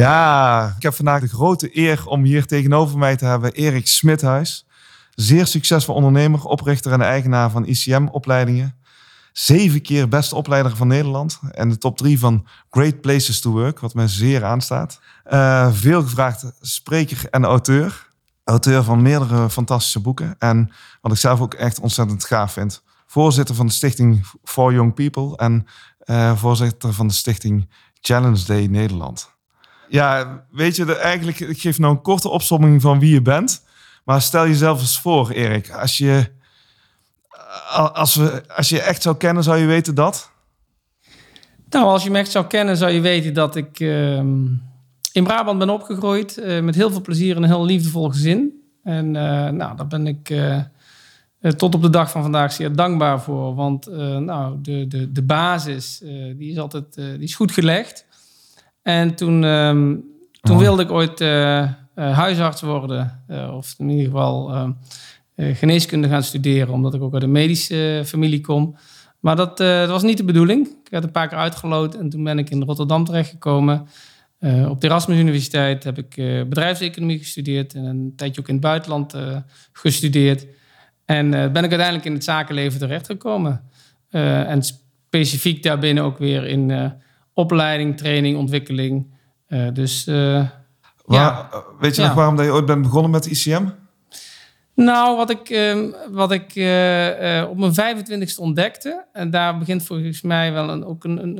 Ja, 0.00 0.74
ik 0.76 0.82
heb 0.82 0.94
vandaag 0.94 1.20
de 1.20 1.28
grote 1.28 1.78
eer 1.78 2.06
om 2.06 2.24
hier 2.24 2.46
tegenover 2.46 2.98
mij 2.98 3.16
te 3.16 3.24
hebben 3.24 3.52
Erik 3.52 3.86
Smithuis. 3.86 4.66
Zeer 5.14 5.46
succesvol 5.46 5.94
ondernemer, 5.94 6.44
oprichter 6.44 6.92
en 6.92 7.00
eigenaar 7.00 7.50
van 7.50 7.66
ICM-opleidingen. 7.66 8.74
Zeven 9.32 9.82
keer 9.82 10.08
beste 10.08 10.34
opleider 10.34 10.76
van 10.76 10.86
Nederland. 10.86 11.40
En 11.50 11.68
de 11.68 11.78
top 11.78 11.96
drie 11.96 12.18
van 12.18 12.46
Great 12.70 13.00
Places 13.00 13.40
to 13.40 13.50
Work, 13.50 13.80
wat 13.80 13.94
mij 13.94 14.08
zeer 14.08 14.44
aanstaat. 14.44 15.00
Uh, 15.32 15.72
veel 15.72 16.02
gevraagd 16.02 16.52
spreker 16.60 17.26
en 17.30 17.44
auteur. 17.44 18.08
Auteur 18.44 18.82
van 18.82 19.02
meerdere 19.02 19.50
fantastische 19.50 20.00
boeken. 20.00 20.34
En 20.38 20.70
wat 21.00 21.12
ik 21.12 21.18
zelf 21.18 21.40
ook 21.40 21.54
echt 21.54 21.80
ontzettend 21.80 22.24
gaaf 22.24 22.52
vind. 22.52 22.82
Voorzitter 23.06 23.54
van 23.54 23.66
de 23.66 23.72
stichting 23.72 24.26
For 24.44 24.72
Young 24.72 24.94
People. 24.94 25.36
En 25.36 25.66
uh, 26.04 26.36
voorzitter 26.36 26.92
van 26.92 27.06
de 27.06 27.14
stichting 27.14 27.70
Challenge 28.00 28.44
Day 28.44 28.66
Nederland. 28.66 29.38
Ja, 29.90 30.42
weet 30.50 30.76
je, 30.76 30.96
eigenlijk, 30.96 31.40
ik 31.40 31.60
geef 31.60 31.78
nou 31.78 31.92
een 31.92 32.02
korte 32.02 32.28
opsomming 32.28 32.80
van 32.80 32.98
wie 32.98 33.12
je 33.12 33.22
bent. 33.22 33.64
Maar 34.04 34.22
stel 34.22 34.46
jezelf 34.46 34.80
eens 34.80 35.00
voor, 35.00 35.30
Erik. 35.30 35.70
Als 35.70 35.98
je, 35.98 36.30
als, 37.92 38.14
we, 38.14 38.42
als 38.56 38.68
je 38.68 38.80
echt 38.80 39.02
zou 39.02 39.16
kennen, 39.16 39.42
zou 39.42 39.58
je 39.58 39.66
weten 39.66 39.94
dat? 39.94 40.30
Nou, 41.70 41.86
als 41.86 42.02
je 42.02 42.10
me 42.10 42.18
echt 42.18 42.30
zou 42.30 42.46
kennen, 42.46 42.76
zou 42.76 42.90
je 42.90 43.00
weten 43.00 43.34
dat 43.34 43.56
ik 43.56 43.80
uh, 43.80 44.16
in 45.12 45.24
Brabant 45.24 45.58
ben 45.58 45.70
opgegroeid. 45.70 46.38
Uh, 46.38 46.60
met 46.60 46.74
heel 46.74 46.90
veel 46.90 47.00
plezier 47.00 47.36
en 47.36 47.42
een 47.42 47.48
heel 47.48 47.64
liefdevol 47.64 48.08
gezin. 48.08 48.62
En 48.82 49.06
uh, 49.06 49.48
nou, 49.48 49.76
daar 49.76 49.86
ben 49.86 50.06
ik 50.06 50.30
uh, 50.30 50.60
tot 51.56 51.74
op 51.74 51.82
de 51.82 51.90
dag 51.90 52.10
van 52.10 52.22
vandaag 52.22 52.52
zeer 52.52 52.76
dankbaar 52.76 53.20
voor. 53.20 53.54
Want 53.54 53.86
nou, 54.20 54.58
de, 54.60 54.86
de, 54.86 55.12
de 55.12 55.22
basis 55.22 55.98
die 56.36 56.50
is 56.50 56.58
altijd 56.58 56.94
die 56.94 57.18
is 57.18 57.34
goed 57.34 57.52
gelegd. 57.52 58.06
En 58.90 59.14
toen, 59.14 59.42
um, 59.42 60.04
toen 60.40 60.56
oh. 60.56 60.62
wilde 60.62 60.82
ik 60.82 60.90
ooit 60.90 61.20
uh, 61.20 61.68
huisarts 61.94 62.60
worden. 62.60 63.22
Uh, 63.28 63.54
of 63.56 63.74
in 63.78 63.88
ieder 63.88 64.04
geval 64.04 64.54
uh, 64.54 65.56
geneeskunde 65.56 66.08
gaan 66.08 66.22
studeren. 66.22 66.74
Omdat 66.74 66.94
ik 66.94 67.02
ook 67.02 67.14
uit 67.14 67.22
een 67.22 67.32
medische 67.32 68.02
familie 68.04 68.40
kom. 68.40 68.76
Maar 69.20 69.36
dat, 69.36 69.58
dat, 69.58 69.88
was 69.88 70.02
niet 70.02 70.16
de 70.16 70.24
bedoeling. 70.24 70.66
Ik 70.66 70.90
werd 70.90 71.04
een 71.04 71.10
paar 71.10 71.28
keer 71.28 71.38
uitgeloot. 71.38 71.94
En 71.94 72.08
toen 72.08 72.24
ben 72.24 72.38
ik 72.38 72.50
in 72.50 72.62
Rotterdam 72.62 73.04
terechtgekomen. 73.04 73.86
op 74.68 74.80
de 74.80 74.86
Erasmus 74.86 75.18
Universiteit 75.18 75.84
heb 75.84 75.98
ik 75.98 76.14
bedrijfseconomie 76.48 77.18
gestudeerd. 77.18 77.74
En 77.74 77.84
een 77.84 78.12
tijdje 78.16 78.40
ook 78.40 78.48
in 78.48 78.54
het 78.54 78.62
buitenland 78.62 79.14
gestudeerd. 79.72 80.46
En 81.04 81.30
ben 81.30 81.64
ik 81.64 81.70
uiteindelijk 81.70 82.04
in 82.04 82.12
het 82.12 82.24
zakenleven 82.24 82.78
terechtgekomen. 82.78 83.62
en 84.10 84.62
specifiek 84.62 85.62
daarbinnen 85.62 86.04
ook 86.04 86.18
weer 86.18 86.46
in 86.46 86.92
opleiding, 87.40 87.96
training, 87.96 88.36
ontwikkeling. 88.36 89.06
Uh, 89.48 89.68
dus 89.72 90.06
uh, 90.06 90.48
ja. 91.06 91.48
Weet 91.80 91.96
je 91.96 92.02
nog 92.02 92.14
waarom 92.14 92.36
dat 92.36 92.44
je 92.44 92.52
ooit 92.52 92.66
bent 92.66 92.82
begonnen 92.82 93.10
met 93.10 93.26
ICM? 93.26 93.66
Nou, 94.74 95.16
wat 95.16 95.30
ik, 95.30 95.50
uh, 95.50 95.92
wat 96.10 96.32
ik 96.32 96.54
uh, 96.54 97.48
op 97.48 97.56
mijn 97.56 97.96
25ste 97.96 98.38
ontdekte, 98.38 99.06
en 99.12 99.30
daar 99.30 99.58
begint 99.58 99.82
volgens 99.82 100.22
mij 100.22 100.52
wel 100.52 100.68
een, 100.70 100.84
ook 100.84 101.04
een, 101.04 101.22
een, 101.22 101.38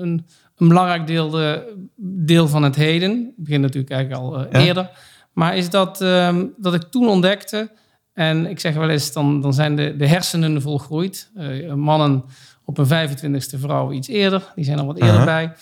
een, 0.57 0.69
belangrijk 0.69 1.07
deel, 1.07 1.31
de, 1.31 1.75
deel 1.97 2.49
van 2.49 2.63
het 2.63 2.77
heden. 2.77 3.11
Het 3.11 3.45
begint 3.45 3.63
natuurlijk 3.63 3.93
eigenlijk 3.93 4.23
al 4.23 4.41
ja. 4.41 4.49
eerder. 4.49 4.91
Maar 5.33 5.57
is 5.57 5.71
dat, 5.71 6.01
ehm, 6.01 6.47
dat 6.57 6.75
ik 6.75 6.83
toen 6.83 7.09
ontdekte, 7.09 7.71
en 8.13 8.47
ik 8.47 8.61
zeg 8.61 8.75
wel 8.75 8.89
eens, 8.89 9.13
dan, 9.13 9.41
dan 9.41 9.55
zijn 9.55 9.77
de, 9.77 9.97
de 9.97 10.07
hersenen 10.07 10.63
volgroeid. 10.63 11.31
mannen 11.75 12.25
op 12.65 12.79
een 12.79 13.09
25ste, 13.09 13.59
vrouw 13.59 13.93
iets 13.93 14.09
eerder, 14.09 14.53
die 14.55 14.65
zijn 14.65 14.79
er 14.79 14.87
wat 14.87 15.01
eerder 15.01 15.17
-huh. 15.17 15.25
bij. 15.25 15.53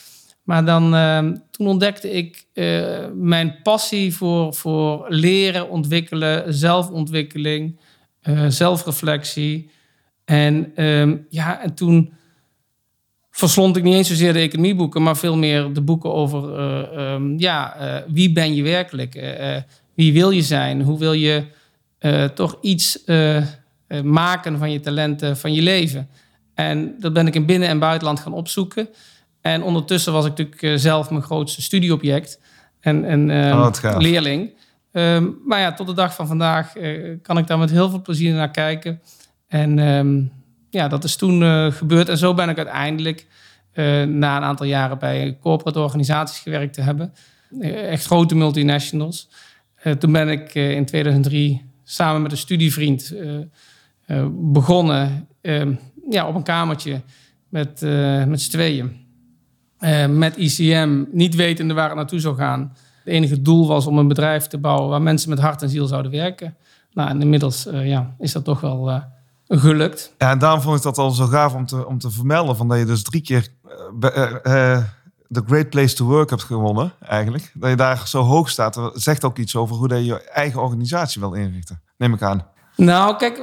Maar 0.49 0.65
dan, 0.65 0.95
uh, 0.95 1.19
toen 1.51 1.67
ontdekte 1.67 2.11
ik 2.11 2.47
uh, 2.55 2.97
mijn 3.15 3.55
passie 3.63 4.15
voor, 4.15 4.55
voor 4.55 5.07
leren, 5.09 5.69
ontwikkelen, 5.69 6.55
zelfontwikkeling, 6.55 7.79
uh, 8.23 8.45
zelfreflectie. 8.49 9.71
En, 10.25 10.85
um, 10.85 11.27
ja, 11.29 11.63
en 11.63 11.75
toen 11.75 12.13
verslond 13.31 13.77
ik 13.77 13.83
niet 13.83 13.95
eens 13.95 14.09
zozeer 14.09 14.33
de 14.33 14.39
economieboeken, 14.39 15.03
maar 15.03 15.17
veel 15.17 15.37
meer 15.37 15.73
de 15.73 15.81
boeken 15.81 16.13
over 16.13 16.61
um, 17.01 17.39
ja, 17.39 17.77
wie 18.07 18.33
ben 18.33 18.55
je 18.55 18.63
werkelijk? 18.63 19.35
wie 19.95 20.13
wil 20.13 20.31
je 20.31 20.43
zijn? 20.43 20.83
Hoe 20.83 20.99
wil 20.99 21.13
je 21.13 21.45
toch 22.35 22.59
iets 22.61 23.05
maken 24.03 24.59
van 24.59 24.71
je 24.73 24.81
talenten, 24.81 25.37
van 25.37 25.53
je 25.53 25.63
leven? 25.63 26.09
En 26.55 26.95
dat 26.99 27.13
ben 27.13 27.27
ik 27.27 27.35
in 27.35 27.47
binnen- 27.47 27.69
en 27.69 27.79
buitenland 27.79 28.21
gaan 28.21 28.33
opzoeken. 28.33 28.89
En 29.49 29.63
ondertussen 29.63 30.13
was 30.13 30.25
ik 30.25 30.31
natuurlijk 30.31 30.63
eh, 30.63 30.75
zelf 30.75 31.11
mijn 31.11 31.23
grootste 31.23 31.63
studieobject 31.63 32.41
en, 32.81 33.05
en 33.05 33.31
um, 33.31 33.61
oh, 33.61 33.99
leerling. 33.99 34.51
Um, 34.93 35.39
maar 35.45 35.61
ja, 35.61 35.73
tot 35.73 35.87
de 35.87 35.95
dag 35.95 36.15
van 36.15 36.27
vandaag 36.27 36.77
uh, 36.77 37.17
kan 37.23 37.39
ik 37.39 37.47
daar 37.47 37.59
met 37.59 37.71
heel 37.71 37.91
veel 37.91 38.03
plezier 38.03 38.35
naar 38.35 38.51
kijken. 38.51 39.01
En 39.47 39.79
um, 39.79 40.33
ja, 40.71 40.89
dat 40.89 41.05
is 41.05 41.17
toen 41.17 41.43
uh, 41.43 41.73
gebeurd. 41.73 42.09
En 42.09 42.19
zo 42.19 42.35
ben 42.35 42.49
ik 42.49 42.57
uiteindelijk 42.57 43.27
na 44.07 44.37
een 44.37 44.43
aantal 44.43 44.67
jaren 44.67 44.99
bij 44.99 45.39
corporate 45.41 45.81
organisaties 45.81 46.39
gewerkt 46.39 46.75
te 46.75 46.81
hebben. 46.81 47.13
echt 47.61 48.07
grote 48.07 48.35
multinationals. 48.35 49.29
toen 49.99 50.13
ben 50.13 50.29
ik 50.29 50.55
in 50.55 50.85
2003 50.85 51.71
samen 51.85 52.23
met 52.23 52.33
een 52.33 52.39
studievriend 52.39 53.15
begonnen 54.31 55.29
ja, 56.11 56.29
op 56.29 56.35
een 56.35 56.43
kamertje 56.43 57.01
met, 57.49 57.81
met 58.27 58.41
z'n 58.41 58.51
tweeën. 58.51 59.08
Uh, 59.81 60.07
met 60.07 60.37
ICM, 60.37 61.05
niet 61.13 61.35
wetende 61.35 61.75
waar 61.75 61.89
het 61.89 61.97
naartoe 61.97 62.21
zou 62.21 62.37
gaan. 62.37 62.73
Het 63.05 63.15
enige 63.15 63.43
doel 63.43 63.67
was 63.67 63.87
om 63.87 63.99
een 63.99 64.09
bedrijf 64.09 64.47
te 64.47 64.59
bouwen 64.59 64.89
waar 64.89 65.03
mensen 65.03 65.31
met 65.31 65.39
hart 65.39 65.63
en 65.63 65.69
ziel 65.69 65.87
zouden 65.87 66.11
werken. 66.11 66.57
Nou, 66.93 67.09
en 67.11 67.21
inmiddels 67.21 67.67
uh, 67.67 67.89
ja, 67.89 68.15
is 68.19 68.33
dat 68.33 68.45
toch 68.45 68.61
wel 68.61 68.91
uh, 68.91 69.03
gelukt. 69.49 70.15
Ja, 70.19 70.31
en 70.31 70.39
daarom 70.39 70.61
vond 70.61 70.77
ik 70.77 70.83
dat 70.83 70.99
al 70.99 71.11
zo 71.11 71.27
gaaf 71.27 71.55
om 71.55 71.67
te, 71.67 71.87
om 71.87 71.99
te 71.99 72.11
vermelden. 72.11 72.57
Van 72.57 72.69
dat 72.69 72.79
je 72.79 72.85
dus 72.85 73.03
drie 73.03 73.23
keer 73.23 73.49
de 75.29 75.43
Great 75.47 75.71
Place 75.71 75.95
to 75.95 76.05
Work 76.05 76.31
hebt 76.31 76.43
gewonnen, 76.43 76.93
eigenlijk. 77.01 77.51
Dat 77.55 77.71
je 77.71 77.77
daar 77.77 78.03
zo 78.07 78.23
hoog 78.23 78.49
staat, 78.49 78.75
dat 78.75 79.03
zegt 79.03 79.25
ook 79.25 79.39
iets 79.39 79.57
over 79.57 79.77
hoe 79.77 79.89
je 79.89 80.05
je 80.05 80.23
eigen 80.23 80.63
organisatie 80.63 81.21
wil 81.21 81.33
inrichten. 81.33 81.81
Neem 81.97 82.15
ik 82.15 82.23
aan. 82.23 82.47
Nou, 82.77 83.17
kijk, 83.17 83.39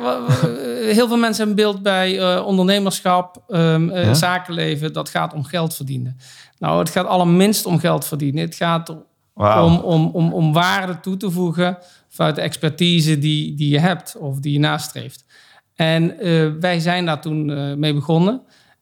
heel 0.86 1.08
veel 1.08 1.18
mensen 1.18 1.46
hebben 1.46 1.66
beeld 1.66 1.84
bij 1.84 2.20
uh, 2.20 2.46
ondernemerschap, 2.46 3.44
um, 3.48 3.90
uh, 3.90 4.04
ja? 4.04 4.14
zakenleven. 4.14 4.94
Dat 4.94 5.10
gaat 5.10 5.34
om 5.34 5.44
geld 5.44 5.76
verdienen. 5.76 6.18
Nou, 6.60 6.80
het 6.80 6.90
gaat 6.90 7.06
allerminst 7.06 7.66
om 7.66 7.80
geld 7.80 8.06
verdienen. 8.06 8.44
Het 8.46 8.56
gaat 8.56 8.96
wow. 9.34 9.64
om, 9.64 9.78
om, 9.78 10.10
om, 10.14 10.34
om 10.34 10.54
waarde 10.54 11.00
toe 11.00 11.18
te 11.18 11.32
voegen 11.32 11.78
vanuit 12.10 12.36
de 12.36 12.42
expertise 12.42 13.20
die, 13.20 13.56
die 13.56 13.70
je 13.70 13.80
hebt 13.80 14.18
of 14.18 14.40
die 14.40 14.54
je 14.54 14.60
nastreeft. 14.60 15.26
En 15.76 16.28
uh, 16.28 16.52
wij 16.60 16.80
zijn 16.80 17.06
daar 17.06 17.22
toen 17.22 17.80
mee 17.80 17.94
begonnen. 17.94 18.42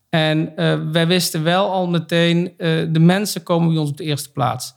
En 0.10 0.54
wij 0.92 1.08
wisten 1.08 1.44
wel 1.44 1.72
al 1.72 1.88
meteen, 1.88 2.54
de 2.92 3.00
mensen 3.00 3.44
komen 3.44 3.70
bij 3.70 3.78
ons 3.78 3.90
op 3.90 3.98
de 3.98 4.04
eerste 4.04 4.32
plaats. 4.32 4.74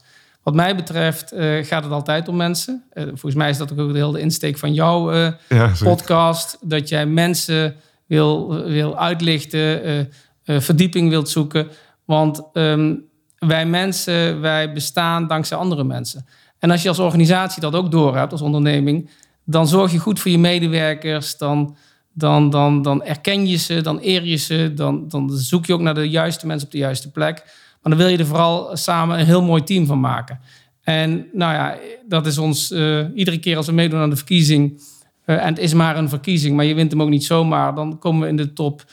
Wat 0.47 0.55
mij 0.55 0.75
betreft 0.75 1.33
uh, 1.33 1.65
gaat 1.65 1.83
het 1.83 1.91
altijd 1.91 2.27
om 2.27 2.35
mensen. 2.35 2.83
Uh, 2.93 3.03
volgens 3.03 3.35
mij 3.35 3.49
is 3.49 3.57
dat 3.57 3.79
ook 3.79 3.93
de 3.93 3.97
hele 3.97 4.19
insteek 4.19 4.57
van 4.57 4.73
jouw 4.73 5.13
uh, 5.13 5.31
ja, 5.49 5.71
podcast. 5.83 6.57
Dat 6.61 6.89
jij 6.89 7.05
mensen 7.05 7.75
wil, 8.05 8.63
wil 8.63 8.97
uitlichten, 8.97 10.09
verdieping 10.45 11.09
wilt 11.09 11.29
zoeken. 11.29 11.67
Want 12.05 12.41
um, 12.53 13.03
wij 13.37 13.65
mensen, 13.65 14.41
wij 14.41 14.73
bestaan 14.73 15.27
dankzij 15.27 15.57
andere 15.57 15.83
mensen. 15.83 16.25
En 16.59 16.71
als 16.71 16.81
je 16.81 16.89
als 16.89 16.99
organisatie 16.99 17.61
dat 17.61 17.75
ook 17.75 17.91
doorhebt, 17.91 18.31
als 18.31 18.41
onderneming... 18.41 19.09
dan 19.43 19.67
zorg 19.67 19.91
je 19.91 19.99
goed 19.99 20.19
voor 20.19 20.31
je 20.31 20.39
medewerkers, 20.39 21.37
dan, 21.37 21.75
dan, 22.13 22.49
dan, 22.49 22.81
dan 22.81 23.03
erken 23.03 23.47
je 23.47 23.57
ze, 23.57 23.81
dan 23.81 23.99
eer 24.01 24.25
je 24.25 24.35
ze... 24.35 24.71
Dan, 24.75 25.07
dan 25.07 25.29
zoek 25.29 25.65
je 25.65 25.73
ook 25.73 25.81
naar 25.81 25.95
de 25.95 26.09
juiste 26.09 26.47
mensen 26.47 26.65
op 26.65 26.73
de 26.73 26.79
juiste 26.79 27.11
plek... 27.11 27.65
Maar 27.81 27.91
dan 27.91 27.97
wil 27.97 28.07
je 28.07 28.17
er 28.17 28.25
vooral 28.25 28.77
samen 28.77 29.19
een 29.19 29.25
heel 29.25 29.43
mooi 29.43 29.63
team 29.63 29.85
van 29.85 29.99
maken. 29.99 30.39
En 30.83 31.27
nou 31.33 31.53
ja, 31.53 31.77
dat 32.07 32.25
is 32.25 32.37
ons 32.37 32.71
uh, 32.71 33.05
iedere 33.15 33.39
keer 33.39 33.57
als 33.57 33.65
we 33.65 33.71
meedoen 33.71 33.99
aan 33.99 34.09
de 34.09 34.15
verkiezing. 34.15 34.81
Uh, 35.25 35.35
en 35.35 35.47
het 35.47 35.59
is 35.59 35.73
maar 35.73 35.97
een 35.97 36.09
verkiezing, 36.09 36.55
maar 36.55 36.65
je 36.65 36.73
wint 36.73 36.91
hem 36.91 37.01
ook 37.01 37.09
niet 37.09 37.25
zomaar. 37.25 37.75
Dan 37.75 37.99
komen 37.99 38.21
we 38.21 38.27
in 38.27 38.35
de 38.35 38.53
top 38.53 38.85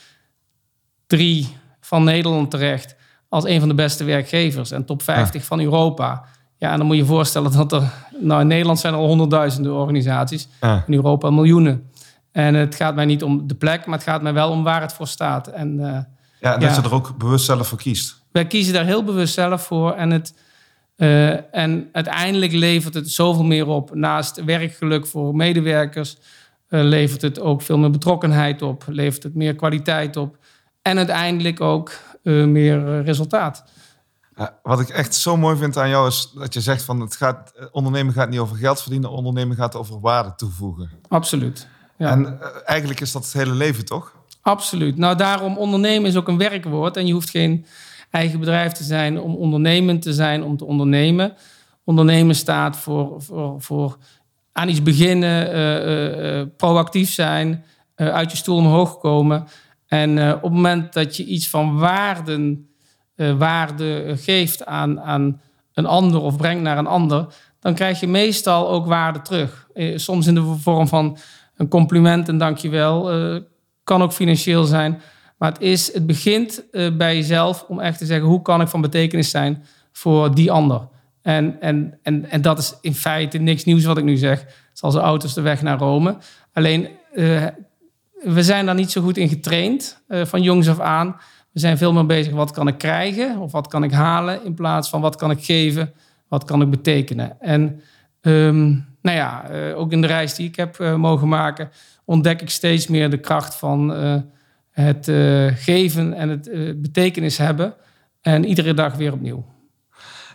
drie 1.07 1.49
van 1.81 2.05
Nederland 2.05 2.51
terecht 2.51 2.97
als 3.29 3.45
een 3.45 3.59
van 3.59 3.69
de 3.69 3.75
beste 3.75 4.05
werkgevers. 4.05 4.71
En 4.71 4.85
top 4.85 5.03
50 5.03 5.41
ja. 5.41 5.47
van 5.47 5.61
Europa. 5.61 6.25
Ja, 6.57 6.71
en 6.71 6.79
dan 6.79 6.87
moet 6.87 6.97
je 6.97 7.03
je 7.03 7.09
voorstellen 7.09 7.53
dat 7.53 7.73
er... 7.73 7.83
Nou, 8.21 8.41
in 8.41 8.47
Nederland 8.47 8.79
zijn 8.79 8.95
er 8.95 8.99
al 8.99 9.07
honderdduizenden 9.07 9.75
organisaties. 9.75 10.49
Ja. 10.61 10.85
In 10.87 10.95
Europa 10.95 11.31
miljoenen. 11.31 11.91
En 12.33 12.55
het 12.55 12.75
gaat 12.75 12.95
mij 12.95 13.05
niet 13.05 13.23
om 13.23 13.47
de 13.47 13.55
plek, 13.55 13.87
maar 13.87 13.95
het 13.99 14.07
gaat 14.07 14.23
mij 14.23 14.33
wel 14.33 14.51
om 14.51 14.63
waar 14.63 14.81
het 14.81 14.93
voor 14.93 15.07
staat. 15.07 15.47
En 15.49 15.81
eh, 15.81 15.87
Ja, 15.87 16.55
en 16.55 16.61
Ja. 16.61 16.67
dat 16.67 16.77
je 16.77 16.83
er 16.83 16.95
ook 16.95 17.19
bewust 17.19 17.45
zelf 17.45 17.69
voor 17.69 17.79
kiest. 17.79 18.23
Wij 18.35 18.47
kiezen 18.47 18.75
daar 18.75 18.85
heel 18.85 19.05
bewust 19.05 19.35
zelf 19.35 19.63
voor. 19.63 19.93
En, 19.93 20.11
het, 20.11 20.35
eh, 20.97 21.55
en 21.55 21.89
uiteindelijk 21.93 22.53
levert 22.53 22.95
het 22.95 23.11
zoveel 23.11 23.45
meer 23.45 23.67
op. 23.67 23.95
Naast 23.95 24.45
werkgeluk 24.45 25.07
voor 25.07 25.37
medewerkers 25.37 26.17
eh, 26.69 26.83
levert 26.83 27.23
het 27.23 27.41
ook 27.41 27.63
veel 27.63 27.79
meer 27.79 27.91
betrokkenheid 27.91 28.63
op. 28.63 28.85
Levert 28.87 29.23
het 29.23 29.35
meer 29.35 29.55
kwaliteit 29.55 30.17
op. 30.17 30.37
En 30.83 30.97
uiteindelijk 30.97 31.61
ook 31.61 31.93
eh, 32.23 32.45
meer 32.45 33.03
resultaat. 33.03 33.65
Wat 34.63 34.81
ik 34.81 34.89
echt 34.89 35.15
zo 35.15 35.37
mooi 35.37 35.57
vind 35.57 35.77
aan 35.77 35.89
jou 35.89 36.09
is 36.09 36.33
dat 36.35 36.55
je 36.55 36.61
zegt 36.61 36.83
van 36.83 37.01
het 37.01 37.17
gaat, 37.17 37.53
ondernemen 37.73 38.13
gaat 38.13 38.31
niet 38.31 38.39
over 38.39 38.57
geld 38.57 38.83
verdienen, 38.83 39.11
ondernemen 39.11 39.57
gaat 39.57 39.77
over 39.77 40.01
waarde 40.01 40.33
toevoegen. 40.37 40.91
Absoluut. 41.09 41.69
Ja. 41.97 42.11
En 42.11 42.39
eigenlijk 42.65 43.01
is 43.01 43.13
dat 43.13 43.25
het 43.25 43.33
hele 43.33 43.55
leven 43.55 43.85
toch? 43.85 44.13
Absoluut. 44.43 44.97
Nou, 44.97 45.17
daarom 45.17 45.59
ondernemen 45.59 46.11
is 46.11 46.17
ook 46.17 46.29
een 46.29 46.39
werkwoord. 46.39 46.97
En 46.97 47.07
je 47.07 47.13
hoeft 47.13 47.31
geen 47.31 47.67
eigen 48.15 48.39
bedrijf 48.39 48.73
te 48.73 48.85
zijn 48.85 49.21
om 49.21 49.35
ondernemend 49.35 50.03
te 50.03 50.13
zijn, 50.13 50.43
om 50.43 50.57
te 50.57 50.65
ondernemen. 50.65 51.35
Ondernemen 51.85 52.35
staat 52.35 52.77
voor, 52.77 53.23
voor, 53.23 53.63
voor 53.63 53.97
aan 54.53 54.69
iets 54.69 54.83
beginnen, 54.83 55.53
eh, 55.53 55.77
eh, 55.77 56.41
eh, 56.41 56.47
proactief 56.57 57.11
zijn, 57.11 57.65
uit 57.97 58.31
je 58.31 58.37
stoel 58.37 58.57
omhoog 58.57 58.99
komen. 58.99 59.47
En 59.87 60.35
op 60.35 60.43
het 60.43 60.53
moment 60.53 60.93
dat 60.93 61.17
je 61.17 61.25
iets 61.25 61.49
van 61.49 61.79
waarden, 61.79 62.69
waarde 63.17 64.15
geeft 64.17 64.65
aan, 64.65 65.01
aan 65.01 65.41
een 65.73 65.87
ander 65.87 66.21
of 66.21 66.37
brengt 66.37 66.63
naar 66.63 66.79
een 66.79 66.87
ander, 66.87 67.27
dan 67.61 67.75
krijg 67.75 68.01
je 68.01 68.07
meestal 68.07 68.69
ook 68.69 68.87
waarde 68.87 69.23
terug. 69.23 69.69
Soms 69.95 70.27
in 70.27 70.35
de 70.35 70.43
vorm 70.43 70.89
van 70.89 71.19
een 71.57 71.69
compliment 71.69 72.29
en 72.29 72.39
dankjewel. 72.39 73.11
kan 73.85 74.03
ook 74.03 74.13
financieel 74.13 74.65
zijn. 74.65 75.01
Maar 75.37 75.53
het, 75.53 75.61
is, 75.61 75.93
het 75.93 76.07
begint 76.07 76.71
eh, 76.71 76.97
bij 76.97 77.17
jezelf 77.17 77.65
om 77.69 77.81
echt 77.81 77.99
te 77.99 78.07
zeggen: 78.07 78.29
hoe 78.29 78.43
kan 78.43 78.61
ik 78.61 78.69
van 78.69 78.81
betekenis 78.81 79.31
zijn 79.31 79.65
voor 79.93 80.35
die 80.35 80.51
ander? 80.51 80.89
En, 81.23 81.61
en, 81.61 81.99
en, 82.03 82.31
en 82.31 82.43
dat 82.43 82.59
is 82.59 82.75
in 82.81 82.95
feite 82.95 83.39
niks 83.39 83.65
nieuws 83.65 83.85
wat 83.85 83.99
ik 83.99 84.05
nu 84.05 84.17
zeg. 84.17 84.47
Zoals 84.73 84.95
de 84.95 85.01
auto's 85.01 85.35
de 85.35 85.41
weg 85.41 85.63
naar 85.63 85.79
Rome. 85.79 86.17
Alleen, 86.53 86.89
eh, 87.15 87.47
we 88.23 88.43
zijn 88.43 88.67
daar 88.67 88.75
niet 88.75 88.91
zo 88.91 89.03
goed 89.03 89.17
in 89.17 89.29
getraind 89.29 90.03
eh, 90.09 90.25
van 90.25 90.43
jongs 90.43 90.69
af 90.69 90.81
aan. 90.81 91.17
We 91.53 91.61
zijn 91.61 91.79
veel 91.79 91.93
meer 91.93 92.07
bezig 92.07 92.33
wat 92.33 92.51
kan 92.51 92.69
ik 92.69 92.79
krijgen 92.79 93.39
of 93.39 93.53
wat 93.53 93.67
kan 93.69 93.85
ik 93.85 93.93
halen 93.93 94.45
in 94.45 94.55
plaats 94.55 94.89
van 94.89 95.01
wat 95.01 95.17
kan 95.17 95.31
ik 95.31 95.45
geven, 95.45 95.93
wat 96.29 96.45
kan 96.45 96.63
ik 96.63 96.71
betekenen. 96.71 97.41
En 97.41 97.81
ehm, 98.21 98.67
nou 99.03 99.17
ja, 99.17 99.45
ook 99.75 99.93
in 99.93 100.01
de 100.01 100.07
reis 100.07 100.35
die 100.35 100.49
ik 100.49 100.57
heb 100.57 100.79
mogen 100.97 101.29
maken, 101.29 101.71
ontdek 102.05 102.43
ik 102.43 102.51
steeds 102.51 102.87
meer 102.87 103.11
de 103.11 103.21
kracht 103.21 103.55
van 103.55 103.91
het 104.75 105.09
eh, 105.09 105.47
geven 105.55 106.15
en 106.15 106.29
het 106.29 106.49
eh, 106.49 106.73
betekenis 106.77 107.39
hebben. 107.39 107.75
En 108.21 108.45
iedere 108.45 108.75
dag 108.75 108.95
weer 108.95 109.13
opnieuw. 109.13 109.45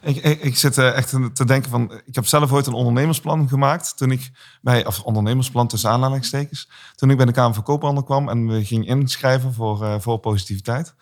Ik, 0.02 0.16
ik, 0.16 0.42
ik 0.42 0.58
zit 0.58 0.78
eh, 0.78 0.96
echt 0.96 1.10
te 1.34 1.46
denken 1.46 1.70
van, 1.70 1.92
ik 2.06 2.16
heb 2.16 2.26
zelf 2.26 2.52
ooit 2.52 2.68
een 2.68 2.74
ondernemersplan 2.74 3.48
gemaakt 3.48 3.98
toen 3.98 4.12
ik 4.12 4.32
bij, 4.62 4.86
of 4.86 5.04
ondernemersplan 5.04 5.68
tussen 5.68 5.90
aanhalingstekens, 5.90 6.70
toen 6.96 7.10
ik 7.10 7.18
bij 7.18 7.26
de 7.26 7.32
Kamer 7.32 7.54
van 7.54 7.64
Koophandel 7.64 8.04
kwam 8.04 8.30
en 8.30 8.48
we 8.48 8.66
gingen 8.66 8.88
inschrijven 8.88 9.54
voor, 9.54 10.02
voor 10.02 10.18
positiviteit. 10.18 10.96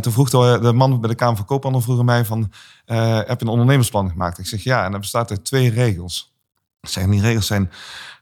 Toen 0.00 0.12
vroeg 0.12 0.30
de, 0.30 0.58
de 0.62 0.72
man 0.72 1.00
bij 1.00 1.10
de 1.10 1.14
Kamer 1.14 1.36
van 1.36 1.46
Koophandel 1.46 1.80
vroeg 1.80 2.02
mij 2.02 2.24
van, 2.24 2.52
heb 2.84 3.40
je 3.40 3.46
een 3.46 3.48
ondernemersplan 3.48 4.10
gemaakt? 4.10 4.38
Ik 4.38 4.46
zeg 4.46 4.62
ja, 4.62 4.84
en 4.84 4.90
dat 4.90 5.00
bestaat 5.00 5.30
uit 5.30 5.44
twee 5.44 5.70
regels. 5.70 6.34
Ik 6.80 6.88
zeg, 6.88 7.06
die 7.06 7.20
regels 7.20 7.46
zijn 7.46 7.70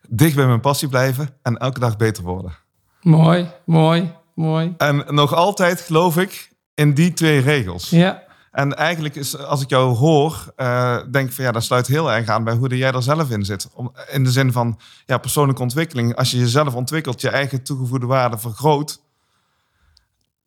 dicht 0.09 0.37
bij 0.37 0.47
mijn 0.47 0.61
passie 0.61 0.89
blijven 0.89 1.29
en 1.43 1.57
elke 1.57 1.81
dag 1.81 1.97
beter 1.97 2.25
worden. 2.25 2.57
Mooi, 3.01 3.51
mooi, 3.65 4.13
mooi. 4.41 4.75
En 4.77 5.05
nog 5.09 5.35
altijd 5.35 5.81
geloof 5.81 6.17
ik 6.17 6.53
in 6.75 6.95
die 6.95 7.13
twee 7.13 7.41
regels. 7.41 7.91
Ja, 7.91 8.23
En 8.51 8.77
eigenlijk 8.77 9.15
is, 9.15 9.39
als 9.39 9.63
ik 9.63 9.71
jou 9.71 9.97
hoor, 9.97 10.53
eh, 10.57 10.99
denk 11.11 11.29
ik 11.29 11.35
van 11.35 11.45
ja, 11.45 11.53
dat 11.53 11.63
sluit 11.63 11.87
heel 11.87 12.13
erg 12.13 12.29
aan 12.29 12.45
bij 12.45 12.55
hoe 12.55 12.77
jij 12.77 12.93
er 12.93 13.03
zelf 13.03 13.31
in 13.31 13.45
zit. 13.45 13.69
Om, 13.75 13.93
in 14.11 14.25
de 14.25 14.31
zin 14.31 14.53
van 14.53 14.79
ja, 15.07 15.19
persoonlijke 15.19 15.63
ontwikkeling. 15.63 16.17
Als 16.17 16.31
je 16.31 16.39
jezelf 16.39 16.75
ontwikkelt, 16.75 17.21
je 17.21 17.31
eigen 17.31 17.63
toegevoegde 17.63 18.07
waarde 18.07 18.39
vergroot. 18.39 19.01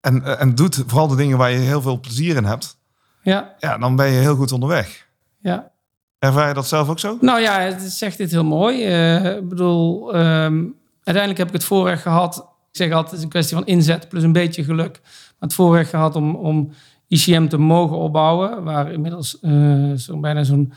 En, 0.01 0.23
eh, 0.23 0.41
en 0.41 0.55
doet 0.55 0.83
vooral 0.87 1.07
de 1.07 1.15
dingen 1.15 1.37
waar 1.37 1.51
je 1.51 1.57
heel 1.57 1.81
veel 1.81 1.99
plezier 1.99 2.35
in 2.35 2.45
hebt. 2.45 2.77
ja, 3.21 3.55
Ja, 3.59 3.77
dan 3.77 3.95
ben 3.95 4.07
je 4.07 4.19
heel 4.19 4.35
goed 4.35 4.51
onderweg. 4.51 5.07
ja. 5.39 5.71
Ervaar 6.19 6.47
je 6.47 6.53
dat 6.53 6.67
zelf 6.67 6.89
ook 6.89 6.99
zo? 6.99 7.17
Nou 7.21 7.39
ja, 7.41 7.59
het 7.59 7.81
zegt 7.81 8.17
dit 8.17 8.31
heel 8.31 8.43
mooi. 8.43 8.85
Eh, 8.85 9.35
ik 9.35 9.49
bedoel, 9.49 10.13
ehm, 10.13 10.63
uiteindelijk 11.03 11.37
heb 11.37 11.47
ik 11.47 11.53
het 11.53 11.63
voorrecht 11.63 12.01
gehad. 12.01 12.47
Ik 12.73 12.79
zeg 12.79 12.91
altijd, 12.91 13.09
het 13.09 13.17
is 13.17 13.23
een 13.23 13.29
kwestie 13.29 13.57
van 13.57 13.65
inzet 13.65 14.09
plus 14.09 14.23
een 14.23 14.31
beetje 14.31 14.63
geluk. 14.63 14.99
Maar 15.03 15.33
het 15.39 15.53
voorrecht 15.53 15.89
gehad 15.89 16.15
om, 16.15 16.35
om 16.35 16.71
ICM 17.07 17.47
te 17.47 17.57
mogen 17.57 17.97
opbouwen. 17.97 18.63
Waar 18.63 18.91
inmiddels 18.91 19.39
eh 19.39 19.93
zo 19.93 20.19
bijna 20.19 20.43
zo'n 20.43 20.73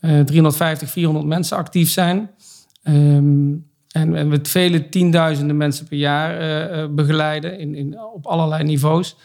eh 0.00 0.20
350, 0.20 0.90
400 0.90 1.26
mensen 1.26 1.56
actief 1.56 1.90
zijn. 1.90 2.30
Ehm, 2.82 3.52
en, 3.88 4.14
en 4.14 4.28
we 4.28 4.38
vele 4.42 4.88
tienduizenden 4.88 5.56
mensen 5.56 5.86
per 5.86 5.98
jaar 5.98 6.38
eh, 6.38 6.82
eh, 6.82 6.90
begeleiden 6.90 7.58
in, 7.58 7.74
in, 7.74 8.00
op 8.00 8.26
allerlei 8.26 8.64
niveaus. 8.64 9.16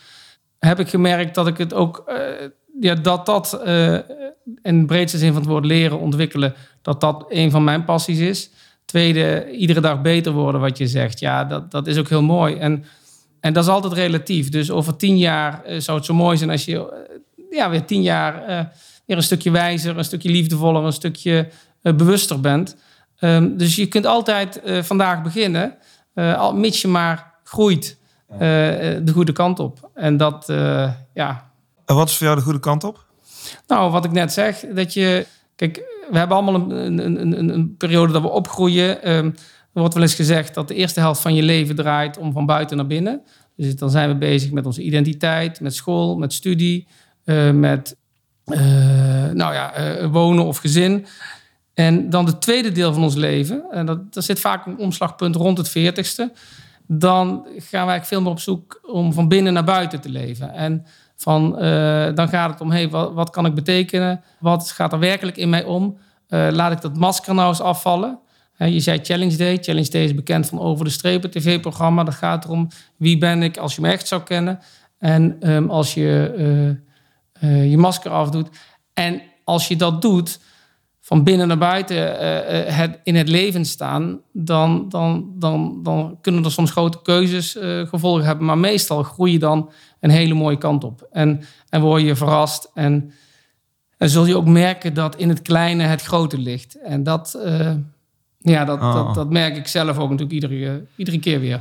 Heb 0.59 0.79
ik 0.79 0.89
gemerkt 0.89 1.35
dat 1.35 1.47
ik 1.47 1.57
het 1.57 1.73
ook, 1.73 2.03
eh, 2.05 2.47
ja, 2.79 2.95
dat 2.95 3.25
dat 3.25 3.53
eh, 3.63 3.93
in 4.61 4.79
de 4.79 4.85
breedste 4.85 5.17
zin 5.17 5.31
van 5.31 5.41
het 5.41 5.49
woord 5.49 5.65
leren, 5.65 5.99
ontwikkelen, 5.99 6.53
dat 6.81 7.01
dat 7.01 7.25
een 7.29 7.51
van 7.51 7.63
mijn 7.63 7.85
passies 7.85 8.19
is. 8.19 8.49
Tweede, 8.93 9.51
iedere 9.51 9.79
dag 9.79 10.01
beter 10.01 10.31
worden, 10.31 10.61
wat 10.61 10.77
je 10.77 10.87
zegt. 10.87 11.19
Ja, 11.19 11.43
dat, 11.43 11.71
dat 11.71 11.87
is 11.87 11.97
ook 11.97 12.09
heel 12.09 12.21
mooi. 12.21 12.55
En, 12.55 12.85
en 13.39 13.53
dat 13.53 13.63
is 13.63 13.69
altijd 13.69 13.93
relatief. 13.93 14.49
Dus 14.49 14.71
over 14.71 14.95
tien 14.95 15.17
jaar 15.17 15.63
eh, 15.63 15.79
zou 15.79 15.97
het 15.97 16.05
zo 16.05 16.13
mooi 16.13 16.37
zijn 16.37 16.49
als 16.49 16.65
je 16.65 16.77
eh, 16.77 17.57
ja, 17.57 17.69
weer 17.69 17.85
tien 17.85 18.01
jaar 18.01 18.43
eh, 18.43 18.65
weer 19.05 19.17
een 19.17 19.23
stukje 19.23 19.51
wijzer, 19.51 19.97
een 19.97 20.03
stukje 20.03 20.29
liefdevoller, 20.29 20.83
een 20.83 20.93
stukje 20.93 21.49
bewuster 21.81 22.39
bent. 22.39 22.75
Ehm, 23.17 23.57
dus 23.57 23.75
je 23.75 23.87
kunt 23.87 24.05
altijd 24.05 24.61
vandaag 24.81 25.21
beginnen, 25.21 25.77
al 26.15 26.55
mits 26.55 26.81
je 26.81 26.87
maar 26.87 27.33
groeit 27.43 27.97
de 28.37 29.11
goede 29.13 29.31
kant 29.31 29.59
op. 29.59 29.89
En 29.93 30.17
dat, 30.17 30.45
ja, 31.13 31.51
En 31.85 31.95
wat 31.95 32.09
is 32.09 32.17
voor 32.17 32.25
jou 32.25 32.37
de 32.37 32.43
goede 32.43 32.59
kant 32.59 32.83
op? 32.83 33.05
nou, 33.67 33.91
wat 33.91 34.05
ik 34.05 34.11
net 34.11 34.33
zeg, 34.33 34.65
dat 34.73 34.93
je... 34.93 35.25
Kijk, 35.55 35.92
we 36.13 36.19
hebben 36.19 36.37
allemaal 36.37 36.71
een, 36.71 36.97
een, 36.97 37.39
een, 37.39 37.49
een 37.49 37.77
periode 37.77 38.13
dat 38.13 38.21
we 38.21 38.29
opgroeien. 38.29 39.03
Ehm, 39.03 39.25
er 39.73 39.79
wordt 39.79 39.93
wel 39.93 40.03
eens 40.03 40.15
gezegd 40.15 40.53
dat 40.53 40.67
de 40.67 40.75
eerste 40.75 40.99
helft 40.99 41.21
van 41.21 41.35
je 41.35 41.43
leven 41.43 41.75
draait 41.75 42.17
om 42.17 42.31
van 42.31 42.45
buiten 42.45 42.77
naar 42.77 42.87
binnen. 42.87 43.21
Dus 43.55 43.75
dan 43.75 43.89
zijn 43.89 44.09
we 44.09 44.15
bezig 44.15 44.51
met 44.51 44.65
onze 44.65 44.81
identiteit, 44.81 45.61
met 45.61 45.75
school, 45.75 46.17
met 46.17 46.33
studie, 46.33 46.87
eh, 47.23 47.51
met 47.51 47.97
eh, 48.45 49.29
nou 49.29 49.53
ja, 49.53 49.73
eh, 49.73 50.11
wonen 50.11 50.45
of 50.45 50.57
gezin. 50.57 51.05
En 51.73 52.09
dan 52.09 52.25
het 52.25 52.41
tweede 52.41 52.71
deel 52.71 52.93
van 52.93 53.03
ons 53.03 53.15
leven, 53.15 53.63
en 53.71 53.85
dat, 53.85 54.13
dat 54.13 54.23
zit 54.23 54.39
vaak 54.39 54.65
een 54.65 54.77
omslagpunt 54.77 55.35
rond 55.35 55.57
het 55.57 55.69
veertigste. 55.69 56.31
Dan 56.87 57.27
gaan 57.45 57.57
eigenlijk 57.71 58.05
veel 58.05 58.21
meer 58.21 58.31
op 58.31 58.39
zoek 58.39 58.79
om 58.83 59.13
van 59.13 59.27
binnen 59.27 59.53
naar 59.53 59.63
buiten 59.63 60.01
te 60.01 60.09
leven. 60.09 60.53
En 60.53 60.85
van, 61.15 61.59
eh, 61.59 62.15
dan 62.15 62.27
gaat 62.27 62.49
het 62.49 62.61
om, 62.61 62.71
hey, 62.71 62.89
wat, 62.89 63.29
kan 63.29 63.45
ik 63.45 63.53
betekenen? 63.53 64.23
Wat 64.39 64.71
gaat 64.71 64.93
er 64.93 64.99
werkelijk 64.99 65.37
in 65.37 65.49
mij 65.49 65.63
om? 65.63 65.97
Eh, 66.27 66.47
laat 66.51 66.71
ik 66.71 66.81
dat 66.81 66.97
masker 66.97 67.33
nou 67.33 67.49
eens 67.49 67.61
afvallen? 67.61 68.19
Je 68.57 68.79
zei 68.79 68.99
Challenge 69.03 69.35
Day. 69.35 69.57
Challenge 69.61 69.89
Day 69.89 70.03
is 70.03 70.15
bekend 70.15 70.47
van 70.47 70.59
Over 70.59 70.85
de 70.85 70.91
Strepen 70.91 71.31
tv-programma. 71.31 72.03
Dat 72.03 72.13
gaat 72.13 72.45
erom, 72.45 72.67
wie 72.97 73.17
ben 73.17 73.43
ik 73.43 73.57
als 73.57 73.75
je 73.75 73.81
me 73.81 73.91
echt 73.91 74.07
zou 74.07 74.21
kennen? 74.21 74.59
En 74.97 75.35
ehm, 75.39 75.69
als 75.69 75.93
je 75.93 76.31
eh, 77.43 77.69
je 77.69 77.77
masker 77.77 78.11
afdoet. 78.11 78.49
En 78.93 79.21
als 79.43 79.67
je 79.67 79.75
dat 79.75 80.01
doet, 80.01 80.39
van 81.05 81.23
binnen 81.23 81.47
naar 81.47 81.57
buiten 81.57 82.19
eh, 82.19 82.59
eh, 82.59 82.75
het, 82.75 82.99
in 83.03 83.15
het 83.15 83.27
leven 83.29 83.65
staan, 83.65 84.21
dan, 84.31 84.89
dan, 84.89 85.33
dan, 85.35 85.79
dan 85.83 86.17
kunnen 86.21 86.43
er 86.43 86.51
soms 86.51 86.71
grote 86.71 87.01
keuzes 87.01 87.57
eh, 87.57 87.87
gevolgen 87.87 88.25
hebben. 88.25 88.45
Maar 88.45 88.57
meestal 88.57 89.03
groei 89.03 89.31
je 89.31 89.39
dan 89.39 89.71
een 89.99 90.09
hele 90.09 90.33
mooie 90.33 90.57
kant 90.57 90.83
op. 90.83 91.07
En, 91.11 91.41
en 91.69 91.81
word 91.81 92.01
je 92.01 92.15
verrast. 92.15 92.71
En, 92.73 93.11
en 93.97 94.09
zul 94.09 94.25
je 94.25 94.37
ook 94.37 94.47
merken 94.47 94.93
dat 94.93 95.15
in 95.15 95.29
het 95.29 95.41
kleine 95.41 95.83
het 95.83 96.01
grote 96.01 96.37
ligt. 96.37 96.81
En 96.81 97.03
dat, 97.03 97.37
ja, 98.39 98.65
dat, 98.65 98.79
Oh. 98.79 98.93
dat, 98.93 99.15
dat 99.15 99.29
merk 99.29 99.57
ik 99.57 99.67
zelf 99.67 99.97
ook 99.97 100.09
natuurlijk 100.09 100.31
iedere, 100.31 100.85
iedere 100.95 101.19
keer 101.19 101.39
weer. 101.39 101.59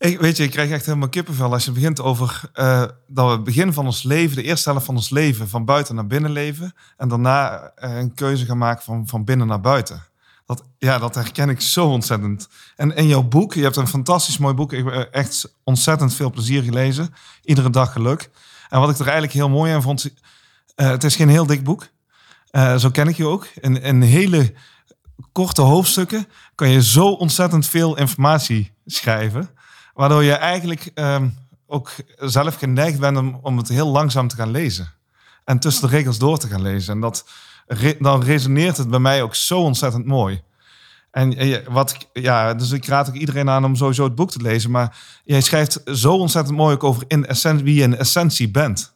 Ik, 0.00 0.20
weet 0.20 0.36
je, 0.36 0.42
ik 0.42 0.50
krijg 0.50 0.70
echt 0.70 0.86
helemaal 0.86 1.08
kippenvel 1.08 1.52
als 1.52 1.64
je 1.64 1.72
begint 1.72 2.00
over 2.00 2.40
eh, 2.52 2.84
dat 3.06 3.26
we 3.26 3.32
het 3.32 3.44
begin 3.44 3.72
van 3.72 3.86
ons 3.86 4.02
leven, 4.02 4.36
de 4.36 4.42
eerste 4.42 4.70
helft 4.70 4.86
van 4.86 4.94
ons 4.94 5.10
leven, 5.10 5.48
van 5.48 5.64
buiten 5.64 5.94
naar 5.94 6.06
binnen 6.06 6.30
leven. 6.30 6.74
En 6.96 7.08
daarna 7.08 7.70
eh, 7.74 7.96
een 7.96 8.14
keuze 8.14 8.44
gaan 8.44 8.58
maken 8.58 8.84
van, 8.84 9.06
van 9.06 9.24
binnen 9.24 9.46
naar 9.46 9.60
buiten. 9.60 10.02
Ja, 10.78 10.98
dat 10.98 11.14
herken 11.14 11.48
ik 11.48 11.60
zo 11.60 11.86
ontzettend. 11.86 12.48
En 12.76 12.96
in 12.96 13.06
jouw 13.06 13.22
boek, 13.22 13.54
je 13.54 13.62
hebt 13.62 13.76
een 13.76 13.88
fantastisch 13.88 14.38
mooi 14.38 14.54
boek. 14.54 14.72
Ik 14.72 14.84
heb 14.84 14.94
eh, 14.94 15.04
echt 15.10 15.54
ontzettend 15.64 16.14
veel 16.14 16.30
plezier 16.30 16.62
gelezen. 16.62 17.14
Iedere 17.42 17.70
dag 17.70 17.92
geluk. 17.92 18.30
En 18.68 18.80
wat 18.80 18.90
ik 18.90 18.96
er 18.98 19.02
eigenlijk 19.02 19.32
heel 19.32 19.48
mooi 19.48 19.72
aan 19.72 19.82
vond, 19.82 20.14
het 20.74 21.04
is 21.04 21.16
geen 21.16 21.28
heel 21.28 21.46
dik 21.46 21.64
boek. 21.64 21.86
Zo 22.76 22.90
ken 22.90 23.08
ik 23.08 23.16
je 23.16 23.26
ook. 23.26 23.46
In 23.80 24.02
hele 24.02 24.52
korte 25.32 25.62
hoofdstukken 25.62 26.26
kan 26.54 26.68
je 26.68 26.82
zo 26.82 27.06
ontzettend 27.06 27.66
veel 27.66 27.96
informatie 27.96 28.72
schrijven. 28.86 29.50
Waardoor 30.00 30.24
je 30.24 30.32
eigenlijk 30.32 30.90
um, 30.94 31.34
ook 31.66 31.90
zelf 32.18 32.54
geneigd 32.54 32.98
bent 32.98 33.16
om, 33.16 33.38
om 33.42 33.56
het 33.56 33.68
heel 33.68 33.88
langzaam 33.88 34.28
te 34.28 34.36
gaan 34.36 34.50
lezen. 34.50 34.92
En 35.44 35.58
tussen 35.58 35.88
de 35.88 35.96
regels 35.96 36.18
door 36.18 36.38
te 36.38 36.46
gaan 36.46 36.62
lezen. 36.62 36.94
En 36.94 37.00
dat, 37.00 37.24
dan 37.98 38.22
resoneert 38.22 38.76
het 38.76 38.90
bij 38.90 38.98
mij 38.98 39.22
ook 39.22 39.34
zo 39.34 39.60
ontzettend 39.60 40.06
mooi. 40.06 40.42
En 41.10 41.36
wat, 41.68 41.96
ja, 42.12 42.54
dus 42.54 42.70
ik 42.70 42.86
raad 42.86 43.08
ook 43.08 43.14
iedereen 43.14 43.48
aan 43.48 43.64
om 43.64 43.76
sowieso 43.76 44.04
het 44.04 44.14
boek 44.14 44.30
te 44.30 44.42
lezen. 44.42 44.70
Maar 44.70 44.96
jij 45.24 45.40
schrijft 45.40 45.80
zo 45.84 46.12
ontzettend 46.12 46.56
mooi 46.56 46.74
ook 46.74 46.84
over 46.84 47.04
in 47.06 47.26
essentie, 47.26 47.64
wie 47.64 47.74
je 47.74 47.82
in 47.82 47.96
essentie 47.96 48.50
bent. 48.50 48.92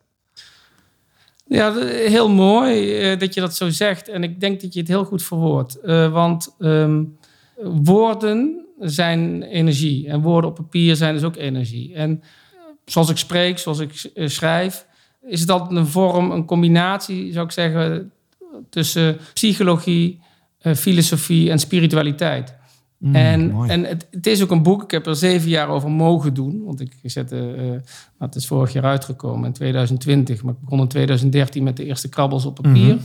Ja, 1.46 1.74
heel 1.88 2.28
mooi 2.28 3.12
uh, 3.12 3.18
dat 3.18 3.34
je 3.34 3.40
dat 3.40 3.56
zo 3.56 3.68
zegt. 3.68 4.08
En 4.08 4.22
ik 4.22 4.40
denk 4.40 4.60
dat 4.60 4.74
je 4.74 4.80
het 4.80 4.88
heel 4.88 5.04
goed 5.04 5.22
verwoordt. 5.22 5.78
Uh, 5.82 6.12
want 6.12 6.54
um, 6.58 7.18
woorden 7.62 8.63
zijn 8.80 9.42
energie. 9.42 10.08
En 10.08 10.20
woorden 10.20 10.50
op 10.50 10.56
papier 10.56 10.96
zijn 10.96 11.14
dus 11.14 11.22
ook 11.22 11.36
energie. 11.36 11.94
En 11.94 12.22
zoals 12.84 13.10
ik 13.10 13.16
spreek, 13.16 13.58
zoals 13.58 13.78
ik 13.78 14.10
uh, 14.14 14.28
schrijf, 14.28 14.86
is 15.22 15.40
het 15.40 15.50
altijd 15.50 15.70
een 15.70 15.86
vorm, 15.86 16.30
een 16.30 16.44
combinatie, 16.44 17.32
zou 17.32 17.44
ik 17.44 17.52
zeggen, 17.52 18.12
tussen 18.70 19.18
psychologie, 19.32 20.20
filosofie 20.74 21.50
en 21.50 21.58
spiritualiteit. 21.58 22.54
Mm, 23.04 23.14
en 23.14 23.54
en 23.68 23.84
het, 23.84 24.06
het, 24.10 24.26
is 24.26 24.42
ook 24.42 24.50
een 24.50 24.62
boek, 24.62 24.82
ik 24.82 24.90
heb 24.90 25.06
er 25.06 25.16
zeven 25.16 25.48
jaar 25.48 25.68
over 25.68 25.90
mogen 25.90 26.34
doen. 26.34 26.64
Want 26.64 26.80
ik 26.80 26.92
zette, 27.02 27.54
uh, 27.58 27.70
het 28.18 28.34
is 28.34 28.46
vorig 28.46 28.72
jaar 28.72 28.84
uitgekomen 28.84 29.46
in 29.46 29.52
2020, 29.52 30.42
maar 30.42 30.52
ik 30.52 30.60
begon 30.60 30.80
in 30.80 30.88
2013 30.88 31.62
met 31.62 31.76
de 31.76 31.84
eerste 31.84 32.08
krabbels 32.08 32.44
op 32.44 32.54
papier. 32.54 32.98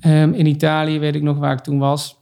Mhm. 0.00 0.12
um, 0.12 0.32
in 0.32 0.46
Italië 0.46 0.98
weet 0.98 1.14
ik 1.14 1.22
nog 1.22 1.38
waar 1.38 1.52
ik 1.52 1.58
toen 1.58 1.78
was, 1.78 2.16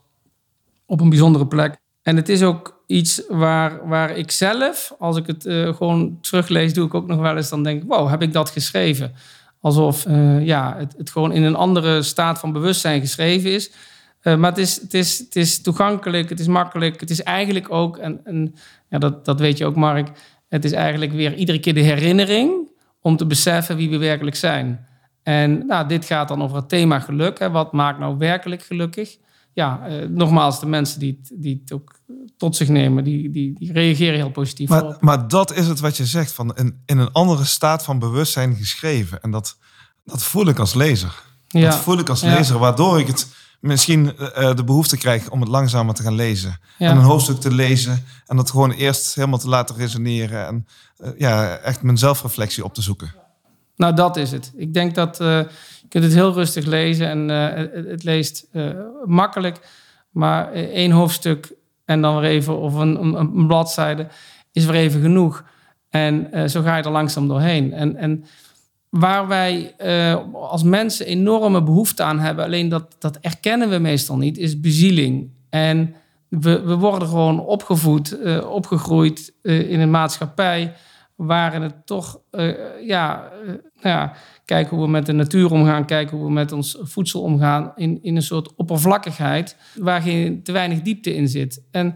op 0.85 1.01
een 1.01 1.09
bijzondere 1.09 1.47
plek. 1.47 1.77
En 2.05 2.15
het 2.15 2.29
is 2.29 2.43
ook 2.43 2.83
iets 2.87 3.21
waar, 3.27 3.87
waar 3.87 4.17
ik 4.17 4.31
zelf, 4.31 4.95
als 4.99 5.17
ik 5.17 5.27
het 5.27 5.45
uh, 5.45 5.75
gewoon 5.75 6.17
teruglees, 6.21 6.73
doe 6.73 6.85
ik 6.85 6.93
ook 6.93 7.07
nog 7.07 7.19
wel 7.19 7.35
eens 7.35 7.49
dan 7.49 7.63
denk, 7.63 7.83
wow, 7.87 8.09
heb 8.09 8.21
ik 8.21 8.33
dat 8.33 8.49
geschreven? 8.49 9.13
Alsof 9.61 10.05
uh, 10.05 10.45
ja, 10.45 10.75
het, 10.77 10.93
het 10.97 11.09
gewoon 11.09 11.31
in 11.31 11.43
een 11.43 11.55
andere 11.55 12.01
staat 12.01 12.39
van 12.39 12.51
bewustzijn 12.51 12.99
geschreven 13.01 13.51
is. 13.51 13.71
Uh, 14.23 14.35
maar 14.35 14.49
het 14.49 14.59
is, 14.59 14.81
het, 14.81 14.93
is, 14.93 15.17
het 15.17 15.35
is 15.35 15.61
toegankelijk, 15.61 16.29
het 16.29 16.39
is 16.39 16.47
makkelijk. 16.47 16.99
Het 16.99 17.09
is 17.09 17.23
eigenlijk 17.23 17.71
ook, 17.71 17.97
en, 17.97 18.19
en 18.23 18.55
ja, 18.89 18.97
dat, 18.97 19.25
dat 19.25 19.39
weet 19.39 19.57
je 19.57 19.65
ook, 19.65 19.75
Mark. 19.75 20.09
Het 20.49 20.65
is 20.65 20.71
eigenlijk 20.71 21.11
weer 21.11 21.33
iedere 21.33 21.59
keer 21.59 21.73
de 21.73 21.79
herinnering 21.79 22.71
om 23.01 23.17
te 23.17 23.25
beseffen 23.25 23.75
wie 23.75 23.89
we 23.89 23.97
werkelijk 23.97 24.35
zijn. 24.35 24.85
En 25.23 25.65
nou, 25.65 25.87
dit 25.87 26.05
gaat 26.05 26.27
dan 26.27 26.43
over 26.43 26.57
het 26.57 26.69
thema 26.69 26.99
geluk. 26.99 27.39
Hè. 27.39 27.49
Wat 27.49 27.71
maakt 27.71 27.99
nou 27.99 28.17
werkelijk 28.17 28.63
gelukkig? 28.63 29.17
Ja, 29.55 29.89
uh, 29.89 30.09
nogmaals, 30.09 30.59
de 30.59 30.65
mensen 30.65 30.99
die 30.99 31.19
het, 31.21 31.31
die 31.33 31.59
het 31.61 31.71
ook 31.73 31.99
tot 32.37 32.55
zich 32.55 32.67
nemen, 32.67 33.03
die, 33.03 33.29
die, 33.29 33.59
die 33.59 33.71
reageren 33.71 34.15
heel 34.15 34.31
positief. 34.31 34.69
Maar, 34.69 34.97
maar 34.99 35.27
dat 35.27 35.53
is 35.53 35.67
het 35.67 35.79
wat 35.79 35.97
je 35.97 36.05
zegt, 36.05 36.31
van 36.31 36.55
in, 36.55 36.81
in 36.85 36.97
een 36.97 37.11
andere 37.11 37.43
staat 37.43 37.83
van 37.83 37.99
bewustzijn 37.99 38.55
geschreven. 38.55 39.21
En 39.21 39.31
dat, 39.31 39.57
dat 40.03 40.23
voel 40.23 40.47
ik 40.47 40.59
als 40.59 40.73
lezer. 40.73 41.23
Ja. 41.47 41.69
Dat 41.69 41.79
voel 41.79 41.99
ik 41.99 42.09
als 42.09 42.21
lezer, 42.21 42.57
waardoor 42.57 42.99
ik 42.99 43.07
het 43.07 43.27
misschien 43.59 44.13
uh, 44.19 44.55
de 44.55 44.63
behoefte 44.63 44.97
krijg 44.97 45.29
om 45.29 45.39
het 45.39 45.49
langzamer 45.49 45.95
te 45.95 46.03
gaan 46.03 46.15
lezen. 46.15 46.59
En 46.77 46.97
een 46.97 47.03
hoofdstuk 47.03 47.39
te 47.39 47.53
lezen 47.53 48.05
en 48.25 48.35
dat 48.35 48.49
gewoon 48.49 48.71
eerst 48.71 49.15
helemaal 49.15 49.39
te 49.39 49.49
laten 49.49 49.75
resoneren. 49.75 50.47
En 50.47 50.67
uh, 50.97 51.09
ja, 51.17 51.55
echt 51.55 51.81
mijn 51.81 51.97
zelfreflectie 51.97 52.63
op 52.63 52.73
te 52.73 52.81
zoeken. 52.81 53.13
Nou, 53.75 53.95
dat 53.95 54.17
is 54.17 54.31
het. 54.31 54.53
Ik 54.55 54.73
denk 54.73 54.95
dat 54.95 55.19
je 55.85 55.91
kunt 55.91 56.03
het 56.03 56.13
heel 56.13 56.33
rustig 56.33 56.65
lezen 56.65 57.09
en 57.09 57.27
het, 57.29 57.73
het, 57.73 58.03
leest 58.03 58.47
makkelijk. 59.05 59.59
Maar 60.09 60.51
één 60.51 60.91
hoofdstuk 60.91 61.53
en 61.85 62.01
dan 62.01 62.19
weer 62.19 62.29
even, 62.29 62.59
of 62.59 62.73
een, 62.73 63.15
een, 63.19 63.47
bladzijde, 63.47 64.07
is 64.51 64.65
weer 64.65 64.75
even 64.75 65.01
genoeg. 65.01 65.43
En 65.89 66.49
zo 66.49 66.61
ga 66.61 66.77
je 66.77 66.83
er 66.83 66.91
langzaam 66.91 67.27
doorheen. 67.27 67.73
En, 67.73 67.95
en 67.95 68.25
waar 68.89 69.27
wij 69.27 69.75
als 70.33 70.63
mensen 70.63 71.05
enorme 71.05 71.63
behoefte 71.63 72.03
aan 72.03 72.19
hebben, 72.19 72.45
alleen 72.45 72.69
dat, 72.69 72.95
dat 72.99 73.17
erkennen 73.21 73.69
we 73.69 73.77
meestal 73.77 74.17
niet, 74.17 74.37
is 74.37 74.59
bezieling. 74.59 75.29
En 75.49 75.95
we, 76.27 76.61
we 76.61 76.75
worden 76.75 77.07
gewoon 77.07 77.39
opgevoed, 77.39 78.17
opgegroeid 78.43 79.33
in 79.41 79.79
een 79.79 79.91
maatschappij 79.91 80.73
waarin 81.15 81.61
het 81.61 81.85
toch, 81.85 82.19
ja, 82.81 83.31
ja, 83.81 84.13
kijken 84.45 84.75
hoe 84.75 84.85
we 84.85 84.91
met 84.91 85.05
de 85.05 85.13
natuur 85.13 85.51
omgaan, 85.51 85.85
kijken 85.85 86.17
hoe 86.17 86.25
we 86.25 86.31
met 86.31 86.51
ons 86.51 86.77
voedsel 86.81 87.21
omgaan, 87.21 87.71
in, 87.75 87.99
in 88.01 88.15
een 88.15 88.21
soort 88.21 88.55
oppervlakkigheid 88.55 89.57
waar 89.75 90.01
geen, 90.01 90.43
te 90.43 90.51
weinig 90.51 90.81
diepte 90.81 91.15
in 91.15 91.27
zit. 91.27 91.63
En, 91.71 91.95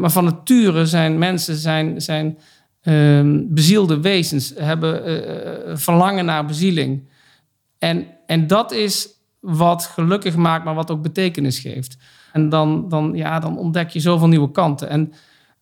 maar 0.00 0.10
van 0.10 0.24
nature 0.24 0.86
zijn 0.86 1.18
mensen 1.18 1.56
zijn, 1.56 2.00
zijn 2.00 2.38
um, 2.82 3.54
bezielde 3.54 4.00
wezens, 4.00 4.52
hebben 4.56 5.10
uh, 5.10 5.76
verlangen 5.76 6.24
naar 6.24 6.44
bezieling. 6.44 7.08
En, 7.78 8.06
en 8.26 8.46
dat 8.46 8.72
is 8.72 9.08
wat 9.40 9.84
gelukkig 9.84 10.36
maakt, 10.36 10.64
maar 10.64 10.74
wat 10.74 10.90
ook 10.90 11.02
betekenis 11.02 11.58
geeft. 11.58 11.96
En 12.32 12.48
dan, 12.48 12.88
dan, 12.88 13.12
ja, 13.14 13.38
dan 13.38 13.58
ontdek 13.58 13.90
je 13.90 14.00
zoveel 14.00 14.28
nieuwe 14.28 14.50
kanten. 14.50 14.88
En, 14.88 15.12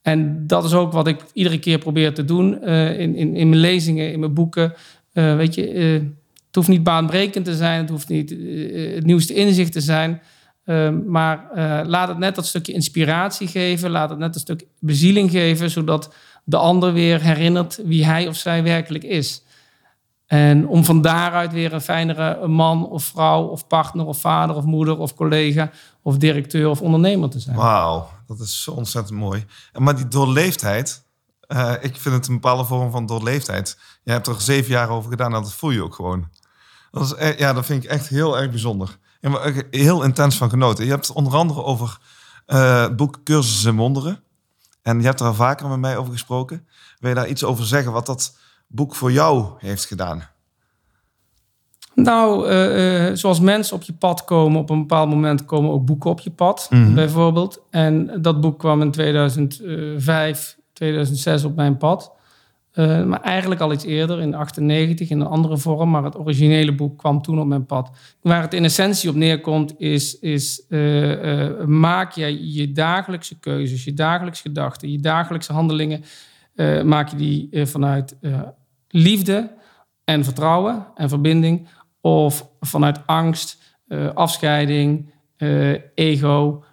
en 0.06 0.46
dat 0.46 0.64
is 0.64 0.72
ook 0.72 0.92
wat 0.92 1.06
ik 1.06 1.20
iedere 1.32 1.58
keer 1.58 1.78
probeer 1.78 2.14
te 2.14 2.24
doen 2.24 2.58
uh, 2.62 2.98
in, 2.98 3.14
in, 3.14 3.36
in 3.36 3.48
mijn 3.48 3.60
lezingen, 3.60 4.12
in 4.12 4.20
mijn 4.20 4.34
boeken. 4.34 4.72
Uh, 5.12 5.36
weet 5.36 5.54
je, 5.54 5.74
uh, 5.74 5.92
het 6.46 6.54
hoeft 6.54 6.68
niet 6.68 6.82
baanbrekend 6.82 7.44
te 7.44 7.56
zijn, 7.56 7.80
het 7.80 7.90
hoeft 7.90 8.08
niet 8.08 8.30
het 8.94 9.04
nieuwste 9.04 9.34
inzicht 9.34 9.72
te 9.72 9.80
zijn. 9.80 10.22
Ehm, 10.64 11.10
maar 11.10 11.48
laat 11.86 12.08
het 12.08 12.18
net 12.18 12.34
dat 12.34 12.46
stukje 12.46 12.72
inspiratie 12.72 13.48
geven, 13.48 13.90
laat 13.90 14.10
het 14.10 14.18
net 14.18 14.34
een 14.34 14.40
stuk 14.40 14.66
bezieling 14.78 15.30
geven, 15.30 15.70
zodat 15.70 16.14
de 16.44 16.56
ander 16.56 16.92
weer 16.92 17.22
herinnert 17.22 17.80
wie 17.84 18.04
hij 18.04 18.28
of 18.28 18.36
zij 18.36 18.62
werkelijk 18.62 19.04
is. 19.04 19.42
En 20.26 20.68
om 20.68 20.84
van 20.84 21.02
daaruit 21.02 21.52
weer 21.52 21.72
een 21.72 21.80
fijnere 21.80 22.46
man 22.46 22.88
of 22.88 23.04
vrouw 23.04 23.42
of 23.42 23.66
partner 23.66 24.06
of 24.06 24.18
vader 24.18 24.56
of 24.56 24.64
moeder 24.64 24.98
of 24.98 25.14
collega 25.14 25.70
of 26.02 26.16
directeur 26.16 26.68
of 26.68 26.82
ondernemer 26.82 27.28
te 27.28 27.40
zijn. 27.40 27.56
Wauw, 27.56 28.08
dat 28.26 28.40
is 28.40 28.62
zo 28.62 28.70
ontzettend 28.70 29.18
mooi. 29.18 29.46
Maar 29.78 29.96
die 29.96 30.08
doorleefdheid, 30.08 31.02
uh, 31.48 31.72
ik 31.80 31.96
vind 31.96 32.14
het 32.14 32.26
een 32.26 32.34
bepaalde 32.34 32.64
vorm 32.64 32.90
van 32.90 33.06
doorleefdheid. 33.06 33.78
Je 34.02 34.10
hebt 34.10 34.26
er 34.26 34.40
zeven 34.40 34.70
jaar 34.70 34.88
over 34.88 35.10
gedaan 35.10 35.34
en 35.34 35.42
dat 35.42 35.52
voel 35.52 35.70
je 35.70 35.82
ook 35.82 35.94
gewoon. 35.94 36.28
Dat, 36.90 37.02
is, 37.02 37.12
e-, 37.16 37.38
ja, 37.38 37.52
dat 37.52 37.66
vind 37.66 37.84
ik 37.84 37.90
echt 37.90 38.08
heel 38.08 38.38
erg 38.38 38.50
bijzonder. 38.50 38.98
En 39.20 39.66
heel 39.70 40.02
intens 40.02 40.36
van 40.36 40.50
genoten. 40.50 40.84
Je 40.84 40.90
hebt 40.90 41.06
het 41.06 41.16
onder 41.16 41.34
andere 41.34 41.62
over 41.62 41.98
uh, 42.46 42.82
het 42.82 42.96
boek 42.96 43.18
Wonderen. 43.74 44.22
En 44.82 44.98
je 44.98 45.06
hebt 45.06 45.20
er 45.20 45.26
al 45.26 45.34
vaker 45.34 45.68
met 45.68 45.78
mij 45.78 45.96
over 45.96 46.12
gesproken. 46.12 46.68
Wil 46.98 47.08
je 47.08 47.16
daar 47.16 47.28
iets 47.28 47.44
over 47.44 47.66
zeggen 47.66 47.92
wat 47.92 48.06
dat 48.06 48.36
boek 48.66 48.94
voor 48.94 49.12
jou 49.12 49.52
heeft 49.58 49.84
gedaan? 49.84 50.28
Nou, 51.96 52.50
uh, 52.50 53.10
zoals 53.12 53.40
mensen 53.40 53.76
op 53.76 53.82
je 53.82 53.92
pad 53.92 54.24
komen, 54.24 54.60
op 54.60 54.70
een 54.70 54.80
bepaald 54.80 55.08
moment 55.08 55.44
komen 55.44 55.70
ook 55.70 55.84
boeken 55.84 56.10
op 56.10 56.20
je 56.20 56.30
pad, 56.30 56.66
mhm. 56.70 56.94
bijvoorbeeld. 56.94 57.62
En 57.70 58.22
dat 58.22 58.40
boek 58.40 58.58
kwam 58.58 58.82
in 58.82 58.90
2005, 58.90 60.56
2006 60.72 61.44
op 61.44 61.56
mijn 61.56 61.76
pad. 61.76 62.14
Uh, 62.74 63.04
maar 63.04 63.20
eigenlijk 63.20 63.60
al 63.60 63.72
iets 63.72 63.84
eerder, 63.84 64.20
in 64.20 64.34
98, 64.34 65.10
in 65.10 65.20
een 65.20 65.26
andere 65.26 65.58
vorm. 65.58 65.90
Maar 65.90 66.04
het 66.04 66.18
originele 66.18 66.74
boek 66.74 66.98
kwam 66.98 67.22
toen 67.22 67.40
op 67.40 67.46
mijn 67.46 67.66
pad. 67.66 67.90
Waar 68.20 68.42
het 68.42 68.54
in 68.54 68.64
essentie 68.64 69.10
op 69.10 69.16
neerkomt, 69.16 69.74
is, 69.78 70.18
is 70.18 70.64
maak 71.66 72.12
je 72.12 72.54
je 72.54 72.72
dagelijkse 72.72 73.38
keuzes, 73.38 73.84
je 73.84 73.94
dagelijkse 73.94 74.42
gedachten, 74.42 74.90
je 74.90 74.98
dagelijkse 75.00 75.52
handelingen, 75.52 76.04
maak 76.84 77.08
je 77.08 77.16
die 77.16 77.66
vanuit 77.66 78.16
liefde 78.88 79.54
en 80.06 80.24
vertrouwen 80.24 80.86
en 80.94 81.08
verbinding, 81.08 81.68
of 82.06 82.48
vanuit 82.60 83.06
angst, 83.06 83.58
afscheiding, 84.14 85.12
ego, 85.94 86.64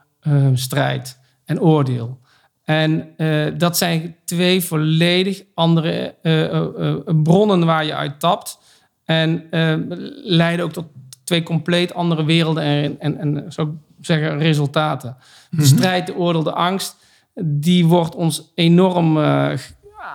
strijd 0.54 1.20
en 1.46 1.62
oordeel. 1.62 2.20
En 2.63 3.16
dat 3.58 3.78
zijn 3.78 4.16
twee 4.25 4.62
volledig 4.62 5.44
andere 5.54 6.16
bronnen 7.24 7.66
waar 7.66 7.86
je 7.86 7.96
uit 7.96 8.20
tapt. 8.20 8.60
En 9.06 9.48
leiden 10.24 10.66
ook 10.66 10.74
tot 10.74 10.86
twee 11.24 11.44
compleet 11.44 11.94
andere 11.94 12.25
werelden 12.25 12.63
en, 12.63 13.00
en, 13.00 13.18
en 13.18 13.52
zou 13.52 13.70
ik 13.70 14.06
zeggen, 14.06 14.38
resultaten. 14.38 15.18
De 15.50 15.56
mhm. 15.56 15.66
strijd, 15.66 16.08
de 16.08 16.16
oordeel, 16.16 16.44
de 16.44 16.54
angst, 16.54 16.96
die 17.44 17.86
wordt 17.86 18.16
ons 18.16 18.52
enorm 18.56 19.18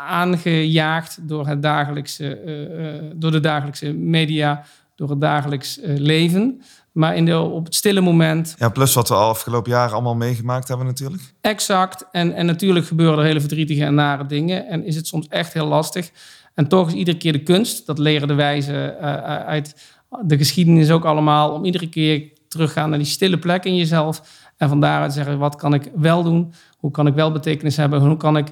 aangejaagd 0.09 1.29
door, 1.29 1.47
het 1.47 1.63
dagelijkse, 1.63 3.13
door 3.17 3.31
de 3.31 3.41
dagelijkse 3.41 3.93
media, 3.93 4.65
door 4.99 5.11
het 5.11 5.21
dagelijks 5.21 5.79
leven. 5.83 6.63
Maar 6.93 7.17
in 7.17 7.25
de, 7.25 7.39
op 7.39 7.65
het 7.65 7.75
stille 7.75 8.01
moment. 8.01 8.55
Ja, 8.59 8.69
plus 8.69 8.95
wat 8.95 9.09
we 9.09 9.15
al 9.15 9.29
afgelopen 9.29 9.71
jaren 9.71 9.93
allemaal 9.93 10.15
meegemaakt 10.15 10.69
hebben 10.69 10.87
natuurlijk. 10.87 11.23
Exact. 11.41 12.07
En, 12.13 12.35
en 12.35 12.47
natuurlijk 12.47 12.87
gebeuren 12.87 13.19
er 13.19 13.25
hele 13.25 13.41
verdrietige 13.41 13.85
en 13.85 13.95
nare 13.95 14.27
dingen. 14.27 14.67
En 14.67 14.85
is 14.85 14.97
het 14.97 15.07
soms 15.07 15.29
echt 15.29 15.53
heel 15.53 15.67
lastig. 15.67 16.11
En 16.55 16.69
toch 16.69 16.89
is 16.89 16.95
iedere 16.95 17.17
keer 17.17 17.33
de 17.33 17.43
kunst, 17.43 17.87
dat 17.87 17.99
leren 17.99 18.29
de 18.29 18.35
wijzen 18.35 18.99
uit 19.47 19.75
de 20.23 20.37
geschiedenis 20.37 20.91
ook 20.91 21.05
allemaal, 21.05 21.53
om 21.53 21.65
iedere 21.65 21.89
keer 21.89 22.31
teruggaan 22.49 22.91
naar 22.91 22.99
die 22.99 23.09
stille 23.09 23.39
plek 23.39 23.65
in 23.65 23.77
jezelf. 23.77 24.23
En 24.57 24.69
van 24.69 24.81
daaruit 24.81 25.13
zeggen, 25.13 25.39
wat 25.39 25.57
kan 25.57 25.75
ik 25.75 25.91
wel 25.95 26.23
doen? 26.23 26.53
Hoe 26.79 26.91
kan 26.91 27.07
ik 27.07 27.15
wel 27.15 27.33
betekenis 27.33 27.77
hebben? 27.77 28.01
Hoe 28.01 28.17
kan 28.17 28.37
ik 28.37 28.47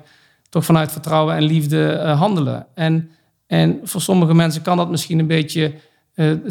toch 0.48 0.64
vanuit 0.64 0.92
vertrouwen 0.92 1.34
en 1.34 1.42
liefde 1.42 1.98
handelen? 1.98 2.66
En, 2.74 3.10
en 3.46 3.80
voor 3.82 4.00
sommige 4.00 4.34
mensen 4.34 4.62
kan 4.62 4.76
dat 4.76 4.90
misschien 4.90 5.18
een 5.18 5.26
beetje 5.26 5.74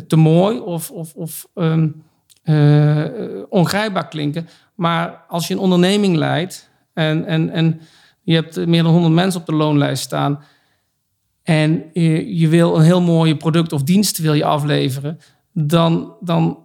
te 0.07 0.15
mooi 0.15 0.59
of, 0.59 0.91
of, 0.91 1.13
of 1.13 1.47
ehm, 1.53 1.89
ongrijpbaar 3.49 4.07
klinken. 4.07 4.47
Maar 4.75 5.23
als 5.27 5.47
je 5.47 5.53
een 5.53 5.59
onderneming 5.59 6.15
leidt 6.15 6.69
en, 6.93 7.25
en, 7.25 7.49
en 7.49 7.81
je 8.21 8.33
hebt 8.33 8.65
meer 8.65 8.83
dan 8.83 8.91
100 8.91 9.13
mensen 9.13 9.39
op 9.39 9.45
de 9.45 9.55
loonlijst 9.55 10.03
staan 10.03 10.43
en 11.43 11.83
je, 11.93 12.47
wil 12.47 12.75
een 12.75 12.83
heel 12.83 13.01
mooi 13.01 13.35
product 13.35 13.73
of 13.73 13.83
dienst 13.83 14.17
wil 14.17 14.33
je 14.33 14.45
afleveren, 14.45 15.19
dan, 15.51 16.13
dan 16.19 16.59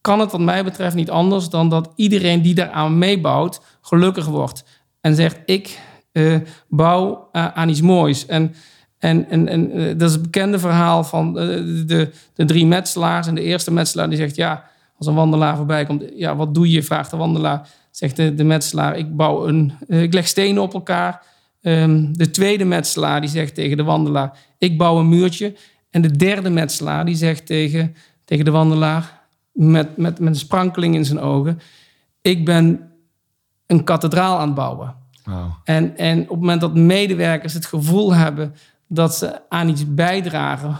kan 0.00 0.20
het 0.20 0.30
wat 0.30 0.40
mij 0.40 0.64
betreft 0.64 0.94
niet 0.94 1.10
anders 1.10 1.48
dan 1.48 1.68
dat 1.68 1.92
iedereen 1.96 2.42
die 2.42 2.54
daaraan 2.54 2.98
meebouwt 2.98 3.60
gelukkig 3.80 4.26
wordt 4.26 4.64
en 5.00 5.14
zegt 5.14 5.38
ik 5.44 5.80
uh, 6.12 6.36
bouw 6.68 7.28
aan 7.32 7.68
iets 7.68 7.80
moois. 7.80 8.26
En, 8.26 8.54
en, 8.98 9.28
en, 9.30 9.48
en 9.48 9.78
uh, 9.78 9.98
dat 9.98 10.08
is 10.08 10.12
het 10.12 10.22
bekende 10.22 10.58
verhaal 10.58 11.04
van 11.04 11.32
de, 11.32 11.84
de, 11.86 12.10
de 12.34 12.44
drie 12.44 12.66
metselaars. 12.66 13.26
En 13.26 13.34
de 13.34 13.42
eerste 13.42 13.72
metselaar 13.72 14.08
die 14.08 14.18
zegt 14.18 14.36
ja, 14.36 14.64
als 14.96 15.06
een 15.06 15.14
wandelaar 15.14 15.56
voorbij 15.56 15.84
komt, 15.84 16.04
ja, 16.14 16.36
wat 16.36 16.54
doe 16.54 16.70
je? 16.70 16.82
Vraagt 16.82 17.10
de 17.10 17.16
wandelaar. 17.16 17.68
Zegt 17.90 18.16
de, 18.16 18.34
de 18.34 18.44
metselaar, 18.44 18.96
ik 18.96 19.16
bouw 19.16 19.46
een, 19.46 19.72
uh, 19.88 20.02
ik 20.02 20.12
leg 20.12 20.26
stenen 20.26 20.62
op 20.62 20.74
elkaar. 20.74 21.22
Um, 21.62 22.16
de 22.16 22.30
tweede 22.30 22.64
metselaar 22.64 23.20
die 23.20 23.30
zegt 23.30 23.54
tegen 23.54 23.76
de 23.76 23.82
wandelaar, 23.82 24.38
ik 24.58 24.78
bouw 24.78 24.98
een 24.98 25.08
muurtje. 25.08 25.54
En 25.90 26.02
de 26.02 26.16
derde 26.16 26.50
metselaar 26.50 27.04
die 27.04 27.14
zegt 27.14 27.46
tegen, 27.46 27.94
tegen 28.24 28.44
de 28.44 28.50
wandelaar, 28.50 29.20
met, 29.52 29.96
met, 29.96 30.18
met 30.18 30.28
een 30.28 30.34
sprankeling 30.34 30.94
in 30.94 31.04
zijn 31.04 31.20
ogen, 31.20 31.60
ik 32.22 32.44
ben 32.44 32.90
een 33.66 33.84
kathedraal 33.84 34.38
aan 34.38 34.46
het 34.46 34.54
bouwen. 34.54 34.94
Wow. 35.24 35.52
En, 35.64 35.96
en 35.96 36.20
op 36.20 36.28
het 36.28 36.40
moment 36.40 36.60
dat 36.60 36.74
medewerkers 36.74 37.52
het 37.52 37.66
gevoel 37.66 38.14
hebben 38.14 38.54
dat 38.88 39.14
ze 39.14 39.40
aan 39.48 39.68
iets 39.68 39.94
bijdragen, 39.94 40.76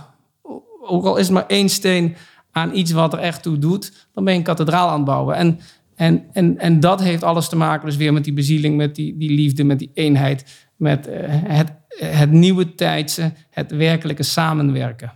ook 0.81 1.05
al 1.05 1.17
is 1.17 1.31
maar 1.31 1.47
één 1.47 1.69
steen 1.69 2.17
aan 2.53 2.75
iets 2.75 2.91
wat 2.91 3.13
er 3.13 3.19
echt 3.19 3.43
toe 3.43 3.59
doet, 3.59 4.09
dan 4.13 4.25
ben 4.25 4.33
je 4.33 4.39
een 4.39 4.45
kathedraal 4.45 4.89
aan 4.89 4.97
het 4.97 5.05
bouwen. 5.05 5.37
En, 5.37 5.61
en, 5.95 6.25
en, 6.33 6.59
en 6.59 6.81
dat 6.81 7.01
heeft 7.01 7.23
alles 7.23 7.49
te 7.49 7.57
maken 7.57 7.87
dus 7.87 7.97
weer 7.97 8.13
met 8.13 8.25
die 8.25 8.33
bezieling, 8.33 8.77
met 8.77 8.95
die, 8.95 9.17
die 9.17 9.31
liefde, 9.31 9.65
met 9.65 9.79
die 9.79 9.91
eenheid, 9.95 10.69
met 10.77 11.09
uh, 11.09 11.15
het, 11.29 11.73
het 11.89 12.31
nieuwe 12.31 12.75
tijdse, 12.75 13.33
het 13.51 13.71
werkelijke 13.71 14.23
samenwerken. 14.23 15.13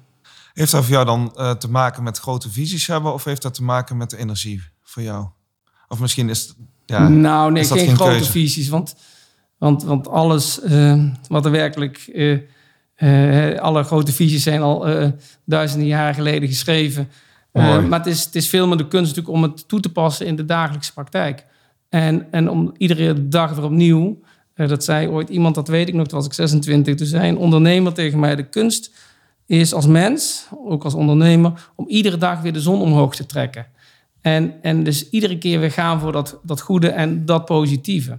Heeft 0.53 0.73
dat 0.73 0.85
voor 0.85 0.93
jou 0.93 1.05
dan 1.05 1.35
uh, 1.37 1.51
te 1.51 1.71
maken 1.71 2.03
met 2.03 2.19
grote 2.19 2.51
visies 2.51 2.87
hebben 2.87 3.13
of 3.13 3.25
heeft 3.25 3.43
dat 3.43 3.55
te 3.55 3.63
maken 3.63 3.97
met 3.97 4.11
de 4.11 4.17
energie 4.17 4.63
voor 4.83 5.03
jou? 5.03 5.27
Of 5.89 6.01
misschien 6.01 6.29
is 6.29 6.41
het. 6.43 6.57
Ja, 6.87 7.09
nou, 7.09 7.53
nee, 7.53 7.65
geen, 7.65 7.79
geen, 7.79 7.97
grote 7.97 8.11
keuze? 8.11 8.31
visies. 8.31 8.69
Want, 8.69 8.95
want, 9.59 9.83
want 9.83 10.09
alles 10.09 10.61
uh, 10.63 11.05
wat 11.29 11.45
er 11.45 11.51
werkelijk. 11.51 11.99
Alle 13.59 13.83
grote 13.83 14.13
visies 14.13 14.43
zijn 14.43 14.61
al 14.61 14.87
duizenden 15.45 15.89
jaren 15.89 16.15
geleden 16.15 16.49
geschreven. 16.49 17.09
Uh, 17.53 17.87
maar 17.87 17.99
het 17.99 18.09
is, 18.09 18.25
het 18.25 18.35
is 18.35 18.49
veel 18.49 18.67
meer 18.67 18.77
de 18.77 18.89
kunst 18.89 19.17
natuurlijk 19.17 19.35
om 19.35 19.43
het 19.43 19.69
toe 19.69 19.81
te 19.81 19.93
passen 19.93 20.27
in 20.27 20.37
de 20.37 20.45
dagelijkse 20.45 20.93
praktijk. 20.93 21.47
En, 21.89 22.27
en 22.31 22.51
om 22.51 22.75
iedere 22.77 23.29
dag 23.29 23.55
weer 23.55 23.65
opnieuw, 23.65 24.21
dat 24.55 24.85
zei 24.85 25.09
ooit 25.09 25.29
iemand, 25.29 25.55
dat 25.55 25.69
weet 25.69 25.89
ik 25.89 25.95
nog, 25.95 26.07
toen 26.07 26.19
was 26.19 26.27
ik 26.27 26.33
26, 26.33 26.95
toen 26.95 27.07
zei 27.07 27.29
een 27.29 27.37
ondernemer 27.37 27.93
tegen 27.93 28.19
mij, 28.19 28.37
de 28.37 28.49
kunst 28.49 28.95
is 29.47 29.75
als 29.75 29.87
mens, 29.87 30.47
ook 30.65 30.85
als 30.85 30.95
ondernemer, 30.95 31.71
om 31.75 31.89
iedere 31.89 32.17
dag 32.17 32.41
weer 32.41 32.53
de 32.53 32.61
zon 32.61 32.81
omhoog 32.81 33.15
te 33.15 33.27
trekken. 33.27 33.67
En, 34.21 34.55
en 34.63 34.83
dus 34.83 35.11
iedere 35.11 35.39
keer 35.39 35.61
weer 35.61 35.71
gaan 35.71 36.01
voor 36.01 36.13
dat, 36.13 36.39
dat 36.43 36.61
goede 36.61 36.89
en 36.89 37.27
dat 37.27 37.45
positieve. 37.45 38.19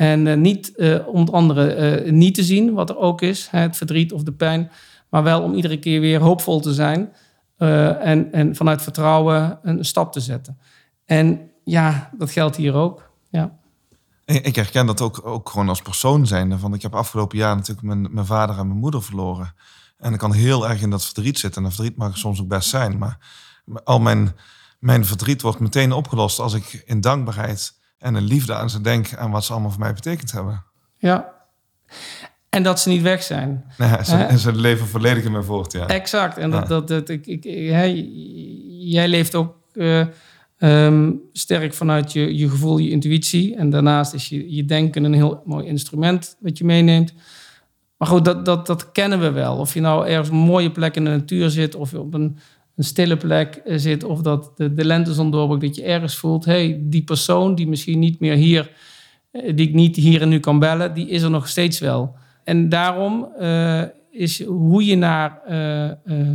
En 0.00 0.26
uh, 0.26 0.36
niet 0.36 0.72
om 1.06 1.20
het 1.20 1.32
andere 1.32 2.10
niet 2.10 2.34
te 2.34 2.42
zien, 2.42 2.72
wat 2.72 2.90
er 2.90 2.96
ook 2.96 3.22
is, 3.22 3.48
het 3.50 3.76
verdriet 3.76 4.12
of 4.12 4.22
de 4.22 4.32
pijn, 4.32 4.70
maar 5.08 5.22
wel 5.22 5.42
om 5.42 5.54
iedere 5.54 5.78
keer 5.78 6.00
weer 6.00 6.20
hoopvol 6.20 6.60
te 6.60 6.74
zijn 6.74 7.12
en, 7.56 8.32
en 8.32 8.56
vanuit 8.56 8.82
vertrouwen 8.82 9.58
een 9.62 9.84
stap 9.84 10.12
te 10.12 10.20
zetten. 10.20 10.58
En 11.04 11.50
ja, 11.64 12.10
dat 12.18 12.30
geldt 12.30 12.56
hier 12.56 12.74
ook. 12.74 13.10
Ja. 13.30 13.58
Ik 14.24 14.56
herken 14.56 14.86
dat 14.86 15.00
ook, 15.00 15.26
ook 15.26 15.48
gewoon 15.48 15.68
als 15.68 15.82
persoon 15.82 16.26
zijnde. 16.26 16.58
Van 16.58 16.74
ik 16.74 16.82
heb 16.82 16.94
afgelopen 16.94 17.38
jaar 17.38 17.56
natuurlijk 17.56 17.86
mijn, 17.86 18.14
mijn 18.14 18.26
vader 18.26 18.58
en 18.58 18.66
mijn 18.66 18.78
moeder 18.78 19.02
verloren. 19.02 19.54
En 19.98 20.12
ik 20.12 20.18
kan 20.18 20.32
heel 20.32 20.68
erg 20.68 20.80
in 20.82 20.90
dat 20.90 21.04
verdriet 21.04 21.38
zitten. 21.38 21.62
En 21.62 21.68
dat 21.68 21.76
verdriet 21.76 21.96
mag 21.96 22.18
soms 22.18 22.40
ook 22.40 22.48
best 22.48 22.68
zijn. 22.68 22.98
Maar 22.98 23.18
al 23.84 24.00
mijn, 24.00 24.36
mijn 24.78 25.04
verdriet 25.04 25.42
wordt 25.42 25.60
meteen 25.60 25.92
opgelost 25.92 26.38
als 26.38 26.54
ik 26.54 26.82
in 26.86 27.00
dankbaarheid 27.00 27.79
en 28.00 28.16
in 28.16 28.22
liefde 28.22 28.54
aan 28.54 28.70
ze 28.70 28.80
denk. 28.80 29.06
En 29.06 29.30
wat 29.30 29.44
ze 29.44 29.52
allemaal 29.52 29.70
voor 29.70 29.80
mij 29.80 29.94
betekend 29.94 30.32
hebben. 30.32 30.64
Ja, 30.96 31.32
en 32.50 32.62
dat 32.62 32.80
ze 32.80 32.88
niet 32.88 33.02
weg 33.02 33.22
zijn. 33.22 33.64
Ze, 34.04 34.28
ze 34.38 34.52
leven 34.52 34.86
volledig 34.86 35.24
in 35.24 35.32
mijn 35.32 35.44
voort, 35.44 35.72
ja. 35.72 35.86
Exact. 35.86 36.38
En 36.38 36.50
dat, 36.50 36.68
dat, 36.68 36.88
dat, 36.88 37.08
ik, 37.08 37.26
ik, 37.26 37.44
jij 38.80 39.08
leeft 39.08 39.34
ook 39.34 39.54
uh, 39.72 40.06
um, 40.58 41.20
sterk 41.32 41.74
vanuit 41.74 42.12
je, 42.12 42.36
je 42.36 42.48
gevoel, 42.48 42.78
je 42.78 42.90
intuïtie. 42.90 43.56
En 43.56 43.70
daarnaast 43.70 44.14
is 44.14 44.28
je, 44.28 44.54
je 44.54 44.64
denken 44.64 45.04
een 45.04 45.14
heel 45.14 45.42
mooi 45.44 45.66
instrument 45.66 46.36
wat 46.40 46.58
je 46.58 46.64
meeneemt. 46.64 47.14
Maar 47.96 48.08
goed, 48.08 48.24
dat, 48.24 48.44
dat, 48.44 48.66
dat 48.66 48.92
kennen 48.92 49.20
we 49.20 49.30
wel. 49.30 49.56
Of 49.56 49.74
je 49.74 49.80
nou 49.80 50.06
ergens 50.06 50.28
op 50.28 50.34
een 50.34 50.40
mooie 50.40 50.70
plek 50.70 50.96
in 50.96 51.04
de 51.04 51.10
natuur 51.10 51.50
zit... 51.50 51.74
of 51.74 51.94
op 51.94 52.14
een, 52.14 52.38
een 52.80 52.86
stille 52.86 53.16
plek 53.16 53.54
eh, 53.54 53.78
zit... 53.78 54.04
of 54.04 54.22
dat 54.22 54.52
de, 54.56 54.74
de 54.74 54.84
lentezon 54.84 55.30
doorbreekt, 55.30 55.62
dat 55.62 55.76
je 55.76 55.90
ergens 55.90 56.16
voelt... 56.16 56.44
hey, 56.44 56.80
die 56.82 57.04
persoon 57.04 57.54
die 57.54 57.68
misschien 57.68 57.98
niet 57.98 58.20
meer 58.20 58.34
hier... 58.34 58.70
Eh, 59.30 59.56
die 59.56 59.68
ik 59.68 59.74
niet 59.74 59.96
hier 59.96 60.22
en 60.22 60.28
nu 60.28 60.40
kan 60.40 60.58
bellen... 60.58 60.94
die 60.94 61.08
is 61.08 61.22
er 61.22 61.30
nog 61.30 61.48
steeds 61.48 61.78
wel... 61.78 62.16
En 62.44 62.68
daarom 62.68 63.28
uh, 63.40 63.82
is 64.10 64.44
hoe 64.44 64.84
je 64.84 64.96
naar 64.96 65.40
uh, 65.48 66.28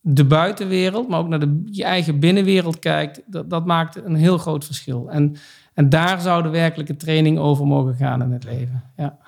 de 0.00 0.24
buitenwereld, 0.24 1.08
maar 1.08 1.18
ook 1.18 1.28
naar 1.28 1.40
de, 1.40 1.62
je 1.64 1.84
eigen 1.84 2.20
binnenwereld 2.20 2.78
kijkt, 2.78 3.22
dat, 3.26 3.50
dat 3.50 3.66
maakt 3.66 4.04
een 4.04 4.14
heel 4.14 4.38
groot 4.38 4.64
verschil. 4.64 5.10
En, 5.10 5.36
en 5.74 5.88
daar 5.88 6.20
zou 6.20 6.42
de 6.42 6.48
werkelijke 6.48 6.96
training 6.96 7.38
over 7.38 7.66
mogen 7.66 7.94
gaan 7.94 8.22
in 8.22 8.32
het 8.32 8.44
leven. 8.44 8.82
Ja. 8.96 9.18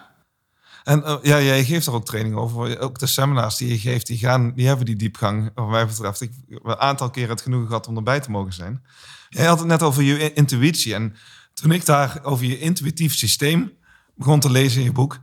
En 0.89 1.03
uh, 1.07 1.15
ja, 1.23 1.41
jij 1.41 1.65
geeft 1.65 1.87
er 1.87 1.93
ook 1.93 2.05
training 2.05 2.37
over. 2.37 2.81
Ook 2.81 2.99
de 2.99 3.07
seminars 3.07 3.57
die 3.57 3.69
je 3.69 3.79
geeft, 3.79 4.07
die, 4.07 4.19
gaan, 4.19 4.53
die 4.55 4.67
hebben 4.67 4.87
die 4.87 4.97
diepgang, 4.97 5.51
wat 5.55 5.69
mij 5.69 5.87
betreft. 5.87 6.21
Ik 6.21 6.33
heb 6.49 6.65
een 6.65 6.77
aantal 6.77 7.11
keren 7.11 7.31
het 7.31 7.41
genoegen 7.41 7.67
gehad 7.67 7.87
om 7.87 7.97
erbij 7.97 8.21
te 8.21 8.31
mogen 8.31 8.53
zijn. 8.53 8.85
Jij 9.29 9.47
had 9.47 9.59
het 9.59 9.69
net 9.69 9.83
over 9.83 10.03
je 10.03 10.33
intuïtie. 10.33 10.95
En 10.95 11.15
toen 11.55 11.73
ik 11.73 11.87
daar 11.87 12.19
over 12.23 12.47
je 12.47 12.59
intuïtief 12.59 13.15
systeem 13.15 13.73
begon 14.15 14.41
te 14.41 14.51
lezen 14.51 14.79
in 14.79 14.85
je 14.85 14.93
boek, 14.93 15.19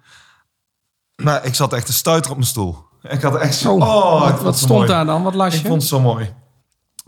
nou, 1.16 1.44
ik 1.44 1.56
zat 1.56 1.74
echt 1.74 1.86
te 1.86 1.94
stuiter 1.94 2.32
op 2.32 2.38
mijn 2.38 2.50
stoel. 2.50 2.78
Ik 3.02 3.22
had 3.22 3.36
echt 3.36 3.58
zo... 3.58 3.76
Oh, 3.76 4.22
wat, 4.22 4.42
wat 4.42 4.58
stond 4.58 4.88
daar 4.88 5.06
dan? 5.06 5.24
Wat 5.24 5.36
las 5.36 5.54
je? 5.54 5.60
Ik 5.60 5.66
vond 5.66 5.82
het 5.82 5.90
zo 5.90 6.00
mooi. 6.00 6.34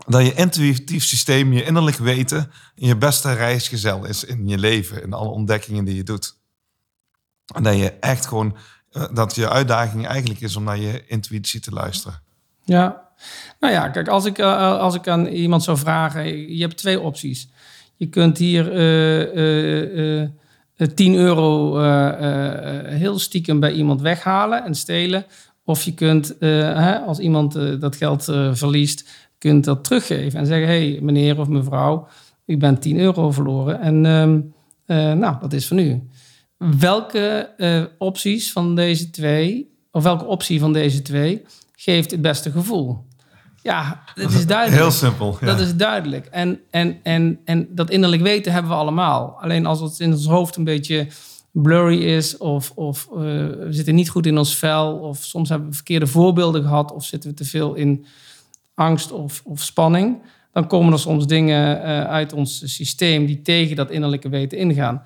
Dat 0.06 0.22
je 0.22 0.34
intuïtief 0.34 1.04
systeem, 1.04 1.52
je 1.52 1.64
innerlijk 1.64 1.96
weten... 1.96 2.50
je 2.74 2.96
beste 2.96 3.32
reisgezel 3.32 4.04
is 4.04 4.24
in 4.24 4.48
je 4.48 4.58
leven. 4.58 5.02
In 5.02 5.12
alle 5.12 5.30
ontdekkingen 5.30 5.84
die 5.84 5.96
je 5.96 6.02
doet. 6.02 6.37
En 7.54 7.62
dat 7.62 7.76
je 7.76 7.92
echt 7.92 8.26
gewoon... 8.26 8.56
Eh, 8.90 9.04
dat 9.12 9.34
je 9.34 9.48
uitdaging 9.48 10.06
eigenlijk 10.06 10.40
is 10.40 10.56
om 10.56 10.64
naar 10.64 10.78
je 10.78 11.04
intuïtie 11.06 11.60
te 11.60 11.70
luisteren. 11.70 12.20
Ja. 12.64 13.06
Nou 13.60 13.72
ja, 13.72 13.88
kijk, 13.88 14.08
als 14.08 14.24
ik, 14.24 14.38
uh, 14.38 14.78
als 14.78 14.94
ik 14.94 15.08
aan 15.08 15.26
iemand 15.26 15.62
zou 15.62 15.78
vragen... 15.78 16.54
Je 16.56 16.62
hebt 16.62 16.76
twee 16.76 17.00
opties. 17.00 17.48
Je 17.96 18.06
kunt 18.06 18.38
hier... 18.38 18.64
Uh, 18.64 20.28
10 20.94 21.14
eh, 21.14 21.18
euro 21.18 21.78
heel 22.86 23.18
stiekem 23.18 23.60
bij 23.60 23.72
iemand 23.72 24.00
weghalen 24.00 24.64
en 24.64 24.74
stelen. 24.74 25.26
Of 25.64 25.82
je 25.82 25.94
kunt, 25.94 26.34
hè, 26.38 26.98
als 26.98 27.18
iemand 27.18 27.52
dat 27.80 27.96
geld 27.96 28.24
verliest, 28.52 29.08
kunt 29.38 29.64
dat 29.64 29.84
teruggeven 29.84 30.38
en 30.38 30.46
zeggen: 30.46 30.66
hey, 30.66 30.98
meneer 31.02 31.40
of 31.40 31.48
mevrouw, 31.48 32.08
ik 32.44 32.58
ben 32.58 32.78
10 32.80 32.98
euro 32.98 33.30
verloren 33.30 33.80
en 33.80 34.06
ehm, 34.86 35.18
nou, 35.18 35.36
dat 35.40 35.52
is 35.52 35.66
van 35.66 35.78
u. 35.78 36.08
Welke 36.58 37.94
opties 37.98 38.52
van 38.52 38.74
deze 38.74 39.10
twee, 39.10 39.70
of 39.90 40.02
welke 40.02 40.24
optie 40.24 40.60
van 40.60 40.72
deze 40.72 41.02
twee, 41.02 41.42
geeft 41.76 42.10
het 42.10 42.22
beste 42.22 42.50
gevoel? 42.50 43.06
Ja, 43.62 44.02
dat 44.14 44.32
is 44.32 44.46
duidelijk. 44.56 44.82
Heel 44.82 44.90
simpel. 44.90 45.36
Ja. 45.40 45.46
Dat 45.46 45.60
is 45.60 45.76
duidelijk. 45.76 46.26
En, 46.26 46.60
en, 46.70 46.98
en, 47.02 47.40
en 47.44 47.68
dat 47.70 47.90
innerlijk 47.90 48.22
weten 48.22 48.52
hebben 48.52 48.70
we 48.70 48.76
allemaal. 48.76 49.40
Alleen 49.40 49.66
als 49.66 49.80
het 49.80 50.00
in 50.00 50.12
ons 50.12 50.26
hoofd 50.26 50.56
een 50.56 50.64
beetje 50.64 51.06
blurry 51.50 52.02
is, 52.02 52.36
of, 52.36 52.72
of 52.74 53.08
uh, 53.12 53.16
we 53.16 53.68
zitten 53.70 53.94
niet 53.94 54.08
goed 54.08 54.26
in 54.26 54.38
ons 54.38 54.56
vel, 54.56 54.96
of 54.96 55.24
soms 55.24 55.48
hebben 55.48 55.68
we 55.68 55.74
verkeerde 55.74 56.06
voorbeelden 56.06 56.62
gehad, 56.62 56.92
of 56.92 57.04
zitten 57.04 57.30
we 57.30 57.36
te 57.36 57.44
veel 57.44 57.74
in 57.74 58.06
angst 58.74 59.12
of, 59.12 59.42
of 59.44 59.62
spanning, 59.62 60.22
dan 60.52 60.66
komen 60.66 60.92
er 60.92 60.98
soms 60.98 61.26
dingen 61.26 61.76
uh, 61.76 62.04
uit 62.04 62.32
ons 62.32 62.74
systeem 62.74 63.26
die 63.26 63.42
tegen 63.42 63.76
dat 63.76 63.90
innerlijke 63.90 64.28
weten 64.28 64.58
ingaan. 64.58 65.02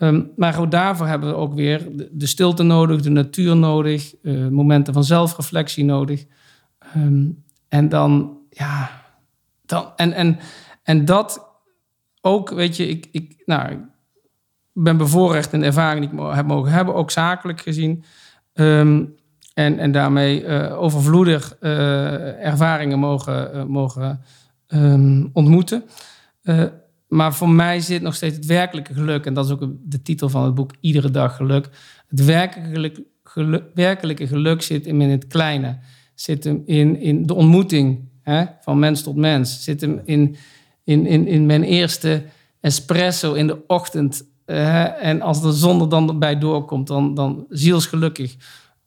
Ehm, 0.00 0.22
maar 0.36 0.52
ook 0.52 0.70
daarvoor 0.70 1.06
hebben 1.06 1.28
we 1.28 1.34
ook 1.34 1.54
weer 1.54 1.88
de, 2.10 2.26
stilte 2.26 2.62
nodig, 2.62 3.00
de 3.00 3.10
natuur 3.10 3.56
nodig, 3.56 4.14
uh, 4.22 4.48
momenten 4.48 4.92
van 4.92 5.04
zelfreflectie 5.04 5.84
nodig. 5.84 6.26
Ehm, 6.78 7.28
en 7.68 7.88
dan, 7.88 8.38
ja, 8.50 8.90
dan, 9.66 9.92
en, 9.96 10.12
en, 10.12 10.38
en 10.82 11.04
dat 11.04 11.46
ook, 12.20 12.50
weet 12.50 12.76
je, 12.76 12.88
ik, 12.88 13.08
ik, 13.10 13.42
nou, 13.44 13.76
ben 14.72 14.96
bevoorrecht 14.96 15.52
in 15.52 15.62
ervaring 15.62 16.10
die 16.10 16.20
ik 16.20 16.34
heb 16.34 16.46
mogen 16.46 16.72
hebben, 16.72 16.94
ook 16.94 17.10
zakelijk 17.10 17.60
gezien. 17.60 18.04
Ehm, 18.52 19.04
en, 19.54 19.78
en 19.78 19.92
daarmee 19.92 20.44
uh, 20.44 20.82
overvloedig 20.82 21.56
uh, 21.60 22.44
ervaringen 22.46 22.98
mogen, 22.98 23.70
mogen 23.70 24.24
ontmoeten. 25.32 25.84
Maar 27.10 27.34
voor 27.34 27.48
mij 27.48 27.80
zit 27.80 28.02
nog 28.02 28.14
steeds 28.14 28.36
het 28.36 28.46
werkelijke 28.46 28.94
geluk, 28.94 29.26
en 29.26 29.34
dat 29.34 29.44
is 29.44 29.50
ook 29.50 29.64
de 29.82 30.02
titel 30.02 30.28
van 30.28 30.44
het 30.44 30.54
boek, 30.54 30.70
Iedere 30.80 31.10
dag 31.10 31.36
geluk. 31.36 31.68
Het 32.08 32.24
werkelijke 32.24 33.04
geluk, 33.24 33.64
werkelijke 33.74 34.26
geluk 34.26 34.62
zit 34.62 34.86
in 34.86 35.00
het 35.00 35.26
kleine, 35.26 35.78
zit 36.14 36.44
hem 36.44 36.62
in, 36.64 37.00
in 37.00 37.26
de 37.26 37.34
ontmoeting 37.34 38.08
hè, 38.22 38.44
van 38.60 38.78
mens 38.78 39.02
tot 39.02 39.16
mens, 39.16 39.64
zit 39.64 39.80
hem 39.80 40.00
in, 40.04 40.36
in, 40.84 41.06
in, 41.06 41.26
in 41.26 41.46
mijn 41.46 41.62
eerste 41.62 42.24
espresso 42.60 43.32
in 43.32 43.46
de 43.46 43.66
ochtend. 43.66 44.24
en 45.00 45.20
als 45.20 45.42
de 45.42 45.52
zon 45.52 45.80
er 45.80 45.88
dan 45.88 46.18
bij 46.18 46.38
doorkomt, 46.38 46.86
dan, 46.86 47.14
dan 47.14 47.46
zielsgelukkig. 47.48 48.36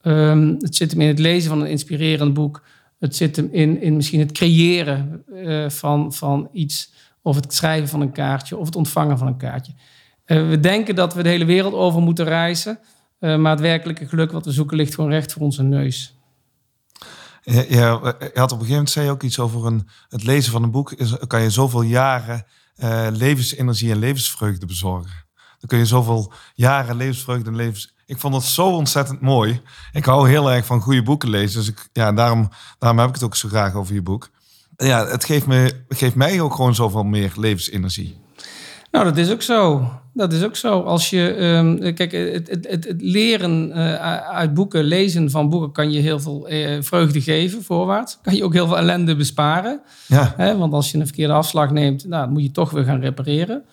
Um, 0.02 0.56
het 0.60 0.76
zit 0.76 0.92
hem 0.92 1.02
in 1.02 1.08
het 1.08 1.20
lezen 1.20 1.50
van 1.50 1.62
een 1.62 1.70
inspirerend 1.70 2.34
boek. 2.34 2.64
Het 3.00 3.16
zit 3.16 3.36
hem 3.36 3.50
in, 3.52 3.82
in 3.82 3.96
misschien 3.96 4.20
het 4.20 4.32
creëren 4.32 5.24
uh, 5.34 5.70
van, 5.70 6.14
van 6.14 6.50
iets. 6.52 6.93
Of 7.24 7.36
het 7.36 7.54
schrijven 7.54 7.90
van 7.90 8.02
een 8.02 8.12
kaartje. 8.12 8.58
Of 8.58 8.66
het 8.66 8.76
ontvangen 8.76 9.18
van 9.18 9.28
een 9.28 9.38
kaartje. 9.38 9.74
Uh, 10.26 10.50
we 10.50 10.60
denken 10.60 10.96
dat 10.96 11.14
we 11.14 11.24
de 11.24 11.30
hele 11.30 11.46
wereld 11.46 11.74
over 11.74 12.02
moeten 12.02 12.26
reizen. 12.26 12.80
Uh, 13.20 13.38
maar 13.38 13.52
het 13.52 13.62
werkelijke 13.62 14.08
geluk 14.08 14.32
wat 14.32 14.46
we 14.46 14.52
zoeken 14.52 14.78
ligt 14.78 14.96
gewoon 14.96 15.10
recht 15.10 15.34
voor 15.34 15.42
onze 15.42 15.64
neus. 15.64 16.16
Ja, 17.42 17.64
ja, 17.70 17.90
je 18.20 18.32
had 18.34 18.52
op 18.52 18.60
een 18.60 18.66
gegeven 18.66 18.70
moment 18.70 18.90
zei 18.90 19.06
je 19.06 19.12
ook 19.12 19.24
iets 19.24 19.40
over 19.40 19.66
een, 19.66 19.88
het 20.10 20.24
lezen 20.24 20.52
van 20.52 20.64
een 20.64 20.72
boek. 20.72 20.92
Is, 20.92 21.18
kan 21.28 21.42
je 21.42 21.50
zoveel 21.50 21.82
jaren 21.82 22.46
levensenergie 23.12 23.92
en 23.92 24.00
levensvreugde 24.00 24.66
bezorgen. 24.66 25.26
Dan 25.60 25.70
kun 25.70 25.78
je 25.78 25.86
zoveel 25.86 26.32
jaren 26.56 26.96
levensvreugde 26.96 27.50
en 27.50 27.56
levens, 27.56 27.94
ik 28.06 28.20
vond 28.20 28.34
het 28.34 28.44
zo 28.44 28.68
ontzettend 28.68 29.22
mooi. 29.22 29.62
Ik 29.92 30.06
hou 30.06 30.30
heel 30.30 30.52
erg 30.52 30.66
van 30.66 30.82
goede 30.82 31.04
boeken 31.04 31.30
lezen. 31.30 31.60
Dus 31.60 31.70
ik, 31.70 31.90
ja, 31.94 32.12
daarom, 32.12 32.50
daarom 32.78 33.00
heb 33.00 33.08
ik 33.08 33.14
het 33.14 33.24
ook 33.24 33.36
zo 33.36 33.50
graag 33.50 33.74
over 33.74 33.94
je 33.94 34.02
boek. 34.02 34.30
Ja, 34.76 35.08
het 35.08 35.26
geeft, 35.26 35.48
me, 35.48 35.72
geeft 35.88 36.16
mij 36.16 36.42
ook 36.42 36.54
gewoon 36.54 36.76
zoveel 36.76 37.04
meer 37.04 37.34
levensenergie. 37.36 38.22
Nou, 38.92 39.06
dat 39.06 39.18
is 39.18 39.32
ook 39.32 39.42
zo. 39.42 39.90
Dat 40.14 40.34
is 40.34 40.44
ook 40.44 40.56
zo. 40.56 40.80
Als 40.80 41.10
je, 41.10 41.36
um, 41.42 41.94
kijk, 41.94 42.12
het, 42.12 42.50
het, 42.50 42.68
het, 42.70 42.86
het 42.86 43.02
leren 43.02 43.70
uh, 43.70 43.96
uit 44.28 44.54
boeken, 44.54 44.84
lezen 44.84 45.30
van 45.30 45.50
boeken, 45.50 45.72
kan 45.72 45.92
je 45.92 46.00
heel 46.00 46.20
veel 46.20 46.52
uh, 46.52 46.78
vreugde 46.82 47.22
geven, 47.22 47.64
voorwaarts. 47.64 48.18
Kan 48.22 48.36
je 48.36 48.44
ook 48.44 48.54
heel 48.54 48.68
veel 48.68 48.78
ellende 48.78 49.16
besparen. 49.16 49.82
Ja. 50.08 50.34
Hè? 50.38 50.58
Want 50.58 50.74
als 50.74 50.92
je 50.92 50.98
een 50.98 51.06
verkeerde 51.06 51.34
afslag 51.34 51.72
neemt, 51.72 52.08
nou, 52.08 52.24
dan 52.24 52.34
moet 52.34 52.44
je 52.44 52.52
toch 52.52 52.72
weer 52.72 52.84
gaan 52.84 53.02
repareren. 53.02 53.64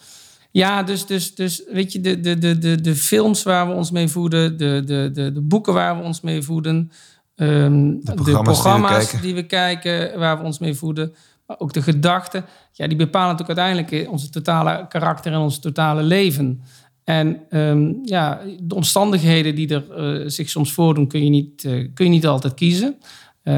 Ja, 0.50 0.82
dus, 0.82 1.06
dus, 1.06 1.34
dus 1.34 1.62
weet 1.72 1.92
je, 1.92 2.00
de, 2.00 2.20
de, 2.20 2.38
de, 2.38 2.58
de, 2.58 2.80
de 2.80 2.94
films 2.94 3.42
waar 3.42 3.68
we 3.68 3.74
ons 3.74 3.90
mee 3.90 4.08
voeden, 4.08 4.56
de, 4.56 4.82
de, 4.84 5.10
de, 5.12 5.32
de 5.32 5.40
boeken 5.40 5.72
waar 5.72 5.96
we 5.96 6.02
ons 6.02 6.20
mee 6.20 6.42
voeden, 6.42 6.90
um, 7.40 8.04
de 8.04 8.14
programma's, 8.14 8.56
de 8.56 8.62
programma's 8.62 9.20
die, 9.20 9.34
we 9.34 9.42
kijken, 9.42 10.18
waar 10.18 10.38
we 10.38 10.44
ons 10.44 10.58
mee 10.58 10.74
voeden, 10.74 11.14
maar 11.46 11.58
ook 11.58 11.72
de 11.72 11.82
gedachten, 11.82 12.44
ja, 12.72 12.86
die 12.86 12.96
bepalen 12.96 13.36
natuurlijk 13.36 13.58
uiteindelijk 13.58 14.10
onze 14.10 14.30
totale 14.30 14.86
karakter 14.88 15.32
en 15.32 15.38
ons 15.38 15.58
totale 15.58 16.02
leven. 16.02 16.62
En 17.04 17.40
um, 17.50 18.00
ja, 18.04 18.40
de 18.60 18.74
omstandigheden 18.74 19.54
die 19.54 19.68
er 19.74 19.84
uh, 20.20 20.28
zich 20.28 20.48
soms 20.48 20.72
voordoen, 20.72 21.08
kun 21.08 21.24
je 21.24 21.30
niet, 21.30 21.64
uh, 21.64 21.88
kun 21.94 22.04
je 22.04 22.10
niet 22.10 22.26
altijd 22.26 22.54
kiezen. 22.54 22.96
Uh, 23.44 23.54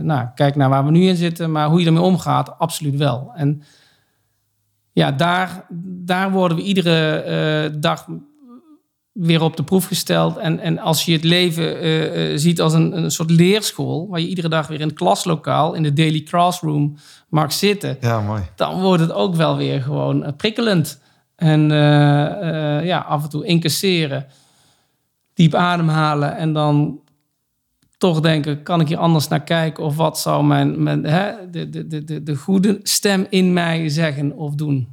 nou, 0.00 0.28
kijk 0.34 0.56
naar 0.56 0.68
waar 0.68 0.84
we 0.84 0.90
nu 0.90 1.02
in 1.02 1.16
zitten, 1.16 1.52
maar 1.52 1.68
hoe 1.68 1.80
je 1.80 1.86
ermee 1.86 2.02
omgaat, 2.02 2.58
absoluut 2.58 2.96
wel. 2.96 3.32
En 3.34 3.62
ja, 4.92 5.12
daar, 5.12 5.66
daar 5.84 6.30
worden 6.30 6.56
we 6.56 6.62
iedere 6.62 7.78
dag 7.78 8.06
weer 9.14 9.42
op 9.42 9.56
de 9.56 9.64
proef 9.64 9.86
gesteld. 9.86 10.36
En, 10.36 10.60
en 10.60 10.78
als 10.78 11.04
je 11.04 11.12
het 11.12 11.24
leven 11.24 11.84
uh, 11.84 12.32
uh, 12.32 12.38
ziet 12.38 12.60
als 12.60 12.72
een, 12.72 12.96
een 12.96 13.10
soort 13.10 13.30
leerschool, 13.30 14.08
waar 14.08 14.20
je 14.20 14.28
iedere 14.28 14.48
dag 14.48 14.66
weer 14.66 14.80
in 14.80 14.86
het 14.86 14.96
klaslokaal, 14.96 15.74
in 15.74 15.82
de 15.82 15.92
daily 15.92 16.22
classroom 16.22 16.96
mag 17.28 17.52
zitten, 17.52 17.96
ja, 18.00 18.20
mooi. 18.20 18.42
dan 18.56 18.80
wordt 18.80 19.02
het 19.02 19.12
ook 19.12 19.34
wel 19.34 19.56
weer 19.56 19.82
gewoon 19.82 20.36
prikkelend. 20.36 21.00
En 21.36 21.68
ja, 22.84 22.98
af 22.98 23.22
en 23.22 23.28
toe 23.28 23.46
incasseren, 23.46 24.26
diep 25.34 25.54
ademhalen 25.54 26.36
en 26.36 26.52
dan 26.52 27.00
toch 27.98 28.20
denken, 28.20 28.62
kan 28.62 28.80
ik 28.80 28.88
hier 28.88 28.96
anders 28.96 29.28
naar 29.28 29.42
kijken? 29.42 29.84
Of 29.84 29.96
wat 29.96 30.18
zou 30.18 30.44
mijn, 30.44 30.82
mijn 30.82 31.04
hè, 31.04 31.50
de, 31.50 31.70
de, 31.70 32.04
de, 32.04 32.22
de 32.22 32.36
goede 32.36 32.80
stem 32.82 33.26
in 33.30 33.52
mij 33.52 33.88
zeggen 33.88 34.36
of 34.36 34.54
doen? 34.54 34.88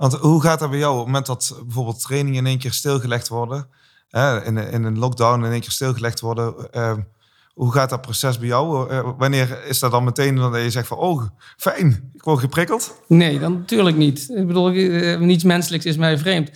Want 0.00 0.14
hoe 0.14 0.42
gaat 0.42 0.58
dat 0.58 0.70
bij 0.70 0.78
jou 0.78 0.92
op 0.92 0.98
het 0.98 1.06
moment 1.06 1.26
dat 1.26 1.56
bijvoorbeeld 1.64 2.02
trainingen 2.02 2.38
in 2.38 2.46
één 2.46 2.58
keer 2.58 2.72
stilgelegd 2.72 3.28
worden? 3.28 3.66
Hè, 4.10 4.44
in, 4.44 4.56
in 4.56 4.84
een 4.84 4.98
lockdown 4.98 5.44
in 5.44 5.50
één 5.50 5.60
keer 5.60 5.70
stilgelegd 5.70 6.20
worden. 6.20 6.54
Uh, 6.72 6.92
hoe 7.54 7.72
gaat 7.72 7.90
dat 7.90 8.00
proces 8.00 8.38
bij 8.38 8.48
jou? 8.48 8.92
Uh, 8.92 9.08
wanneer 9.18 9.64
is 9.66 9.78
dat 9.78 9.90
dan 9.90 10.04
meteen 10.04 10.34
dat 10.34 10.54
je 10.54 10.70
zegt 10.70 10.86
van, 10.86 10.96
oh, 10.96 11.22
fijn, 11.56 12.10
ik 12.14 12.22
word 12.22 12.38
geprikkeld? 12.38 13.00
Nee, 13.06 13.38
dan 13.38 13.52
natuurlijk 13.52 13.96
niet. 13.96 14.30
Ik 14.34 14.46
bedoel, 14.46 14.72
uh, 14.72 15.18
niets 15.18 15.44
menselijks 15.44 15.86
is 15.86 15.96
mij 15.96 16.18
vreemd. 16.18 16.50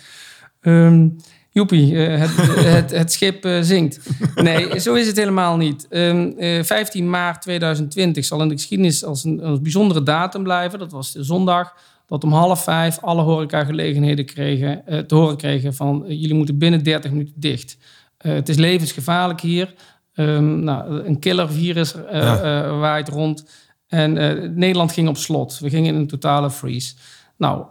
Um, 0.61 1.17
joepie, 1.51 1.93
uh, 1.93 2.19
het, 2.19 2.37
het, 2.81 2.91
het, 2.91 3.13
schip 3.13 3.47
zinkt. 3.61 4.01
Nee, 4.35 4.81
zo 4.81 4.95
is 4.95 5.07
het 5.07 5.17
helemaal 5.17 5.57
niet. 5.57 5.87
Um, 5.91 6.35
uh, 6.39 6.63
15 6.63 7.11
maart 7.11 7.43
2020 7.43 8.25
zal 8.25 8.43
in 8.43 8.49
de 8.49 8.55
geschiedenis 8.55 9.05
als 9.05 9.25
een, 9.25 9.47
een, 9.47 9.63
bijzondere 9.63 10.03
datum 10.03 10.43
blijven. 10.43 10.79
Dat 10.79 10.93
was 10.93 11.13
de 11.13 11.25
zondag 11.25 11.75
dat 12.21 12.31
om 12.31 12.33
half 12.33 12.63
vijf 12.63 12.99
alle 12.99 13.23
horecagelegenheden 13.23 14.25
kregen, 14.25 14.83
uh, 14.89 14.99
te 14.99 15.15
horen 15.15 15.37
kregen 15.37 15.75
van 15.75 16.05
jullie 16.07 16.35
moeten 16.35 16.59
binnen 16.59 16.83
30 16.83 17.11
minuten 17.11 17.35
dicht. 17.37 17.77
het 18.19 18.49
is 18.49 18.57
levensgevaarlijk 18.57 19.41
hier. 19.41 19.75
Um, 20.15 20.65
nou, 20.65 21.05
een 21.05 21.19
killervirus 21.19 21.95
ja. 22.13 22.79
waait 22.79 23.09
rond. 23.09 23.47
En 23.89 24.13
Nederland 24.55 24.93
ging 24.93 25.09
op 25.09 25.17
slot. 25.17 25.59
We 25.59 25.71
gingen 25.71 25.95
in 25.95 26.01
een 26.01 26.07
totale 26.07 26.51
freeze. 26.51 26.95
Nou, 27.37 27.65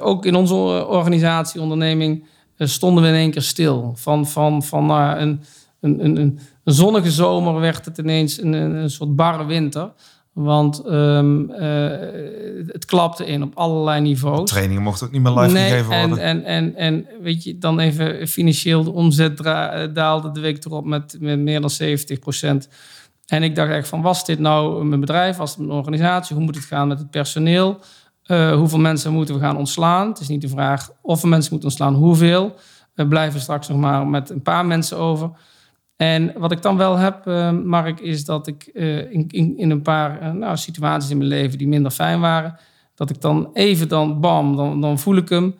ook 0.00 0.26
in 0.26 0.34
onze 0.34 0.54
organisatie, 0.86 1.60
onderneming 1.60 2.24
stonden 2.68 3.02
we 3.02 3.08
in 3.08 3.14
één 3.14 3.30
keer 3.30 3.42
stil. 3.42 3.92
Van, 3.96 4.26
van, 4.26 4.62
van 4.62 4.90
uh, 4.90 5.12
een, 5.16 5.42
een, 5.80 6.04
een, 6.04 6.16
een, 6.16 6.38
zonnige 6.64 7.10
zomer 7.10 7.60
werd 7.60 7.84
het 7.84 7.98
ineens 7.98 8.42
een, 8.42 8.52
een 8.52 8.90
soort 8.90 9.16
barre 9.16 9.44
winter. 9.44 9.92
Want 10.32 10.86
um, 10.86 11.50
uh, 11.50 11.58
het 12.66 12.84
klapte 12.84 13.26
in 13.26 13.42
op 13.42 13.52
allerlei 13.54 14.00
niveaus. 14.00 14.38
De 14.38 14.54
trainingen 14.54 14.82
mochten 14.82 15.06
ook 15.06 15.12
niet 15.12 15.22
meer 15.22 15.32
live 15.32 15.56
gegeven 15.56 15.98
worden. 15.98 16.18
En, 16.18 16.44
en, 16.44 16.76
en 16.76 17.06
weet 17.20 17.44
je, 17.44 17.58
dan 17.58 17.78
even 17.78 18.28
financieel, 18.28 18.84
de 18.84 18.92
omzet 18.92 19.36
daalde 19.94 20.30
de 20.30 20.40
week 20.40 20.64
erop 20.64 20.84
met, 20.84 21.16
met 21.20 21.38
meer 21.38 21.60
dan 21.60 21.70
70 21.70 22.18
procent. 22.18 22.68
En 23.26 23.42
ik 23.42 23.54
dacht 23.54 23.70
echt 23.70 23.88
van, 23.88 24.02
was 24.02 24.24
dit 24.24 24.38
nou 24.38 24.84
mijn 24.84 25.00
bedrijf, 25.00 25.36
was 25.36 25.50
het 25.50 25.58
mijn 25.58 25.70
organisatie? 25.70 26.36
Hoe 26.36 26.44
moet 26.44 26.54
het 26.54 26.64
gaan 26.64 26.88
met 26.88 26.98
het 26.98 27.10
personeel? 27.10 27.80
Uh, 28.26 28.54
hoeveel 28.54 28.78
mensen 28.78 29.12
moeten 29.12 29.34
we 29.34 29.40
gaan 29.40 29.56
ontslaan? 29.56 30.08
Het 30.08 30.20
is 30.20 30.28
niet 30.28 30.40
de 30.40 30.48
vraag 30.48 30.90
of 31.00 31.22
we 31.22 31.28
mensen 31.28 31.52
moeten 31.52 31.68
ontslaan, 31.68 31.94
hoeveel. 31.94 32.54
We 32.94 33.06
blijven 33.06 33.40
straks 33.40 33.68
nog 33.68 33.78
maar 33.78 34.06
met 34.06 34.30
een 34.30 34.42
paar 34.42 34.66
mensen 34.66 34.98
over. 34.98 35.30
En 36.02 36.32
wat 36.36 36.52
ik 36.52 36.62
dan 36.62 36.76
wel 36.76 36.96
heb, 36.96 37.26
uh, 37.26 37.50
Mark, 37.50 38.00
is 38.00 38.24
dat 38.24 38.46
ik 38.46 38.70
uh, 38.72 39.12
in, 39.12 39.24
in, 39.28 39.58
in, 39.58 39.70
een 39.70 39.82
paar 39.82 40.34
nou, 40.34 40.56
situaties 40.56 41.10
in 41.10 41.16
mijn 41.16 41.28
leven 41.28 41.58
die 41.58 41.68
minder 41.68 41.90
fijn 41.90 42.20
waren, 42.20 42.56
dat 42.94 43.10
ik 43.10 43.20
dan 43.20 43.50
even 43.52 43.88
dan, 43.88 44.20
bam, 44.20 44.56
dan, 44.56 44.80
dan 44.80 44.98
voel 44.98 45.16
ik 45.16 45.28
hem. 45.28 45.54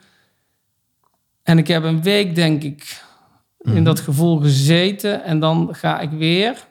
En 1.42 1.59
ik 1.59 1.68
heb 1.68 1.83
een 1.83 2.02
week, 2.02 2.35
denk 2.35 2.62
ik, 2.62 3.05
in 3.59 3.72
mhm. 3.72 3.83
dat 3.83 4.00
gevoel 4.00 4.40
gezeten. 4.40 5.24
En 5.24 5.40
dan 5.40 5.68
ga 5.72 6.00
ik 6.00 6.11
weer 6.11 6.66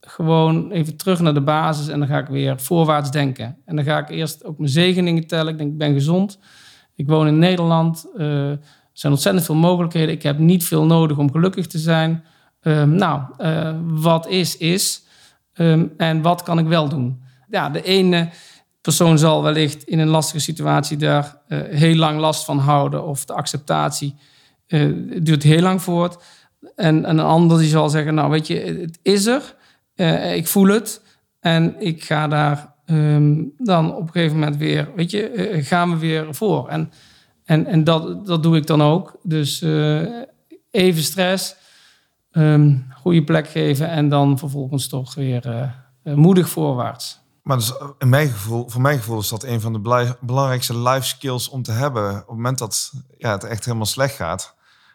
gewoon 0.00 0.70
even 0.70 0.96
terug 0.96 1.20
naar 1.20 1.34
de 1.34 1.40
basis 1.40 1.88
en 1.88 1.98
dan 1.98 2.08
ga 2.08 2.18
ik 2.18 2.28
weer 2.28 2.60
voorwaarts 2.60 3.10
denken. 3.10 3.56
En 3.64 3.76
dan 3.76 3.84
ga 3.84 3.98
ik 3.98 4.08
eerst 4.08 4.44
ook 4.44 4.58
mijn 4.58 4.70
zegeningen 4.70 5.26
tellen. 5.26 5.52
Ik 5.52 5.58
denk, 5.58 5.70
ik 5.70 5.78
ben 5.78 5.92
gezond. 5.92 6.38
Ik 6.94 7.08
woon 7.08 7.26
in 7.26 7.38
Nederland. 7.38 8.10
Er 8.16 8.58
zijn 8.92 9.12
ontzettend 9.12 9.44
veel 9.44 9.54
mogelijkheden. 9.54 10.14
Ik 10.14 10.22
heb 10.22 10.38
niet 10.38 10.64
veel 10.64 10.84
nodig 10.84 11.18
om 11.18 11.32
gelukkig 11.32 11.66
te 11.66 11.78
zijn. 11.78 12.24
Um, 12.62 12.94
nou, 12.94 13.22
uh, 13.38 13.74
wat 13.82 14.28
is, 14.28 14.56
is. 14.56 15.02
Um, 15.54 15.92
en 15.96 16.22
wat 16.22 16.42
kan 16.42 16.58
ik 16.58 16.66
wel 16.66 16.88
doen? 16.88 17.22
Ja, 17.50 17.70
de 17.70 17.82
ene 17.82 18.28
persoon 18.80 19.18
zal 19.18 19.42
wellicht 19.42 19.84
in 19.84 19.98
een 19.98 20.08
lastige 20.08 20.40
situatie 20.40 20.96
daar 20.96 21.36
uh, 21.48 21.60
heel 21.70 21.94
lang 21.94 22.20
last 22.20 22.44
van 22.44 22.58
houden. 22.58 23.06
Of 23.06 23.24
de 23.24 23.32
acceptatie 23.32 24.14
duurt 25.20 25.42
heel 25.42 25.62
lang 25.62 25.82
voort. 25.82 26.24
En, 26.74 27.04
en 27.04 27.18
een 27.18 27.24
ander 27.24 27.58
die 27.58 27.68
zal 27.68 27.88
zeggen, 27.88 28.14
nou 28.14 28.30
weet 28.30 28.46
je, 28.46 28.60
het 28.60 28.98
is 29.02 29.26
er. 29.26 29.54
Uh, 29.96 30.36
ik 30.36 30.46
voel 30.46 30.66
het 30.66 31.02
en 31.40 31.74
ik 31.78 32.04
ga 32.04 32.28
daar 32.28 32.74
um, 32.86 33.52
dan 33.56 33.94
op 33.94 34.02
een 34.02 34.12
gegeven 34.12 34.38
moment 34.38 34.56
weer, 34.56 34.88
weet 34.94 35.10
je, 35.10 35.32
uh, 35.32 35.64
gaan 35.64 35.90
we 35.90 35.96
weer 35.96 36.34
voor. 36.34 36.68
En, 36.68 36.92
En, 37.48 37.66
en 37.66 37.84
dat, 37.84 38.26
dat 38.26 38.42
doe 38.42 38.56
ik 38.56 38.66
dan 38.66 38.82
ook. 38.82 39.16
Dus 39.22 39.62
uh, 39.62 40.02
even 40.70 41.02
stress, 41.02 41.56
um, 42.38 42.86
goede 42.94 43.24
plek 43.24 43.48
geven 43.48 43.88
en 43.88 44.08
dan 44.08 44.38
vervolgens 44.38 44.88
toch 44.88 45.14
weer 45.14 45.72
uh, 46.04 46.14
moedig 46.14 46.48
voorwaarts. 46.48 47.20
Maar 47.42 47.56
dus 47.56 47.72
in 47.98 48.08
mijn 48.08 48.28
gevoel, 48.28 48.68
voor 48.68 48.80
mijn 48.80 48.98
gevoel 48.98 49.18
is 49.18 49.28
dat 49.28 49.44
een 49.44 49.60
van 49.60 49.72
de 49.72 50.14
belangrijkste 50.20 50.78
life 50.78 51.06
skills 51.06 51.48
om 51.48 51.62
te 51.62 51.72
hebben. 51.72 52.10
Op 52.10 52.16
het 52.16 52.28
moment 52.28 52.58
dat 52.58 52.92
ja, 53.18 53.30
het 53.30 53.44
echt 53.44 53.64
helemaal 53.64 53.86
slecht 53.86 54.14
gaat. 54.14 54.54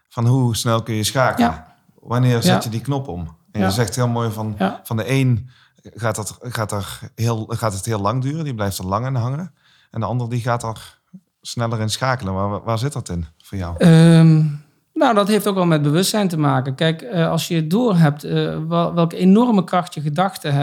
Van 0.10 0.26
hoe 0.26 0.56
snel 0.56 0.84
kun 0.84 0.96
je 0.96 1.04
schakelen? 1.04 1.66
Wanneer 2.00 2.42
zet 2.42 2.64
je 2.64 2.70
die 2.70 2.82
knop 2.82 3.08
om? 3.08 3.36
En 3.52 3.62
je 3.62 3.72
zegt 3.72 3.96
heel 3.96 4.08
mooi 4.08 4.32
van, 4.32 4.56
van 4.84 4.98
de 4.98 5.10
een 5.10 5.50
gaat, 5.84 6.16
dat, 6.16 6.38
gaat, 6.42 6.72
er 6.72 7.00
heel, 7.16 7.46
gaat 7.50 7.74
het 7.74 7.86
heel 7.86 8.00
lang 8.00 8.22
duren. 8.22 8.44
Die 8.44 8.56
blijft 8.56 8.78
er 8.78 8.86
lang 8.86 9.06
in 9.06 9.16
hangen. 9.16 9.54
En 9.92 10.00
de 10.00 10.06
ander 10.06 10.30
die 10.30 10.42
gaat 10.42 10.64
er 10.64 11.00
sneller 11.42 11.80
in 11.80 11.90
schakelen. 11.90 12.34
Waar, 12.34 12.64
waar 12.64 12.80
zit 12.80 12.94
dat 12.94 13.10
in 13.10 13.26
voor 13.44 13.58
jou? 13.58 13.78
Ehm, 13.78 14.46
nou, 14.94 15.16
dat 15.16 15.28
heeft 15.28 15.48
ook 15.48 15.56
wel 15.56 15.66
met 15.66 15.82
bewustzijn 15.82 16.28
te 16.28 16.38
maken. 16.38 16.76
Kijk, 16.76 17.02
uh, 17.02 17.30
als 17.30 17.48
je 17.48 17.68
doorhebt 17.68 18.26
uh, 18.26 18.58
welke 18.68 19.18
enorme 19.18 19.64
kracht 19.64 19.94
je 19.94 20.02
gedachten 20.02 20.54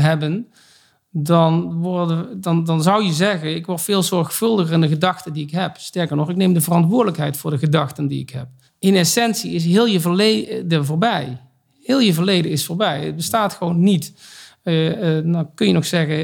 hebben, 0.00 0.46
dan, 1.10 1.72
worden, 1.72 2.40
dan, 2.40 2.64
dan 2.64 2.82
zou 2.82 3.04
je 3.04 3.12
zeggen, 3.12 3.54
ik 3.54 3.66
word 3.66 3.80
veel 3.80 4.02
zorgvuldiger 4.02 4.74
in 4.74 4.80
de 4.80 4.88
gedachten 4.88 5.32
die 5.32 5.44
ik 5.44 5.50
heb. 5.50 5.76
Sterker 5.76 6.16
nog, 6.16 6.30
ik 6.30 6.36
neem 6.36 6.52
de 6.52 6.60
verantwoordelijkheid 6.60 7.36
voor 7.36 7.50
de 7.50 7.58
gedachten 7.58 8.06
die 8.06 8.20
ik 8.20 8.30
heb. 8.30 8.46
In 8.78 8.96
essentie 8.96 9.52
is 9.52 9.64
heel 9.64 9.86
je 9.86 10.00
verleden 10.00 10.84
voorbij. 10.84 11.40
Heel 11.82 12.00
je 12.00 12.14
verleden 12.14 12.50
is 12.50 12.64
voorbij. 12.64 13.04
Het 13.04 13.16
bestaat 13.16 13.52
gewoon 13.52 13.82
niet. 13.82 14.12
Uh, 14.64 15.18
nou 15.18 15.46
kun 15.54 15.66
je 15.66 15.72
nog 15.72 15.86
zeggen, 15.86 16.16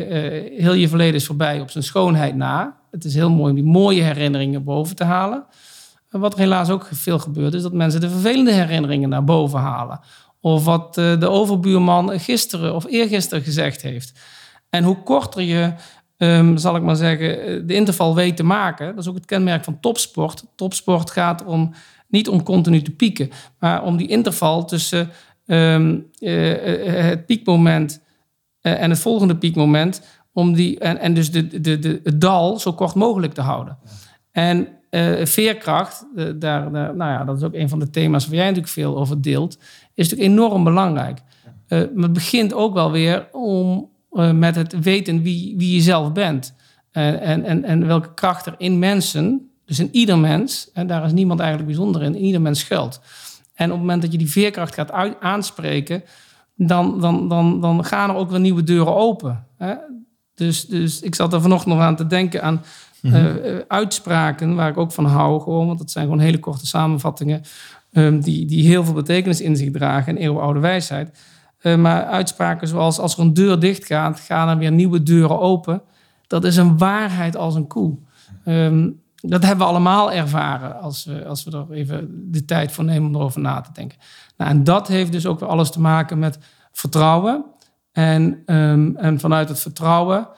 heel 0.57 0.73
je 0.73 0.89
verleden 0.89 1.15
is 1.15 1.27
voorbij 1.27 1.61
op 1.61 1.71
zijn 1.71 1.85
schoonheid 1.85 2.35
na. 2.35 2.77
Het 2.91 3.05
is 3.05 3.15
heel 3.15 3.31
mooi 3.31 3.51
om 3.51 3.55
die 3.55 3.65
mooie 3.65 4.03
herinneringen 4.03 4.65
boven 4.65 4.97
te 4.97 5.05
halen. 5.05 5.45
Wat 6.11 6.33
er 6.33 6.39
helaas 6.39 6.71
ook 6.71 6.89
veel 6.93 7.19
gebeurt, 7.19 7.55
is 7.55 7.63
dat 7.63 7.73
mensen 7.73 8.01
de 8.01 8.11
vervelende 8.11 8.53
herinneringen 8.53 9.09
naar 9.09 9.25
boven 9.25 9.59
halen. 9.59 10.01
Of 10.41 10.65
wat 10.65 10.95
de 10.95 11.29
overbuurman 11.29 12.21
gisteren 12.21 12.75
of 12.75 12.87
eergisteren 12.89 13.45
gezegd 13.45 13.83
heeft. 13.83 14.21
En 14.71 14.85
hoe 14.85 15.03
korter 15.03 15.43
je, 15.43 15.73
um, 16.17 16.57
zal 16.57 16.77
ik 16.77 16.83
maar 16.83 16.97
zeggen, 16.97 17.67
de 17.67 17.75
interval 17.75 18.15
weet 18.15 18.37
te 18.37 18.43
maken, 18.43 18.87
dat 18.87 18.99
is 18.99 19.09
ook 19.09 19.15
het 19.15 19.25
kenmerk 19.25 19.65
van 19.65 19.81
topsport. 19.81 20.45
Topsport 20.55 21.11
gaat 21.11 21.45
om, 21.45 21.75
niet 22.09 22.29
om 22.29 22.43
continu 22.43 22.83
te 22.83 22.91
pieken, 22.91 23.31
maar 23.59 23.83
om 23.83 23.97
die 23.97 24.09
interval 24.09 24.65
tussen 24.65 25.11
um, 25.47 26.07
het 26.19 27.27
piekmoment 27.27 28.01
en 28.61 28.91
het 28.91 28.99
volgende 28.99 29.37
piekmoment, 29.37 30.03
om 30.33 30.53
die, 30.53 30.79
en, 30.79 30.99
en 30.99 31.15
dus 31.15 31.31
de, 31.31 31.61
de, 31.61 31.79
de, 31.79 32.01
het 32.05 32.21
dal 32.21 32.59
zo 32.59 32.73
kort 32.73 32.95
mogelijk 32.95 33.33
te 33.33 33.41
houden. 33.41 33.79
En 34.33 34.69
uh, 34.97 35.27
veerkracht, 35.27 36.07
daar, 36.15 36.41
daar, 36.41 36.71
nou 36.73 36.97
ja, 36.97 37.25
dat 37.25 37.37
is 37.37 37.43
ook 37.43 37.55
een 37.55 37.69
van 37.69 37.79
de 37.79 37.91
thema's 37.91 38.27
waar 38.27 38.35
jij 38.35 38.45
natuurlijk 38.45 38.73
veel 38.73 38.97
over 38.97 39.23
deelt, 39.23 39.59
is 39.95 40.09
natuurlijk 40.09 40.39
enorm 40.39 40.65
belangrijk. 40.65 41.19
Uh, 41.69 41.79
maar 41.95 42.03
het 42.03 42.13
begint 42.13 42.55
ook 42.55 42.75
wel 42.75 42.91
weer 42.91 43.29
om, 43.33 43.89
met 44.35 44.55
het 44.55 44.81
weten 44.81 45.23
wie, 45.23 45.55
wie 45.57 45.75
je 45.75 45.81
zelf 45.81 46.13
bent. 46.13 46.55
en, 46.91 47.45
en, 47.45 47.65
en 47.65 47.87
welke 47.87 48.15
kracht 48.15 48.47
er 48.47 48.55
in 48.59 48.79
mensen, 48.79 49.51
dus 49.65 49.79
in 49.79 49.89
ieder 49.93 50.19
mens, 50.19 50.71
en 50.73 50.87
daar 50.87 51.05
is 51.05 51.13
niemand 51.13 51.41
eigenlijk 51.41 51.69
bijzonder 51.69 52.03
in, 52.03 52.15
in 52.15 52.25
ieder 52.25 52.41
mens 52.41 52.61
schuilt. 52.61 53.01
En 53.55 53.67
op 53.67 53.73
het 53.73 53.81
moment 53.81 54.03
dat 54.03 54.13
je 54.13 54.19
die 54.19 54.31
veerkracht 54.31 54.75
gaat 54.75 54.93
uit, 54.93 55.21
aanspreken, 55.21 56.03
dan, 56.55 57.01
dan, 57.01 57.29
dan, 57.29 57.61
dan 57.61 57.85
gaan 57.85 58.11
er 58.11 58.17
ook 58.17 58.31
weer 58.31 58.41
nieuwe 58.41 58.63
deuren 58.63 58.95
open. 58.95 59.47
Hè? 59.57 59.75
Dus, 60.35 60.67
dus 60.67 61.01
ik 61.01 61.15
zat 61.15 61.33
er 61.33 61.41
vanochtend 61.41 61.75
nog 61.75 61.83
aan 61.83 61.97
te 61.97 62.07
denken 62.07 62.43
aan 62.43 62.63
mhm. 63.03 63.15
eh, 63.15 63.55
eh, 63.55 63.63
uitspraken 63.69 64.55
waar 64.55 64.69
ik 64.69 64.77
ook 64.77 64.93
van 64.93 65.05
hou. 65.05 65.41
Gewoon, 65.41 65.67
want 65.67 65.79
dat 65.79 65.91
zijn 65.91 66.05
gewoon 66.05 66.21
hele 66.21 66.39
korte 66.39 66.67
samenvattingen 66.67 67.43
um, 67.93 68.21
die, 68.21 68.47
die 68.47 68.67
heel 68.67 68.85
veel 68.85 68.95
betekenis 68.95 69.41
in 69.41 69.57
zich 69.57 69.71
dragen 69.71 70.17
en 70.17 70.23
eeuwenoude 70.23 70.61
wijsheid. 70.61 71.19
Uh, 71.63 71.77
maar 71.77 72.05
uitspraken 72.05 72.69
zoals 72.69 72.99
als 72.99 73.15
er 73.15 73.21
een 73.21 73.35
deur 73.35 73.59
dicht 73.59 73.87
gaat, 73.87 74.21
gaan 74.21 74.49
er 74.49 74.59
weer 74.59 74.73
nieuwe 74.73 75.03
deuren 75.03 75.41
open. 75.41 75.83
Dat 76.27 76.45
is 76.45 76.57
een 76.57 76.79
waarheid 76.79 77.37
als 77.37 77.55
een 77.55 77.67
koe. 77.67 77.99
Um, 78.45 79.01
dat 79.15 79.43
hebben 79.43 79.67
we 79.67 79.73
allemaal 79.73 80.13
ervaren 80.13 80.81
als 80.81 81.05
we, 81.05 81.25
als 81.25 81.45
we 81.45 81.51
er 81.51 81.73
even 81.73 82.31
de 82.31 82.45
tijd 82.45 82.73
voor 82.73 82.85
nemen 82.85 83.09
om 83.09 83.15
erover 83.15 83.41
na 83.41 83.61
te 83.61 83.71
denken. 83.73 83.99
Nou, 84.37 84.51
en 84.51 84.65
dat 84.65 84.89
heeft 84.89 85.13
dus 85.13 85.27
ook 85.27 85.41
weer 85.41 85.49
alles 85.49 85.71
te 85.71 85.81
maken 85.81 86.19
met 86.19 86.39
vertrouwen. 86.73 87.45
En, 87.93 88.43
um, 88.47 88.97
en 88.97 89.21
vanuit 89.21 89.49
het 89.49 89.61
vertrouwen 89.61 90.29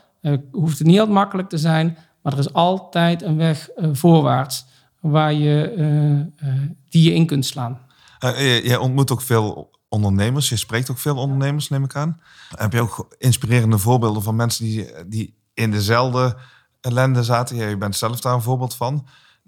hoeft 0.53 0.79
het 0.79 0.87
niet 0.87 0.99
altijd 0.99 1.17
makkelijk 1.17 1.49
te 1.49 1.59
zijn, 1.59 1.97
maar 2.23 2.33
er 2.33 2.39
is 2.39 2.53
altijd 2.53 3.23
een 3.23 3.37
weg 3.37 3.69
uh, 3.77 3.89
voorwaarts 3.93 4.65
waar 5.01 5.33
je, 5.33 5.75
uh, 5.77 6.53
die 6.89 7.03
je 7.03 7.15
in 7.15 7.27
kunt 7.27 7.47
slaan. 7.47 7.79
jij 8.19 8.77
ontmoet 8.77 9.11
ook 9.11 9.23
veel 9.23 9.71
ondernemers, 9.89 10.49
je 10.49 10.57
spreekt 10.57 10.91
ook 10.91 10.99
veel 10.99 11.17
ondernemers, 11.17 11.69
neem 11.69 11.85
ik 11.85 11.97
aan. 11.97 12.21
Heb 12.57 12.73
je 12.73 12.81
ook 12.81 13.15
inspirerende 13.19 13.79
voorbeelden 13.79 14.23
van 14.23 14.37
mensen 14.37 14.65
die, 14.65 14.87
die 15.07 15.37
in 15.55 15.71
dezelfde 15.71 16.37
ellende 16.81 17.23
zaten. 17.23 17.57
Ja, 17.57 17.67
je 17.67 17.77
bent 17.77 17.97
zelf 17.97 18.21
daar 18.21 18.35
een 18.35 18.43
voorbeeld 18.43 18.75
van. 18.75 19.07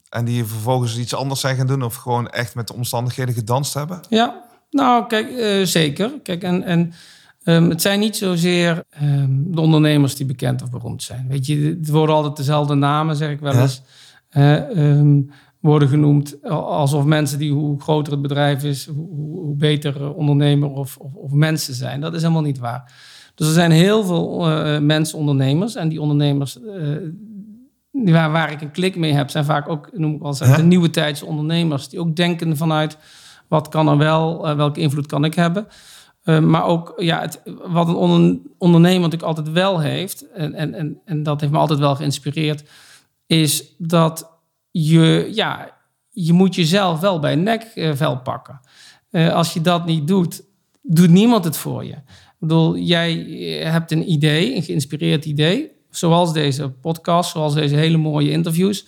En 0.08 0.24
die 0.24 0.44
vervolgens 0.44 0.98
iets 0.98 1.14
anders 1.14 1.40
zijn 1.40 1.56
gaan 1.56 1.66
doen 1.66 1.82
of 1.82 1.94
gewoon 1.94 2.28
echt 2.28 2.54
met 2.54 2.66
de 2.66 2.74
omstandigheden 2.74 3.34
gedanst 3.34 3.74
hebben? 3.74 4.00
Ja, 4.08 4.44
nou 4.70 5.06
kijk, 5.06 5.30
uh, 5.30 5.66
zeker. 5.66 6.12
Kijk, 6.22 6.42
en, 6.42 6.62
en 6.62 6.92
um, 7.44 7.70
het 7.70 7.82
zijn 7.82 8.00
niet 8.00 8.16
zozeer 8.16 8.84
um, 9.02 9.54
de 9.54 9.60
ondernemers 9.60 10.16
die 10.16 10.26
bekend 10.26 10.62
of 10.62 10.70
beroemd 10.70 11.02
zijn. 11.02 11.26
Weet 11.28 11.46
je, 11.46 11.76
het 11.80 11.88
worden 11.88 12.14
altijd 12.14 12.36
dezelfde 12.36 12.74
namen, 12.74 13.16
zeg 13.16 13.30
ik 13.30 13.40
wel 13.40 13.54
eens. 13.54 13.82
Uh, 14.32 14.68
um, 14.98 15.30
worden 15.60 15.88
genoemd 15.88 16.48
alsof 16.50 17.04
mensen 17.04 17.38
die 17.38 17.52
hoe 17.52 17.80
groter 17.80 18.12
het 18.12 18.22
bedrijf 18.22 18.64
is, 18.64 18.86
hoe, 18.86 19.08
hoe 19.40 19.56
beter 19.56 20.14
ondernemer 20.14 20.70
of, 20.70 20.96
of, 20.96 21.14
of, 21.14 21.30
mensen 21.30 21.74
zijn. 21.74 22.00
Dat 22.00 22.14
is 22.14 22.20
helemaal 22.20 22.42
niet 22.42 22.58
waar. 22.58 22.92
Dus 23.34 23.46
er 23.46 23.52
zijn 23.52 23.70
heel 23.70 24.04
veel 24.04 24.50
uh, 24.50 24.78
mensen 24.78 25.18
ondernemers 25.18 25.74
en 25.74 25.88
die 25.88 26.00
ondernemers 26.00 26.58
die 27.92 28.12
waar, 28.14 28.30
waar 28.30 28.52
ik 28.52 28.60
een 28.60 28.70
klik 28.70 28.96
mee 28.96 29.12
heb, 29.12 29.30
zijn 29.30 29.44
vaak 29.44 29.68
ook, 29.68 29.90
noem 29.92 30.14
ik 30.14 30.20
wel 30.20 30.28
eens, 30.28 30.56
de 30.56 30.62
nieuwe 30.62 30.90
tijdse 30.90 31.26
ondernemers. 31.26 31.88
Die 31.88 32.00
ook 32.00 32.16
denken 32.16 32.56
vanuit 32.56 32.98
wat 33.48 33.68
kan 33.68 33.88
er 33.88 33.96
wel, 33.96 34.56
welke 34.56 34.80
invloed 34.80 35.06
kan 35.06 35.24
ik 35.24 35.34
hebben. 35.34 35.66
Uh, 36.24 36.38
maar 36.38 36.64
ook 36.64 36.92
ja, 36.96 37.20
het, 37.20 37.42
wat 37.66 37.88
een 37.88 37.94
onder, 37.94 38.38
ondernemer 38.58 39.00
natuurlijk 39.00 39.28
altijd 39.28 39.50
wel 39.50 39.80
heeft, 39.80 40.30
en, 40.30 40.54
en, 40.54 40.74
en, 40.74 41.00
en 41.04 41.22
dat 41.22 41.40
heeft 41.40 41.52
me 41.52 41.58
altijd 41.58 41.78
wel 41.78 41.96
geïnspireerd, 41.96 42.62
is 43.26 43.74
dat 43.78 44.38
je, 44.70 45.30
ja, 45.32 45.76
je 46.10 46.32
moet 46.32 46.54
jezelf 46.54 47.00
wel 47.00 47.18
bij 47.18 47.32
een 47.32 47.42
nekvel 47.42 48.18
pakken. 48.18 48.60
Uh, 49.10 49.34
als 49.34 49.52
je 49.52 49.60
dat 49.60 49.86
niet 49.86 50.08
doet, 50.08 50.42
doet 50.82 51.10
niemand 51.10 51.44
het 51.44 51.56
voor 51.56 51.84
je. 51.84 51.92
Ik 51.92 52.46
bedoel, 52.46 52.76
jij 52.76 53.14
hebt 53.64 53.90
een 53.90 54.10
idee, 54.10 54.56
een 54.56 54.62
geïnspireerd 54.62 55.24
idee 55.24 55.70
zoals 55.90 56.32
deze 56.32 56.68
podcast, 56.70 57.30
zoals 57.30 57.54
deze 57.54 57.74
hele 57.76 57.96
mooie 57.96 58.30
interviews. 58.30 58.86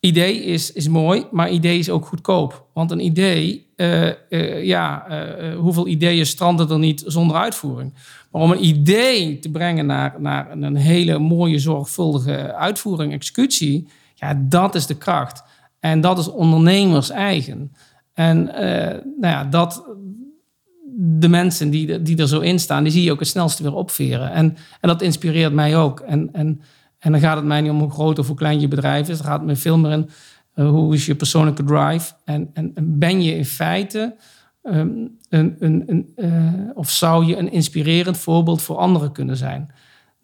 Idee 0.00 0.42
is, 0.44 0.72
is 0.72 0.88
mooi, 0.88 1.26
maar 1.30 1.50
idee 1.50 1.78
is 1.78 1.90
ook 1.90 2.06
goedkoop. 2.06 2.66
Want 2.72 2.90
een 2.90 3.04
idee, 3.04 3.66
uh, 3.76 4.06
uh, 4.28 4.64
ja, 4.64 5.06
uh, 5.08 5.56
hoeveel 5.56 5.86
ideeën 5.86 6.26
stranden 6.26 6.70
er 6.70 6.78
niet 6.78 7.02
zonder 7.06 7.36
uitvoering? 7.36 7.94
Maar 8.30 8.42
om 8.42 8.50
een 8.50 8.64
idee 8.64 9.38
te 9.38 9.50
brengen 9.50 9.86
naar, 9.86 10.14
naar 10.18 10.50
een 10.50 10.76
hele 10.76 11.18
mooie, 11.18 11.58
zorgvuldige 11.58 12.54
uitvoering, 12.54 13.12
executie, 13.12 13.88
ja, 14.14 14.42
dat 14.48 14.74
is 14.74 14.86
de 14.86 14.96
kracht. 14.96 15.42
En 15.80 16.00
dat 16.00 16.18
is 16.18 16.30
ondernemers 16.30 17.10
eigen. 17.10 17.72
En 18.14 18.44
nou 18.44 19.06
ja, 19.20 19.44
dat, 19.44 19.84
de 20.96 21.28
mensen 21.28 21.70
die, 21.70 22.02
die 22.02 22.16
er 22.16 22.28
zo 22.28 22.40
in 22.40 22.58
staan, 22.58 22.82
die 22.82 22.92
zie 22.92 23.02
je 23.02 23.12
ook 23.12 23.18
het 23.18 23.28
snelste 23.28 23.62
weer 23.62 23.74
opveren. 23.74 24.32
En, 24.32 24.56
en 24.80 24.88
dat 24.88 25.02
inspireert 25.02 25.52
mij 25.52 25.76
ook. 25.76 26.00
En, 26.00 26.28
en, 26.32 26.60
en 27.00 27.12
dan 27.12 27.20
gaat 27.20 27.36
het 27.36 27.44
mij 27.44 27.60
niet 27.60 27.70
om 27.70 27.78
hoe 27.78 27.90
groot 27.90 28.18
of 28.18 28.26
hoe 28.26 28.36
klein 28.36 28.60
je 28.60 28.68
bedrijf 28.68 29.08
is. 29.08 29.16
Dan 29.16 29.26
gaat 29.26 29.38
het 29.38 29.48
me 29.48 29.56
veel 29.56 29.78
meer 29.78 29.90
in 29.90 30.10
uh, 30.54 30.68
hoe 30.68 30.94
is 30.94 31.06
je 31.06 31.14
persoonlijke 31.14 31.64
drive. 31.64 32.12
En, 32.24 32.50
en, 32.52 32.70
en 32.74 32.98
ben 32.98 33.22
je 33.22 33.36
in 33.36 33.44
feite 33.44 34.16
um, 34.62 35.18
een, 35.28 35.56
een, 35.58 35.82
een 35.86 36.12
uh, 36.16 36.70
of 36.74 36.90
zou 36.90 37.24
je 37.24 37.36
een 37.36 37.52
inspirerend 37.52 38.18
voorbeeld 38.18 38.62
voor 38.62 38.76
anderen 38.76 39.12
kunnen 39.12 39.36
zijn. 39.36 39.72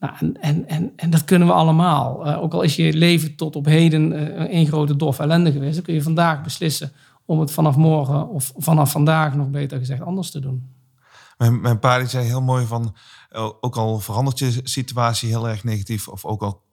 Nou, 0.00 0.14
en, 0.40 0.68
en, 0.68 0.92
en, 0.96 1.10
dat 1.10 1.24
kunnen 1.24 1.48
we 1.48 1.54
allemaal. 1.54 2.26
Uh, 2.26 2.42
ook 2.42 2.54
al 2.54 2.62
is 2.62 2.76
je 2.76 2.92
leven 2.92 3.36
tot 3.36 3.56
op 3.56 3.64
heden 3.64 4.34
één 4.48 4.66
grote 4.66 4.96
dof 4.96 5.18
ellende 5.18 5.52
geweest, 5.52 5.74
dan 5.74 5.84
kun 5.84 5.94
je 5.94 6.02
vandaag 6.02 6.42
beslissen 6.42 6.92
om 7.24 7.40
het 7.40 7.50
vanaf 7.50 7.76
morgen 7.76 8.28
of 8.28 8.52
vanaf 8.56 8.90
vandaag 8.90 9.34
nog 9.34 9.50
beter 9.50 9.78
gezegd 9.78 10.02
anders 10.02 10.30
te 10.30 10.40
doen. 10.40 10.74
Mijn, 11.36 11.60
mijn 11.60 11.78
pa 11.78 12.04
zei 12.04 12.26
heel 12.26 12.42
mooi 12.42 12.66
van, 12.66 12.94
eh, 13.28 13.50
ook 13.60 13.76
al 13.76 13.98
verandert 13.98 14.38
je 14.38 14.60
situatie 14.62 15.28
heel 15.28 15.48
erg 15.48 15.64
negatief 15.64 16.08
of 16.08 16.24
ook 16.24 16.42
al 16.42 16.64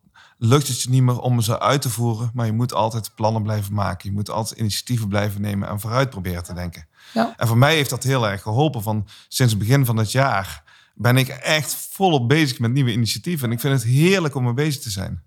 lukt 0.46 0.68
het 0.68 0.82
je 0.82 0.90
niet 0.90 1.02
meer 1.04 1.20
om 1.20 1.42
ze 1.42 1.60
uit 1.60 1.82
te 1.82 1.90
voeren, 1.90 2.32
maar 2.34 2.46
je 2.46 2.52
moet 2.52 2.74
altijd 2.74 3.12
plannen 3.16 3.44
blijven 3.44 3.74
maken. 3.74 4.10
Je 4.10 4.16
moet 4.16 4.30
altijd 4.30 4.60
initiatieven 4.60 5.08
blijven 5.08 5.42
nemen 5.42 5.68
en 5.70 5.80
vooruit 5.80 6.10
proberen 6.10 6.44
te 6.44 6.54
denken. 6.54 6.88
Ja. 7.14 7.34
En 7.38 7.48
voor 7.48 7.58
mij 7.58 7.76
heeft 7.76 7.90
dat 7.90 8.04
heel 8.04 8.28
erg 8.28 8.42
geholpen. 8.42 8.82
Van 8.84 9.08
sinds 9.28 9.54
het 9.54 9.62
begin 9.62 9.86
van 9.86 9.98
het 9.98 10.12
jaar 10.12 10.64
ben 10.96 11.18
ik 11.18 11.28
echt 11.28 11.76
volop 11.92 12.28
bezig 12.28 12.60
met 12.60 12.72
nieuwe 12.72 12.92
initiatieven. 12.92 13.48
En 13.48 13.54
ik 13.54 13.60
vind 13.60 13.74
het 13.74 13.84
heerlijk 13.92 14.36
om 14.36 14.44
mee 14.44 14.54
bezig 14.54 14.82
te 14.82 14.90
zijn. 14.90 15.24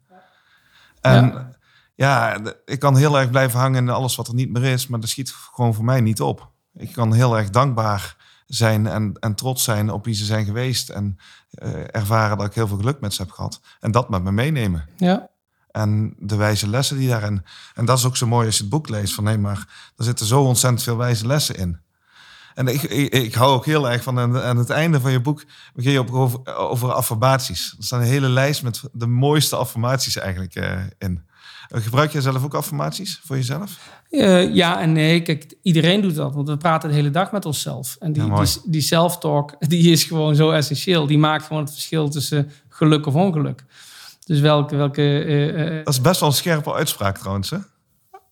En 1.01 1.57
ja, 1.95 2.39
de- 2.39 2.63
ik 2.65 2.79
kan 2.79 2.97
heel 2.97 3.19
erg 3.19 3.31
blijven 3.31 3.59
hangen 3.61 3.83
in 3.85 3.91
alles 3.91 4.17
wat 4.17 4.29
er 4.29 4.35
niet 4.35 4.51
meer 4.53 4.65
is, 4.65 4.87
maar 4.87 5.01
dat 5.01 5.09
schiet 5.09 5.31
gewoon 5.53 5.75
voor 5.75 5.85
mij 5.85 6.01
niet 6.01 6.21
op. 6.21 6.51
Ik 6.75 6.93
kan 6.93 7.13
heel 7.13 7.37
erg 7.39 7.51
dankbaar 7.51 8.17
zijn 8.47 8.87
en, 8.87 9.13
en 9.21 9.35
trots 9.35 9.65
zijn 9.65 9.91
op 9.91 10.05
wie 10.05 10.15
ze 10.15 10.25
zijn 10.25 10.45
geweest. 10.45 10.89
En 10.89 11.19
eh, 11.51 11.95
ervaren 11.95 12.37
dat 12.37 12.47
ik 12.47 12.55
heel 12.55 12.69
veel 12.69 12.77
geluk 12.77 13.01
met 13.01 13.15
ze 13.15 13.23
heb 13.23 13.31
gehad. 13.31 13.61
En 13.81 13.91
dat 13.91 14.09
met 14.09 14.23
me 14.23 14.33
meenemen. 14.33 14.89
Ja. 14.97 15.31
En 15.71 16.15
de 16.19 16.37
wijze 16.37 16.69
lessen 16.69 16.97
die 16.97 17.09
daarin. 17.09 17.45
En 17.75 17.85
dat 17.85 17.99
is 17.99 18.05
ook 18.05 18.17
zo 18.17 18.27
mooi 18.27 18.47
als 18.47 18.57
je 18.57 18.63
het 18.63 18.71
boek 18.71 18.89
leest. 18.89 19.15
Van 19.15 19.25
nee, 19.25 19.39
maar 19.39 19.93
er 19.97 20.05
zitten 20.05 20.27
zo 20.27 20.43
ontzettend 20.43 20.83
veel 20.83 20.97
wijze 20.97 21.27
lessen 21.27 21.57
in. 21.57 21.81
En 22.55 22.67
ik, 22.67 22.83
ik, 22.83 23.13
ik 23.13 23.35
hou 23.35 23.55
ook 23.55 23.65
heel 23.65 23.91
erg 23.91 24.03
van 24.03 24.19
aan, 24.19 24.41
aan 24.41 24.57
het 24.57 24.71
einde 24.71 25.01
van 25.01 25.13
je 25.13 25.21
boek. 25.21 25.45
begin 25.75 25.93
je 25.93 26.01
op 26.01 26.11
over, 26.11 26.57
over 26.57 26.93
affirmaties. 26.93 27.75
Er 27.79 27.85
staat 27.85 28.01
een 28.01 28.07
hele 28.07 28.29
lijst 28.29 28.63
met 28.63 28.83
de 28.93 29.07
mooiste 29.07 29.57
affirmaties 29.57 30.17
eigenlijk 30.17 30.55
eh, 30.55 30.81
in. 30.99 31.26
Eh, 31.69 31.83
Gebruik 31.83 32.13
jij 32.13 32.21
zelf 32.21 32.45
ook 32.45 32.55
affirmaties 32.55 33.21
voor 33.25 33.37
jezelf? 33.37 33.79
Eh, 34.11 34.55
ja 34.55 34.81
en 34.81 34.93
nee. 34.93 35.23
Kijk, 35.23 35.55
iedereen 35.63 36.01
doet 36.01 36.15
dat. 36.15 36.35
Want 36.35 36.49
we 36.49 36.57
praten 36.57 36.89
de 36.89 36.95
hele 36.95 37.11
dag 37.11 37.33
met 37.33 37.45
onszelf. 37.45 37.97
En 38.01 38.13
die, 38.13 38.23
Ja, 38.23 38.29
mooi. 38.29 38.47
die, 38.47 38.71
die 38.71 38.81
self-talk, 38.81 39.55
die 39.69 39.93
is 39.93 40.05
gewoon 40.05 40.35
zo 40.35 40.51
essentieel. 40.51 41.07
Die 41.07 41.19
maakt 41.19 41.47
gewoon 41.47 41.63
het 41.63 41.73
verschil 41.73 42.09
tussen 42.09 42.51
geluk 42.69 43.07
of 43.07 43.15
ongeluk. 43.15 43.65
Dus 44.25 44.41
welke... 44.41 44.77
welke 44.77 45.25
eh, 45.25 45.85
Dat 45.85 45.95
is 45.95 46.01
best 46.01 46.21
wel 46.21 46.29
een 46.29 46.35
scherpe 46.35 46.75
uitspraak 46.75 47.19
trouwens. 47.19 47.51
Hè? 47.51 47.57
ja, 47.57 47.65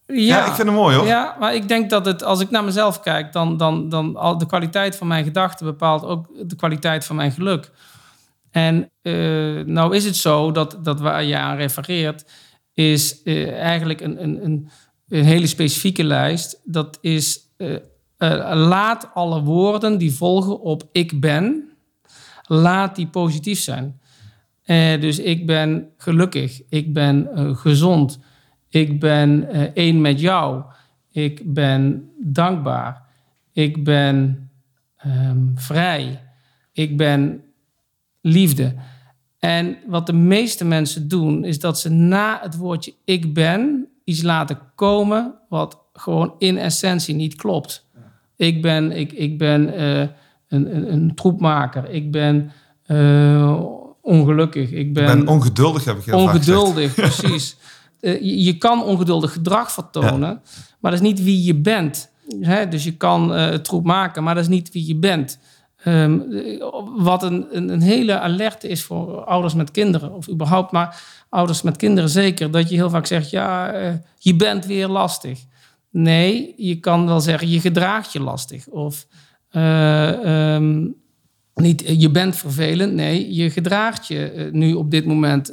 Ja, 0.06 0.46
ik 0.46 0.52
vind 0.52 0.68
hem 0.68 0.76
mooi 0.76 0.96
hoor. 0.96 1.06
Ja, 1.06 1.36
maar 1.38 1.54
ik 1.54 1.68
denk 1.68 1.90
dat 1.90 2.06
het, 2.06 2.22
als 2.24 2.40
ik 2.40 2.50
naar 2.50 2.64
mezelf 2.64 3.00
kijk, 3.00 3.32
dan, 3.32 3.56
dan, 3.56 3.88
dan 3.88 4.16
al 4.16 4.38
de 4.38 4.46
kwaliteit 4.46 4.96
van 4.96 5.06
mijn 5.06 5.24
gedachten 5.24 5.66
bepaalt 5.66 6.04
ook 6.04 6.26
de 6.48 6.56
kwaliteit 6.56 7.04
van 7.04 7.16
mijn 7.16 7.32
geluk. 7.32 7.70
En 8.50 8.90
eh, 9.02 9.12
nou 9.64 9.96
is 9.96 10.04
het 10.04 10.16
zo 10.16 10.52
dat, 10.52 10.78
dat 10.82 11.00
waar 11.00 11.24
je 11.24 11.38
aan 11.38 11.56
refereert, 11.56 12.24
is 12.74 13.22
eh, 13.22 13.52
eigenlijk 13.52 14.00
een, 14.00 14.22
een, 14.22 14.44
een, 14.44 14.68
een 15.08 15.24
hele 15.24 15.46
specifieke 15.46 16.04
lijst. 16.04 16.60
Dat 16.64 16.98
is 17.00 17.40
eh, 17.56 17.74
eh, 17.74 17.80
laat 18.54 19.10
alle 19.14 19.42
woorden 19.42 19.98
die 19.98 20.12
volgen 20.12 20.60
op 20.60 20.88
ik 20.92 21.20
ben, 21.20 21.68
laat 22.46 22.96
die 22.96 23.06
positief 23.06 23.60
zijn. 23.60 23.98
Dus 25.00 25.18
ik 25.18 25.46
ben 25.46 25.88
gelukkig, 25.96 26.62
ik 26.68 26.92
ben 26.92 27.28
gezond, 27.56 28.18
ik 28.68 29.00
ben 29.00 29.48
één 29.74 30.00
met 30.00 30.20
jou, 30.20 30.62
ik 31.10 31.52
ben 31.52 32.10
dankbaar, 32.22 33.02
ik 33.52 33.84
ben 33.84 34.50
ehm, 34.96 35.38
vrij, 35.54 36.20
ik 36.72 36.96
ben 36.96 37.42
liefde. 38.20 38.74
En 39.44 39.76
wat 39.86 40.06
de 40.06 40.12
meeste 40.12 40.64
mensen 40.64 41.08
doen, 41.08 41.44
is 41.44 41.60
dat 41.60 41.80
ze 41.80 41.90
na 41.90 42.38
het 42.42 42.56
woordje 42.56 42.94
ik 43.04 43.34
ben 43.34 43.88
iets 44.04 44.22
laten 44.22 44.58
komen 44.74 45.34
wat 45.48 45.78
gewoon 45.92 46.34
in 46.38 46.58
essentie 46.58 47.14
niet 47.14 47.34
klopt. 47.34 47.86
Ik 48.36 48.62
ben, 48.62 48.92
ik, 48.92 49.12
ik 49.12 49.38
ben 49.38 49.74
eh, 49.74 50.00
een, 50.48 50.76
een, 50.76 50.92
een 50.92 51.14
troepmaker, 51.14 51.90
ik 51.90 52.10
ben 52.10 52.52
eh, 52.86 53.60
ongelukkig, 54.00 54.70
ik 54.70 54.78
Ik 54.78 54.92
ben, 54.92 55.04
ben 55.04 55.28
ongeduldig, 55.28 55.84
heb 55.84 55.98
ik 55.98 56.04
heel 56.04 56.18
gezegd. 56.18 56.36
ongeduldig, 56.36 56.94
precies. 57.04 57.56
Eh, 58.00 58.20
je, 58.20 58.42
je 58.42 58.58
kan 58.58 58.82
ongeduldig 58.82 59.32
gedrag 59.32 59.72
vertonen, 59.72 60.40
maar 60.80 60.90
dat 60.90 61.00
is 61.00 61.06
niet 61.06 61.22
wie 61.22 61.44
je 61.44 61.54
bent. 61.54 62.10
Hè? 62.40 62.68
Dus 62.68 62.84
je 62.84 62.96
kan 62.96 63.30
het 63.30 63.64
troep 63.64 63.84
maken, 63.84 64.22
maar 64.22 64.34
dat 64.34 64.42
is 64.42 64.50
niet 64.50 64.72
wie 64.72 64.86
je 64.86 64.96
bent. 64.96 65.38
Ehm, 65.84 66.20
eh, 66.20 66.64
wat 66.96 67.22
een, 67.22 67.46
een, 67.50 67.68
een 67.68 67.82
hele 67.82 68.18
alerte 68.18 68.68
is 68.68 68.82
voor 68.82 69.24
ouders 69.24 69.54
met 69.54 69.70
kinderen, 69.70 70.14
of 70.14 70.28
überhaupt 70.28 70.72
maar 70.72 71.02
ouders 71.28 71.62
met 71.62 71.76
kinderen 71.76 72.10
zeker, 72.10 72.50
dat 72.50 72.68
je 72.68 72.74
heel 72.74 72.90
vaak 72.90 73.06
zegt, 73.06 73.30
ja, 73.30 73.72
eh, 73.72 73.92
je 74.18 74.36
bent 74.36 74.66
weer 74.66 74.88
lastig. 74.88 75.40
Nee, 75.90 76.54
je 76.56 76.80
kan 76.80 77.06
wel 77.06 77.20
zeggen, 77.20 77.48
je 77.48 77.60
gedraagt 77.60 78.12
je 78.12 78.20
lastig. 78.20 78.66
Of 78.66 79.06
eh, 79.48 80.54
ehm, 80.54 80.86
niet, 81.54 81.84
eh, 81.84 82.00
je 82.00 82.10
bent 82.10 82.36
vervelend. 82.36 82.92
Nee, 82.92 83.34
je 83.34 83.50
gedraagt 83.50 84.06
je 84.06 84.48
nu 84.52 84.72
op 84.72 84.90
dit 84.90 85.04
moment 85.04 85.52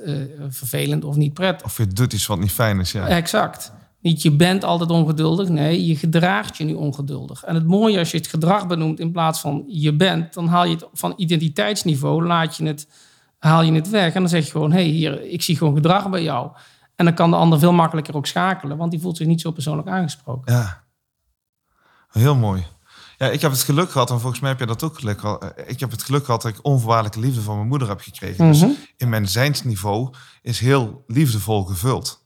vervelend 0.49 1.03
of 1.03 1.15
niet 1.15 1.33
prettig. 1.33 1.65
Of 1.65 1.77
je 1.77 1.87
doet 1.87 2.13
iets 2.13 2.27
wat 2.27 2.39
niet 2.39 2.51
fijn 2.51 2.79
is, 2.79 2.91
ja. 2.91 3.07
Exact. 3.07 3.73
Niet 4.01 4.21
je 4.21 4.31
bent 4.31 4.63
altijd 4.63 4.89
ongeduldig. 4.89 5.49
Nee, 5.49 5.85
je 5.85 5.95
gedraagt 5.95 6.57
je 6.57 6.63
nu 6.63 6.73
ongeduldig. 6.73 7.43
En 7.43 7.55
het 7.55 7.67
mooie 7.67 7.99
als 7.99 8.11
je 8.11 8.17
het 8.17 8.27
gedrag 8.27 8.67
benoemt 8.67 8.99
in 8.99 9.11
plaats 9.11 9.39
van 9.39 9.63
je 9.67 9.93
bent, 9.95 10.33
dan 10.33 10.47
haal 10.47 10.65
je 10.65 10.73
het 10.75 10.85
van 10.93 11.13
identiteitsniveau, 11.17 12.25
laat 12.25 12.57
je 12.57 12.65
het, 12.65 12.87
haal 13.39 13.61
je 13.61 13.71
het 13.73 13.89
weg. 13.89 14.13
En 14.13 14.19
dan 14.21 14.29
zeg 14.29 14.45
je 14.45 14.51
gewoon, 14.51 14.71
hé, 14.71 14.77
hey, 14.81 14.89
hier, 14.89 15.21
ik 15.31 15.41
zie 15.41 15.57
gewoon 15.57 15.75
gedrag 15.75 16.09
bij 16.09 16.23
jou. 16.23 16.51
En 16.95 17.05
dan 17.05 17.13
kan 17.13 17.29
de 17.29 17.35
ander 17.35 17.59
veel 17.59 17.71
makkelijker 17.73 18.15
ook 18.15 18.25
schakelen, 18.27 18.77
want 18.77 18.91
die 18.91 18.99
voelt 18.99 19.17
zich 19.17 19.27
niet 19.27 19.41
zo 19.41 19.51
persoonlijk 19.51 19.87
aangesproken. 19.87 20.53
Ja. 20.53 20.83
Heel 22.09 22.35
mooi. 22.35 22.65
Ja, 23.17 23.27
ik 23.27 23.41
heb 23.41 23.51
het 23.51 23.61
geluk 23.61 23.91
gehad, 23.91 24.09
en 24.11 24.19
volgens 24.19 24.41
mij 24.41 24.49
heb 24.49 24.59
je 24.59 24.65
dat 24.65 24.83
ook 24.83 24.99
geluk 24.99 25.19
gehad. 25.19 25.43
eh, 25.43 25.69
Ik 25.69 25.79
heb 25.79 25.91
het 25.91 26.03
geluk 26.03 26.25
gehad 26.25 26.41
dat 26.41 26.51
ik 26.51 26.59
onvoorwaardelijke 26.65 27.19
liefde 27.19 27.41
van 27.41 27.55
mijn 27.55 27.67
moeder 27.67 27.87
heb 27.87 27.99
gekregen. 28.01 28.47
Dus 28.47 28.61
Mhm. 28.61 28.71
in 28.97 29.09
mijn 29.09 29.27
zijnsniveau 29.27 30.13
is 30.41 30.59
heel 30.59 31.03
liefdevol 31.07 31.63
gevuld. 31.63 32.20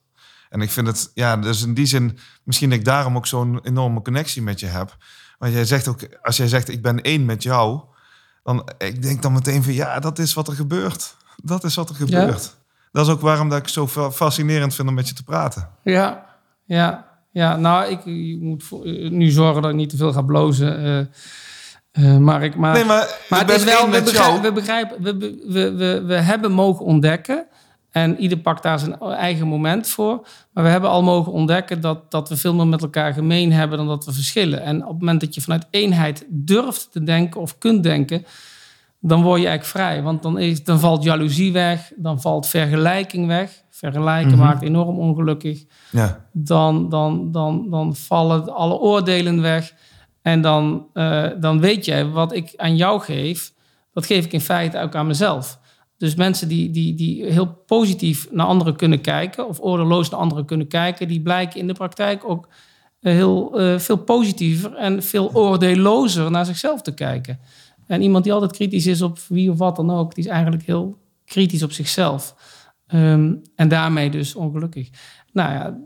En 0.56 0.62
ik 0.62 0.72
vind 0.72 0.88
het, 0.88 1.12
ja, 1.13 1.38
dus 1.38 1.63
in 1.63 1.74
die 1.74 1.86
zin, 1.86 2.18
misschien 2.44 2.70
dat 2.70 2.80
ik 2.80 2.86
daarom 2.86 3.15
ook 3.15 3.28
zo'n 3.28 3.60
enorme 3.63 4.02
connectie 4.02 4.41
met 4.41 4.60
je 4.60 4.65
heb. 4.65 4.98
Want 5.38 5.54
jij 5.54 5.65
zegt 5.65 5.88
ook, 5.88 6.00
als 6.22 6.38
jij 6.38 6.48
zegt 6.48 6.70
ik 6.70 6.82
ben 6.82 7.02
één 7.02 7.26
met 7.26 7.44
jou, 7.44 7.80
dan 8.44 8.70
ik 8.78 9.02
denk 9.02 9.22
dan 9.22 9.34
meteen 9.34 9.63
van 9.63 9.74
ja, 9.74 10.00
dat 10.00 10.20
is 10.20 10.34
wat 10.34 10.48
er 10.48 10.54
gebeurt. 10.54 11.15
Dat 11.44 11.63
is 11.63 11.76
wat 11.76 11.89
er 11.89 11.96
gebeurt. 11.96 12.56
Dat 12.91 13.06
is 13.08 13.12
ook 13.13 13.22
waarom 13.22 13.50
dat 13.50 13.58
ik 13.60 13.68
zo 13.68 13.88
fa- 13.88 14.12
fascinerend 14.12 14.76
vind 14.76 14.88
om 14.88 14.94
met 14.94 15.08
je 15.08 15.13
te 15.13 15.24
praten. 15.24 15.70
Ja, 15.84 16.26
ja, 16.65 17.06
ja. 17.32 17.56
Nou, 17.56 17.86
ik, 17.91 18.06
moet 18.41 18.63
eh, 18.72 19.10
nu 19.12 19.30
zorgen 19.30 19.62
dat 19.62 19.72
ik 19.72 19.78
niet 19.78 19.89
te 19.89 19.98
veel 19.98 20.13
ga 20.13 20.22
blozen. 20.22 20.78
eh, 20.84 21.00
eh, 22.13 22.18
maar 22.18 22.44
ik, 22.44 22.56
maar, 22.56 22.74
Nee, 22.74 22.86
maar, 22.86 23.18
maar 23.30 23.39
het 23.39 23.50
is 23.52 23.63
wel, 23.63 23.84
we 23.86 23.89
met 23.89 24.04
begrijpen, 24.04 24.32
jou. 24.41 24.41
we, 24.41 24.52
begrijpen 24.52 25.04
we, 25.04 25.18
we, 25.48 25.72
we, 25.72 26.02
we 26.06 26.15
hebben 26.15 26.52
mogen 26.52 26.86
ontdekken. 26.86 27.46
En 27.95 28.19
ieder 28.19 28.38
pakt 28.38 28.63
daar 28.63 28.79
zijn 28.79 28.99
eigen 28.99 29.47
moment 29.47 29.88
voor. 29.88 30.27
Maar 30.53 30.63
we 30.63 30.69
hebben 30.69 30.89
al 30.89 31.03
mogen 31.03 31.31
ontdekken 31.31 31.81
dat, 31.81 32.12
dat 32.12 32.29
we 32.29 32.38
veel 32.38 32.53
meer 32.53 32.67
met 32.67 32.81
elkaar 32.81 33.13
gemeen 33.13 33.51
hebben 33.51 33.77
dan 33.77 33.88
dat 33.88 34.05
we 34.05 34.13
verschillen. 34.13 34.62
En 34.62 34.81
op 34.81 34.89
het 34.89 34.99
moment 34.99 35.19
dat 35.19 35.36
je 35.36 35.41
vanuit 35.41 35.67
eenheid 35.69 36.25
durft 36.29 36.91
te 36.91 37.03
denken 37.03 37.41
of 37.41 37.58
kunt 37.58 37.84
denken, 37.84 38.25
dan 38.99 39.21
word 39.21 39.41
je 39.41 39.47
eigenlijk 39.47 39.77
vrij. 39.77 40.01
Want 40.01 40.23
dan, 40.23 40.39
is, 40.39 40.63
dan 40.63 40.79
valt 40.79 41.03
jaloezie 41.03 41.51
weg, 41.51 41.91
dan 41.95 42.21
valt 42.21 42.47
vergelijking 42.47 43.27
weg. 43.27 43.63
Vergelijken 43.69 44.31
Mhm. 44.31 44.39
maakt 44.39 44.62
enorm 44.62 44.99
ongelukkig 44.99 45.63
Ja, 45.91 46.25
dan, 46.31 46.89
dan, 46.89 47.31
dan, 47.31 47.69
dan 47.69 47.95
vallen 47.95 48.53
alle 48.53 48.79
oordelen 48.79 49.41
weg. 49.41 49.73
En 50.21 50.41
dan, 50.41 50.86
eh, 50.93 51.25
dan 51.39 51.60
weet 51.60 51.86
jij 51.86 52.05
wat 52.05 52.34
ik 52.34 52.53
aan 52.55 52.75
jou 52.75 53.01
geef, 53.01 53.53
dat 53.93 54.05
geef 54.05 54.25
ik 54.25 54.34
in 54.34 54.41
feite 54.41 54.79
ook 54.79 54.95
aan 54.95 55.08
mezelf. 55.08 55.60
Dus 56.06 56.15
mensen 56.15 56.48
die, 56.48 56.72
die, 56.72 56.94
die 56.94 57.26
heel 57.26 57.48
positief 57.65 58.28
naar 58.32 58.46
anderen 58.46 58.76
kunnen 58.76 59.02
kijken, 59.02 59.48
of 59.48 59.60
oordeelloos 59.60 60.10
naar 60.10 60.20
anderen 60.20 60.46
kunnen 60.46 60.68
kijken, 60.68 61.08
die 61.08 61.22
blijken 61.22 61.60
in 61.60 61.68
de 61.68 61.74
praktijk 61.74 62.30
ook 62.30 62.48
eh, 63.00 63.13
heel 63.13 63.60
eh, 63.60 63.80
veel 63.80 63.98
positiever 63.98 64.76
en 64.76 65.04
veel 65.04 65.30
oordeellozer 65.34 66.32
naar 66.32 66.46
zichzelf 66.46 66.82
te 66.82 66.94
kijken. 66.94 67.39
En 67.88 68.02
iemand 68.02 68.24
die 68.24 68.34
altijd 68.34 68.52
kritisch 68.52 68.88
is 68.88 69.02
op 69.02 69.20
wie 69.28 69.52
of 69.52 69.58
wat 69.58 69.76
dan 69.76 69.91
ook, 69.91 70.15
die 70.15 70.24
is 70.24 70.30
eigenlijk 70.30 70.63
heel 70.63 70.98
kritisch 71.26 71.63
op 71.63 71.72
zichzelf. 71.72 72.36
Ehm, 72.88 73.34
en 73.56 73.68
daarmee 73.68 74.10
dus 74.10 74.36
ongelukkig. 74.36 74.89
Nou 75.32 75.52
ja, 75.52 75.78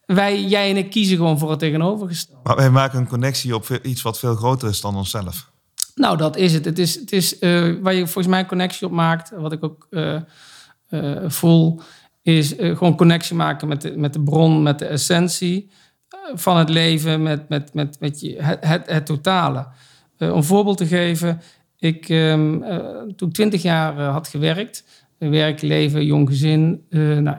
wij, 0.00 0.44
jij 0.44 0.70
en 0.70 0.76
ik 0.76 0.90
kiezen 0.90 1.16
gewoon 1.16 1.38
voor 1.38 1.50
het 1.50 1.58
tegenovergestelde. 1.58 2.40
maar 2.42 2.56
wij 2.56 2.70
maken 2.70 2.98
een 2.98 3.08
connectie 3.08 3.54
op 3.54 3.80
iets 3.82 4.02
wat 4.02 4.18
veel 4.18 4.34
groter 4.34 4.68
is 4.68 4.80
dan 4.80 4.96
onszelf. 4.96 5.54
Nou, 6.00 6.16
dat 6.16 6.36
is 6.36 6.52
het. 6.52 6.64
Het 6.64 6.78
is, 6.78 6.94
het 6.94 7.12
is 7.12 7.38
eh, 7.38 7.72
waar 7.80 7.94
je 7.94 8.04
volgens 8.04 8.26
mij 8.26 8.40
een 8.40 8.46
connectie 8.46 8.86
op 8.86 8.92
maakt, 8.92 9.30
wat 9.36 9.52
ik 9.52 9.64
ook 9.64 9.86
eh, 9.90 10.20
eh, 10.88 11.22
voel, 11.26 11.80
is 12.22 12.54
gewoon 12.58 12.96
connectie 12.96 13.36
maken 13.36 13.68
met 13.68 13.82
de, 13.82 13.96
met 13.96 14.12
de 14.12 14.22
bron, 14.22 14.62
met 14.62 14.78
de 14.78 14.86
essentie 14.86 15.70
van 16.34 16.56
het 16.56 16.68
leven, 16.68 17.22
met, 17.22 17.48
met, 17.48 17.74
met, 17.74 18.00
met 18.00 18.20
je, 18.20 18.42
het, 18.42 18.86
het, 18.90 19.06
totale. 19.06 19.66
Om 20.18 20.26
een 20.28 20.44
voorbeeld 20.44 20.76
te 20.76 20.86
geven, 20.86 21.40
ik, 21.78 22.08
ehm, 22.08 22.62
eh, 22.62 22.78
toen 23.16 23.28
ik 23.28 23.34
twintig 23.34 23.62
jaar 23.62 24.00
had 24.00 24.28
gewerkt, 24.28 24.84
werk, 25.18 25.62
leven, 25.62 26.04
jong 26.04 26.28
gezin, 26.28 26.84
nou, 26.90 27.36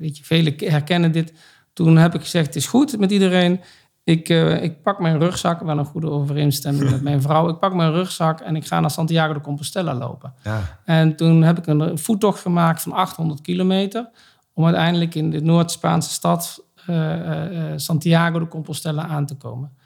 weet 0.00 0.16
je, 0.16 0.24
velen 0.24 0.54
herkennen 0.56 1.12
dit. 1.12 1.32
Toen 1.72 1.96
heb 1.96 2.14
ik 2.14 2.20
gezegd, 2.20 2.46
het 2.46 2.56
is 2.56 2.66
goed 2.66 2.98
met 2.98 3.10
iedereen. 3.10 3.60
Ik, 4.06 4.28
eh, 4.28 4.62
ik 4.62 4.82
pak 4.82 5.00
mijn 5.00 5.18
rugzak, 5.18 5.60
wel 5.60 5.78
een 5.78 5.84
goede 5.84 6.10
overeenstemming 6.10 6.90
met 6.90 7.02
mijn 7.02 7.22
vrouw. 7.22 7.48
Ik 7.48 7.58
pak 7.58 7.74
mijn 7.74 7.92
rugzak 7.92 8.40
en 8.40 8.56
ik 8.56 8.66
ga 8.66 8.80
naar 8.80 8.90
Santiago 8.90 9.32
de 9.32 9.40
Compostela 9.40 9.94
lopen. 9.94 10.34
Ja, 10.42 10.78
En 10.84 11.16
toen 11.16 11.42
heb 11.42 11.58
ik 11.58 11.66
een 11.66 11.98
voettocht 11.98 12.40
gemaakt 12.40 12.82
van 12.82 12.92
800 12.92 13.40
kilometer. 13.40 14.10
Om 14.52 14.64
uiteindelijk 14.64 15.14
in 15.14 15.30
de 15.30 15.40
Noord-Spaanse 15.40 16.10
stad 16.10 16.64
eh, 16.86 17.72
eh, 17.72 17.78
Santiago 17.78 18.38
de 18.38 18.48
Compostela 18.48 19.06
aan 19.06 19.26
te 19.26 19.36
komen. 19.36 19.76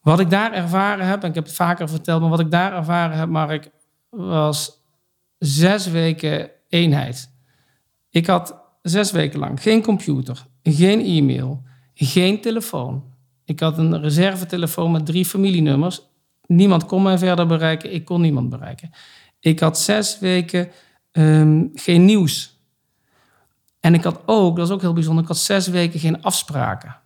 Wat 0.00 0.20
ik 0.20 0.30
daar 0.30 0.52
ervaren 0.52 1.06
heb, 1.06 1.22
en 1.22 1.28
ik 1.28 1.34
heb 1.34 1.44
het 1.44 1.54
vaker 1.54 1.88
verteld, 1.88 2.20
maar 2.20 2.30
wat 2.30 2.40
ik 2.40 2.50
daar 2.50 2.72
ervaren 2.72 3.16
heb, 3.16 3.28
Mark, 3.28 3.70
was 4.10 4.82
zes 5.38 5.86
weken 5.86 6.50
eenheid. 6.68 7.30
Ik 8.10 8.26
had 8.26 8.60
zes 8.82 9.10
weken 9.12 9.38
lang 9.38 9.62
geen 9.62 9.82
computer, 9.82 10.46
geen 10.62 11.00
e-mail, 11.00 11.62
geen 11.94 12.40
telefoon. 12.40 13.14
Ik 13.46 13.60
had 13.60 13.78
een 13.78 14.00
reservetelefoon 14.00 14.92
met 14.92 15.06
drie 15.06 15.24
familienummers. 15.24 16.00
Niemand 16.46 16.84
kon 16.84 17.02
mij 17.02 17.18
verder 17.18 17.46
bereiken, 17.46 17.94
ik 17.94 18.04
kon 18.04 18.20
niemand 18.20 18.48
bereiken. 18.48 18.90
Ik 19.40 19.60
had 19.60 19.78
zes 19.78 20.18
weken 20.18 20.68
ehm, 21.12 21.64
geen 21.74 22.04
nieuws. 22.04 22.60
En 23.80 23.94
ik 23.94 24.04
had 24.04 24.20
ook, 24.26 24.56
dat 24.56 24.66
is 24.66 24.72
ook 24.74 24.80
heel 24.80 24.92
bijzonder, 24.92 25.22
ik 25.22 25.28
had 25.28 25.38
zes 25.38 25.66
weken 25.66 26.00
geen 26.00 26.22
afspraken. 26.22 26.96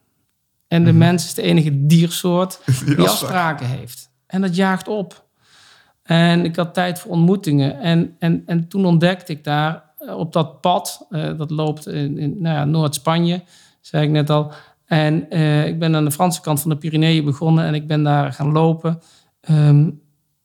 En 0.69 0.85
de 0.85 0.93
mens 0.93 1.25
is 1.25 1.35
de 1.35 1.43
enige 1.43 1.87
diersoort 1.87 2.61
die, 2.85 2.95
Die 2.95 3.09
afspraken 3.09 3.67
heeft. 3.67 4.11
En 4.27 4.41
dat 4.41 4.57
jaagt 4.57 4.89
op. 4.89 5.29
En 6.03 6.45
ik 6.45 6.57
had 6.57 6.75
tijd 6.75 6.99
voor 6.99 7.11
ontmoetingen. 7.11 7.81
En, 7.81 8.17
en, 8.19 8.43
en 8.47 8.69
toen 8.69 8.85
ontdekte 8.85 9.33
ik 9.33 9.45
daar 9.45 9.83
eh, 9.99 10.17
op 10.17 10.33
dat 10.33 10.61
pad, 10.61 11.07
eh, 11.11 11.39
dat 11.39 11.51
loopt 11.51 11.87
in, 11.87 12.19
in 12.19 12.37
nou 12.39 12.57
ja, 12.57 12.65
Noord-Spanje, 12.65 13.43
zei 13.81 14.05
ik 14.05 14.11
net 14.11 14.31
al. 14.31 14.53
En 14.91 15.31
eh, 15.31 15.67
ik 15.67 15.79
ben 15.79 15.97
aan 15.97 16.05
de 16.05 16.11
Franse 16.11 16.41
kant 16.41 16.61
van 16.61 16.71
de 16.71 16.77
Pyreneeën 16.77 17.25
begonnen 17.25 17.65
en 17.65 17.75
ik 17.75 17.87
ben 17.87 18.03
daar 18.03 18.33
gaan 18.33 18.53
lopen. 18.53 19.01
Ehm, 19.41 19.91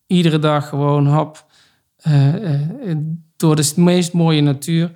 iedere 0.07 0.39
dag 0.39 0.69
gewoon 0.69 1.07
hap 1.07 1.45
eh, 1.95 2.89
eh, 2.89 2.97
door 3.35 3.55
de 3.55 3.73
meest 3.75 4.13
mooie 4.13 4.41
natuur. 4.41 4.91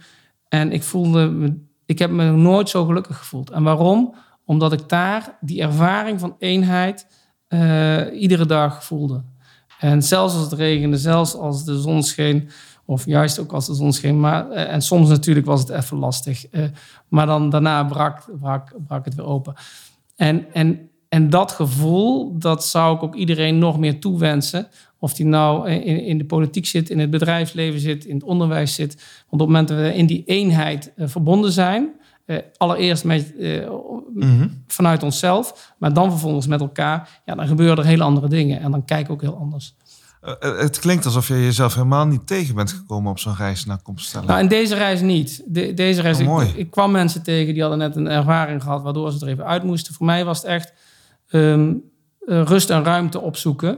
En 0.48 0.72
ik 0.72 0.84
voelde, 0.84 1.30
me, 1.30 1.58
ik 1.86 2.00
heb 2.00 2.12
me 2.12 2.32
nooit 2.32 2.70
zo 2.70 2.86
gelukkig 2.86 3.18
gevoeld. 3.18 3.50
En 3.50 3.64
waarom? 3.64 4.16
Omdat 4.46 4.74
ik 4.74 4.90
daar 4.90 5.38
die 5.42 5.62
ervaring 5.62 6.20
van 6.20 6.36
eenheid 6.40 7.08
iedere 8.14 8.46
dag 8.46 8.84
voelde. 8.84 9.24
En 9.80 10.04
zelfs 10.04 10.34
als 10.34 10.44
het 10.44 10.60
regende, 10.60 10.98
zelfs 10.98 11.36
als 11.36 11.66
de 11.66 11.82
zon 11.82 12.04
scheen, 12.04 12.50
of 12.90 13.06
juist 13.06 13.40
ook 13.40 13.54
als 13.54 13.66
de 13.66 13.74
zon 13.74 13.94
scheen, 13.94 14.20
maar, 14.20 14.50
eh, 14.50 14.74
en 14.74 14.82
soms 14.82 15.10
natuurlijk 15.10 15.46
was 15.46 15.60
het 15.60 15.70
even 15.70 15.98
lastig, 15.98 16.48
eh, 16.48 16.64
maar 17.08 17.26
dan 17.26 17.50
daarna 17.50 17.84
brak, 17.84 18.26
brak, 18.40 18.74
brak 18.88 19.06
het 19.06 19.16
weer 19.16 19.26
open. 19.26 19.54
En, 20.16 20.54
en, 20.54 20.90
en 21.10 21.30
dat 21.30 21.52
gevoel, 21.52 22.38
dat 22.38 22.66
zou 22.66 22.96
ik 22.96 23.04
ook 23.04 23.16
iedereen 23.16 23.58
nog 23.58 23.80
meer 23.80 24.00
toewensen. 24.00 24.68
Of 25.00 25.14
die 25.14 25.26
nou 25.26 25.70
in, 25.70 26.04
in 26.04 26.18
de 26.18 26.26
politiek 26.26 26.66
zit, 26.66 26.90
in 26.90 27.00
het 27.00 27.10
bedrijfsleven 27.10 27.80
zit, 27.80 28.06
in 28.06 28.16
het 28.16 28.24
onderwijs 28.24 28.74
zit. 28.74 28.96
Want 29.30 29.42
op 29.42 29.48
het 29.48 29.48
moment 29.48 29.68
dat 29.68 29.78
we 29.78 29.96
in 29.96 30.06
die 30.06 30.24
eenheid 30.26 30.94
eh, 30.96 31.08
verbonden 31.08 31.52
zijn, 31.52 31.90
allereerst 32.58 33.04
met, 33.04 33.34
Mhm. 34.14 34.48
vanuit 34.68 35.04
onszelf, 35.04 35.74
maar 35.78 35.94
dan 35.94 36.10
vervolgens 36.12 36.48
met 36.48 36.62
elkaar, 36.62 37.22
ja, 37.26 37.36
dan 37.36 37.48
gebeuren 37.48 37.78
er 37.78 37.86
hele 37.86 38.04
andere 38.04 38.28
dingen. 38.28 38.60
En 38.60 38.72
dan 38.72 38.86
kijk 38.86 39.06
ik 39.06 39.12
ook 39.12 39.22
heel 39.22 39.38
anders. 39.38 39.76
Eh, 40.22 40.34
eh, 40.40 40.58
het 40.58 40.80
klinkt 40.80 41.06
alsof 41.06 41.28
je 41.28 41.34
jezelf 41.34 41.74
helemaal 41.74 42.06
niet 42.06 42.28
tegen 42.28 42.56
bent 42.56 42.72
gekomen 42.72 43.12
op 43.12 43.20
zo'n 43.20 43.36
reis 43.36 43.66
naar 43.66 43.82
Compostela. 43.82 44.26
Nou, 44.26 44.40
in 44.40 44.48
deze 44.48 44.76
reis 44.76 45.02
niet. 45.02 45.44
De, 45.46 45.74
deze 45.74 46.02
reis, 46.02 46.20
Oh, 46.20 46.44
ik, 46.44 46.56
ik 46.56 46.72
kwam 46.72 46.92
mensen 46.92 47.24
tegen 47.24 47.54
die 47.54 47.62
hadden 47.62 47.80
net 47.80 47.96
een 47.96 48.08
ervaring 48.08 48.64
gehad 48.64 48.82
waardoor 48.82 49.12
ze 49.12 49.26
er 49.26 49.32
even 49.32 49.46
uit 49.46 49.64
moesten. 49.64 49.94
Voor 49.94 50.06
mij 50.06 50.26
was 50.26 50.38
het 50.38 50.46
echt 50.46 50.74
ehm, 51.30 51.74
eh, 52.26 52.42
rust 52.42 52.70
en 52.70 52.84
ruimte 52.84 53.20
opzoeken. 53.20 53.78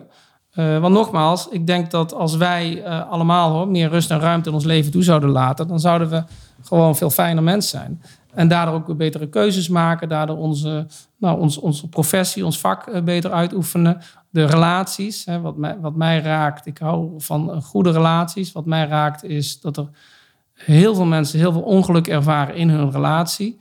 Want 0.53 0.93
nogmaals, 0.93 1.47
ik 1.49 1.67
denk 1.67 1.91
dat 1.91 2.13
als 2.13 2.35
wij 2.35 2.85
allemaal 2.85 3.51
hoor, 3.51 3.67
meer 3.67 3.89
rust 3.89 4.11
en 4.11 4.19
ruimte 4.19 4.49
in 4.49 4.55
ons 4.55 4.63
leven 4.63 4.91
toe 4.91 5.03
zouden 5.03 5.29
laten, 5.29 5.67
dan 5.67 5.79
zouden 5.79 6.09
we 6.09 6.23
gewoon 6.63 6.95
veel 6.95 7.09
fijner 7.09 7.43
mens 7.43 7.69
zijn. 7.69 8.01
En 8.33 8.47
daardoor 8.47 8.75
ook 8.75 8.97
betere 8.97 9.29
keuzes 9.29 9.67
maken, 9.67 10.09
daardoor 10.09 10.37
onze, 10.37 10.87
nou, 11.17 11.39
ons, 11.39 11.57
onze 11.57 11.89
professie, 11.89 12.45
ons 12.45 12.59
vak 12.59 12.87
eh, 12.87 13.01
beter 13.01 13.31
uitoefenen. 13.31 13.97
De 14.29 14.45
relaties, 14.45 15.25
hè, 15.25 15.41
wat, 15.41 15.57
mij, 15.57 15.77
wat 15.79 15.95
mij 15.95 16.19
raakt, 16.19 16.65
ik 16.65 16.77
hou 16.77 17.13
van 17.17 17.51
eh, 17.51 17.61
goede 17.61 17.91
relaties. 17.91 18.51
Wat 18.51 18.65
mij 18.65 18.87
raakt 18.87 19.23
is 19.23 19.59
dat 19.59 19.77
er 19.77 19.89
heel 20.53 20.95
veel 20.95 21.05
mensen 21.05 21.39
heel 21.39 21.51
veel 21.51 21.61
ongeluk 21.61 22.07
ervaren 22.07 22.55
in 22.55 22.69
hun 22.69 22.91
relatie. 22.91 23.59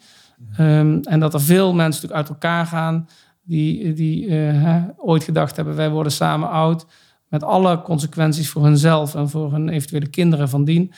Ehm, 0.56 0.98
en 1.02 1.20
dat 1.20 1.34
er 1.34 1.40
veel 1.40 1.74
mensen 1.74 2.02
natuurlijk 2.02 2.28
uit 2.28 2.28
elkaar 2.28 2.66
gaan 2.66 3.08
die, 3.42 3.92
die 3.92 4.26
eh, 4.26 4.62
hè, 4.62 4.82
ooit 4.96 5.24
gedacht 5.24 5.56
hebben, 5.56 5.76
wij 5.76 5.90
worden 5.90 6.12
samen 6.12 6.50
oud. 6.50 6.86
Met 7.28 7.42
alle 7.42 7.82
consequenties 7.82 8.50
voor 8.50 8.64
hunzelf 8.64 9.14
en 9.14 9.28
voor 9.28 9.52
hun 9.52 9.68
eventuele 9.68 10.08
kinderen 10.08 10.48
van 10.48 10.64
dien. 10.64 10.92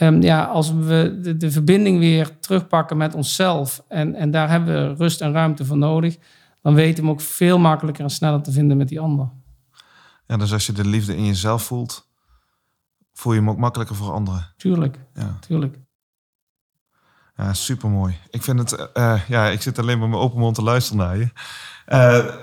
Ehm, 0.00 0.22
ja, 0.22 0.44
als 0.44 0.72
we 0.72 1.18
de, 1.22 1.36
de 1.36 1.50
verbinding 1.50 1.98
weer 1.98 2.38
terugpakken 2.38 2.96
met 2.96 3.14
onszelf 3.14 3.84
en, 3.88 4.14
en 4.14 4.30
daar 4.30 4.50
hebben 4.50 4.88
we 4.88 4.94
rust 4.94 5.20
en 5.20 5.32
ruimte 5.32 5.64
voor 5.64 5.76
nodig, 5.76 6.16
dan 6.62 6.74
weten 6.74 6.94
we 6.94 7.00
hem 7.00 7.10
ook 7.10 7.20
veel 7.20 7.58
makkelijker 7.58 8.04
en 8.04 8.10
sneller 8.10 8.42
te 8.42 8.52
vinden 8.52 8.76
met 8.76 8.88
die 8.88 9.00
ander. 9.00 9.30
Ja, 10.26 10.36
dus 10.36 10.52
als 10.52 10.66
je 10.66 10.72
de 10.72 10.84
liefde 10.86 11.16
in 11.16 11.24
jezelf 11.24 11.62
voelt, 11.62 12.08
voel 13.12 13.32
je 13.32 13.38
hem 13.38 13.50
ook 13.50 13.58
makkelijker 13.58 13.96
voor 13.96 14.12
anderen. 14.12 14.54
Tuurlijk, 14.56 14.98
Ja, 15.14 15.36
tuurlijk. 15.40 15.78
ja 17.36 17.52
supermooi. 17.52 18.16
Ik 18.30 18.42
vind 18.42 18.58
het, 18.58 18.92
eh, 18.92 19.20
ja, 19.28 19.46
ik 19.46 19.62
zit 19.62 19.78
alleen 19.78 19.98
maar 19.98 20.08
met 20.08 20.16
mijn 20.16 20.28
open 20.28 20.40
mond 20.40 20.54
te 20.54 20.62
luisteren 20.62 21.06
naar 21.06 21.16
je. 21.16 21.30
Eh, 21.86 22.34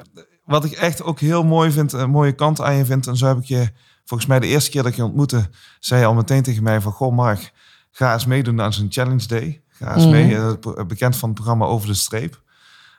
wat 0.45 0.65
ik 0.65 0.71
echt 0.71 1.03
ook 1.03 1.19
heel 1.19 1.43
mooi 1.43 1.71
vind, 1.71 1.93
een 1.93 2.09
mooie 2.09 2.35
kant 2.35 2.61
aan 2.61 2.75
je 2.75 2.85
vind, 2.85 3.07
en 3.07 3.17
zo 3.17 3.27
heb 3.27 3.37
ik 3.37 3.45
je, 3.45 3.69
volgens 4.07 4.29
mij 4.29 4.39
de 4.39 4.47
eerste 4.47 4.69
keer 4.69 4.81
dat 4.83 4.91
ik 4.91 4.97
je 4.97 5.03
ontmoette, 5.05 5.49
zei 5.79 5.99
je 6.01 6.07
al 6.07 6.13
meteen 6.13 6.43
tegen 6.43 6.63
mij 6.63 6.81
van, 6.81 6.91
goh 6.91 7.15
Mark, 7.15 7.51
ga 7.91 8.13
eens 8.13 8.25
meedoen 8.25 8.61
aan 8.61 8.73
zo'n 8.73 8.87
challenge 8.89 9.27
day. 9.27 9.61
Ga 9.69 9.93
eens 9.95 10.03
Mhm. 10.03 10.11
mee, 10.11 10.35
eh, 10.35 10.51
bekend 10.87 11.15
van 11.15 11.29
het 11.29 11.37
programma 11.37 11.65
Over 11.65 11.87
de 11.87 11.93
Streep. 11.93 12.41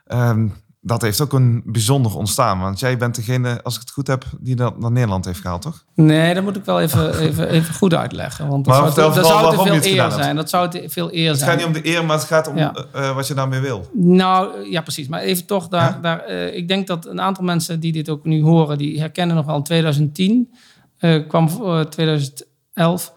Ehm, 0.05 0.47
dat 0.81 1.01
heeft 1.01 1.21
ook 1.21 1.33
een 1.33 1.61
bijzonder 1.65 2.17
ontstaan, 2.17 2.59
want 2.59 2.79
jij 2.79 2.97
bent 2.97 3.15
degene, 3.15 3.63
als 3.63 3.73
ik 3.75 3.79
het 3.81 3.91
goed 3.91 4.07
heb, 4.07 4.25
die 4.39 4.55
dat 4.55 4.79
naar 4.79 4.91
Nederland 4.91 5.25
heeft 5.25 5.39
gehaald, 5.39 5.61
toch? 5.61 5.85
Nee, 5.95 6.33
dat 6.33 6.43
moet 6.43 6.55
ik 6.55 6.65
wel 6.65 6.81
even, 6.81 7.19
even, 7.19 7.49
even 7.49 7.73
goed 7.73 7.93
uitleggen. 7.93 8.47
Want 8.47 8.65
dat 8.65 8.73
Maar 8.81 8.91
zou, 8.91 9.11
te, 9.11 9.15
dat 9.19 9.27
zou 9.27 9.49
te 9.55 9.63
veel 9.63 9.73
het 9.75 9.85
eer 9.85 10.11
zijn. 10.11 10.35
Dat 10.35 10.49
zou 10.49 10.69
te 10.69 10.83
veel 10.87 11.13
eer 11.13 11.29
Het 11.29 11.37
zijn. 11.37 11.49
gaat 11.49 11.57
niet 11.57 11.67
om 11.67 11.73
de 11.81 11.87
eer, 11.89 12.05
maar 12.05 12.17
het 12.17 12.25
gaat 12.25 12.47
om 12.47 12.57
Ja. 12.57 12.73
eh, 12.93 13.09
eh, 13.09 13.15
wat 13.15 13.27
je 13.27 13.33
daarmee 13.33 13.59
wil. 13.59 13.89
Nou, 13.93 14.69
ja, 14.69 14.81
precies. 14.81 15.07
Maar 15.07 15.21
even 15.21 15.45
toch 15.45 15.67
daar. 15.67 16.01
Daar 16.01 16.27
ik 16.29 16.67
denk 16.67 16.87
dat 16.87 17.05
een 17.05 17.21
aantal 17.21 17.43
mensen 17.43 17.79
die 17.79 17.91
dit 17.91 18.09
ook 18.09 18.25
nu 18.25 18.41
horen, 18.41 18.77
die 18.77 18.99
herkennen 18.99 19.35
nog 19.35 19.45
wel 19.45 19.55
in 19.55 19.63
2010. 19.63 20.53
Eh, 20.99 21.27
kwam 21.27 21.49
voor 21.49 21.89
2011. 21.89 23.13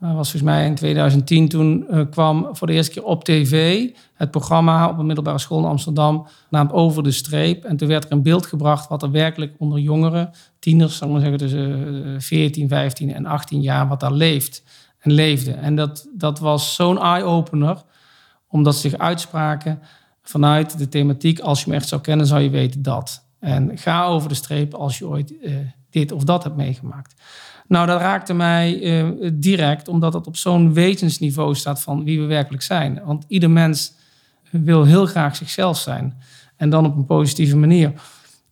eh, 0.00 0.14
was 0.14 0.30
volgens 0.30 0.42
mij 0.42 0.66
in 0.66 0.74
2010 0.74 1.48
toen 1.48 1.88
eh, 1.88 2.00
kwam 2.10 2.48
voor 2.52 2.66
de 2.66 2.72
eerste 2.72 2.92
keer 2.92 3.04
op 3.04 3.24
tv 3.24 3.88
het 4.14 4.30
programma 4.30 4.88
op 4.88 4.98
een 4.98 5.06
middelbare 5.06 5.38
school 5.38 5.58
in 5.58 5.64
Amsterdam, 5.64 6.26
naamd 6.50 6.72
Over 6.72 7.02
de 7.02 7.10
Streep. 7.10 7.64
En 7.64 7.76
toen 7.76 7.88
werd 7.88 8.04
er 8.04 8.10
in 8.10 8.22
beeld 8.22 8.46
gebracht 8.46 8.88
wat 8.88 9.02
er 9.02 9.10
werkelijk 9.10 9.54
onder 9.58 9.78
jongeren, 9.78 10.30
tieners, 10.58 10.96
zal 10.96 11.06
ik 11.06 11.12
maar 11.12 11.22
zeggen, 11.22 11.38
tussen 11.38 12.14
eh, 12.14 12.20
14, 12.20 12.68
15 12.68 13.14
en 13.14 13.26
18 13.26 13.60
jaar, 13.60 13.88
wat 13.88 14.00
daar 14.00 14.12
leeft 14.12 14.62
en 14.98 15.12
leefde. 15.12 15.52
En 15.52 15.76
dat, 15.76 16.08
dat 16.14 16.38
was 16.38 16.74
zo'n 16.74 17.00
eye-opener, 17.00 17.82
omdat 18.48 18.74
ze 18.74 18.80
zich 18.80 18.98
uitspraken 18.98 19.82
vanuit 20.22 20.78
de 20.78 20.88
thematiek. 20.88 21.40
Als 21.40 21.64
je 21.64 21.70
me 21.70 21.76
echt 21.76 21.88
zou 21.88 22.00
kennen, 22.00 22.26
zou 22.26 22.40
je 22.40 22.50
weten 22.50 22.82
dat. 22.82 23.24
En 23.38 23.78
ga 23.78 24.04
over 24.04 24.28
de 24.28 24.34
streep 24.34 24.74
als 24.74 24.98
je 24.98 25.06
ooit 25.06 25.40
eh, 25.40 25.54
dit 25.90 26.12
of 26.12 26.24
dat 26.24 26.42
hebt 26.44 26.56
meegemaakt. 26.56 27.14
Nou, 27.68 27.86
dat 27.86 28.00
raakte 28.00 28.34
mij 28.34 28.82
eh, 28.82 29.30
direct, 29.32 29.88
omdat 29.88 30.12
het 30.12 30.26
op 30.26 30.36
zo'n 30.36 30.72
wetensniveau 30.72 31.54
staat 31.54 31.82
van 31.82 32.04
wie 32.04 32.20
we 32.20 32.26
werkelijk 32.26 32.62
zijn. 32.62 33.00
Want 33.04 33.24
ieder 33.28 33.50
mens 33.50 33.92
wil 34.50 34.84
heel 34.84 35.06
graag 35.06 35.36
zichzelf 35.36 35.78
zijn. 35.78 36.18
En 36.56 36.70
dan 36.70 36.86
op 36.86 36.96
een 36.96 37.06
positieve 37.06 37.56
manier. 37.56 37.92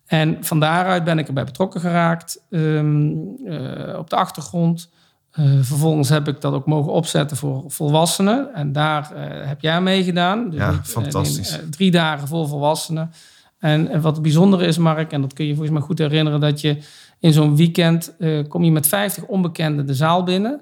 En 0.05 0.37
van 0.41 0.59
daaruit 0.59 1.03
ben 1.03 1.19
ik 1.19 1.27
erbij 1.27 1.43
betrokken 1.43 1.81
geraakt 1.81 2.41
ehm, 2.49 3.11
eh, 3.45 3.97
op 3.97 4.09
de 4.09 4.15
achtergrond. 4.15 4.89
Eh, 5.31 5.45
vervolgens 5.61 6.09
heb 6.09 6.27
ik 6.27 6.41
dat 6.41 6.53
ook 6.53 6.65
mogen 6.65 6.91
opzetten 6.91 7.37
voor 7.37 7.63
volwassenen. 7.67 8.53
En 8.53 8.71
daar 8.71 9.11
heb 9.47 9.61
jij 9.61 9.81
meegedaan. 9.81 10.49
Dus 10.49 10.59
Ja, 10.59 10.69
ik, 10.69 10.83
fantastisch. 10.83 11.59
drie 11.69 11.91
dagen 11.91 12.27
voor 12.27 12.47
volwassenen. 12.47 13.11
En, 13.59 13.87
en 13.89 14.01
wat 14.01 14.13
het 14.13 14.21
bijzondere 14.21 14.65
is, 14.65 14.77
Mark, 14.77 15.11
en 15.11 15.21
dat 15.21 15.33
kun 15.33 15.45
je 15.45 15.53
volgens 15.55 15.73
mij 15.73 15.85
goed 15.85 15.97
herinneren, 15.97 16.39
dat 16.39 16.61
je 16.61 16.77
in 17.19 17.33
zo'n 17.33 17.55
weekend 17.55 18.15
eh, 18.17 18.47
kom 18.47 18.63
je 18.63 18.71
met 18.71 18.87
50 18.87 19.23
onbekenden 19.23 19.85
de 19.85 19.93
zaal 19.93 20.23
binnen. 20.23 20.61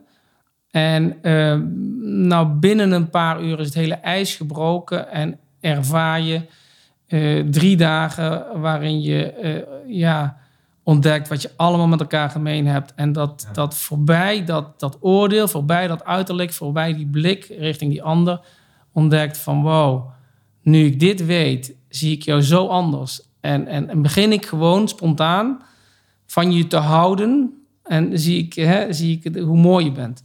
En 0.71 1.17
eh, 1.21 1.59
nou, 2.27 2.47
binnen 2.47 2.91
een 2.91 3.09
paar 3.09 3.41
uur 3.43 3.59
is 3.59 3.65
het 3.65 3.75
hele 3.75 3.93
ijs 3.93 4.35
gebroken 4.35 5.11
en 5.11 5.39
ervaar 5.59 6.21
je 6.21 6.41
eh, 7.07 7.43
drie 7.49 7.77
dagen 7.77 8.61
waarin 8.61 9.01
je 9.01 9.65
ja, 9.87 10.37
ontdekt 10.83 11.27
wat 11.27 11.41
je 11.41 11.51
allemaal 11.55 11.87
met 11.87 11.99
elkaar 11.99 12.29
gemeen 12.29 12.67
hebt. 12.67 12.93
En 12.95 13.11
dat, 13.11 13.47
dat 13.53 13.75
voorbij 13.75 14.43
dat, 14.43 14.79
dat 14.79 14.97
oordeel, 14.99 15.47
voorbij 15.47 15.87
dat 15.87 16.03
uiterlijk, 16.03 16.53
voorbij 16.53 16.93
die 16.93 17.07
blik 17.07 17.45
richting 17.45 17.91
die 17.91 18.03
ander, 18.03 18.39
ontdekt 18.91 19.37
van 19.37 19.61
wow, 19.61 20.09
nu 20.61 20.85
ik 20.85 20.99
dit 20.99 21.25
weet, 21.25 21.75
zie 21.89 22.11
ik 22.15 22.23
jou 22.23 22.41
zo 22.41 22.67
anders. 22.67 23.21
En, 23.41 23.67
en, 23.67 23.89
en 23.89 24.01
begin 24.01 24.31
ik 24.31 24.45
gewoon 24.45 24.87
spontaan 24.87 25.61
van 26.34 26.51
je 26.51 26.67
te 26.67 26.77
houden 26.77 27.63
en 27.84 28.19
zie 28.19 28.38
ik, 28.45 28.53
hè, 28.53 28.93
zie 28.93 29.19
ik 29.23 29.36
hoe 29.36 29.57
mooi 29.57 29.86
je 29.86 29.91
bent. 29.91 30.23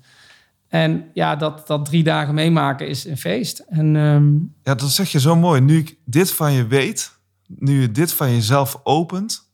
En 0.69 1.05
ja, 1.15 1.37
dat, 1.37 1.67
dat 1.67 1.85
drie 1.85 2.03
dagen 2.03 2.35
meemaken 2.35 2.89
is 2.89 3.05
een 3.05 3.17
feest. 3.17 3.59
En 3.59 3.97
ehm, 3.97 4.33
Ja, 4.63 4.75
dat 4.75 4.91
zeg 4.91 5.11
je 5.13 5.21
zo 5.21 5.37
mooi. 5.37 5.61
Nu 5.61 5.79
ik 5.79 5.97
dit 6.05 6.31
van 6.33 6.53
je 6.53 6.67
weet, 6.67 7.19
nu 7.47 7.81
je 7.81 7.91
dit 7.93 8.13
van 8.13 8.31
jezelf 8.31 8.81
opent, 8.85 9.51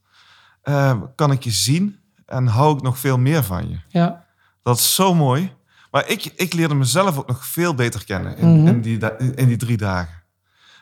eh, 0.62 1.00
kan 1.14 1.30
ik 1.32 1.44
je 1.44 1.50
zien 1.50 1.98
en 2.26 2.46
hou 2.46 2.76
ik 2.76 2.82
nog 2.82 2.98
veel 2.98 3.18
meer 3.18 3.42
van 3.42 3.68
je. 3.68 3.76
ja, 3.88 4.24
Dat 4.62 4.78
is 4.78 4.94
zo 4.94 5.14
mooi. 5.14 5.52
Maar 5.90 6.08
ik, 6.08 6.24
ik 6.36 6.52
leerde 6.52 6.74
mezelf 6.74 7.18
ook 7.18 7.26
nog 7.26 7.46
veel 7.46 7.74
beter 7.74 8.04
kennen 8.04 8.36
in, 8.36 8.58
Mhm. 8.58 8.66
in, 8.66 8.80
die, 8.80 8.98
in 9.34 9.46
die 9.48 9.56
drie 9.56 9.76
dagen. 9.76 10.22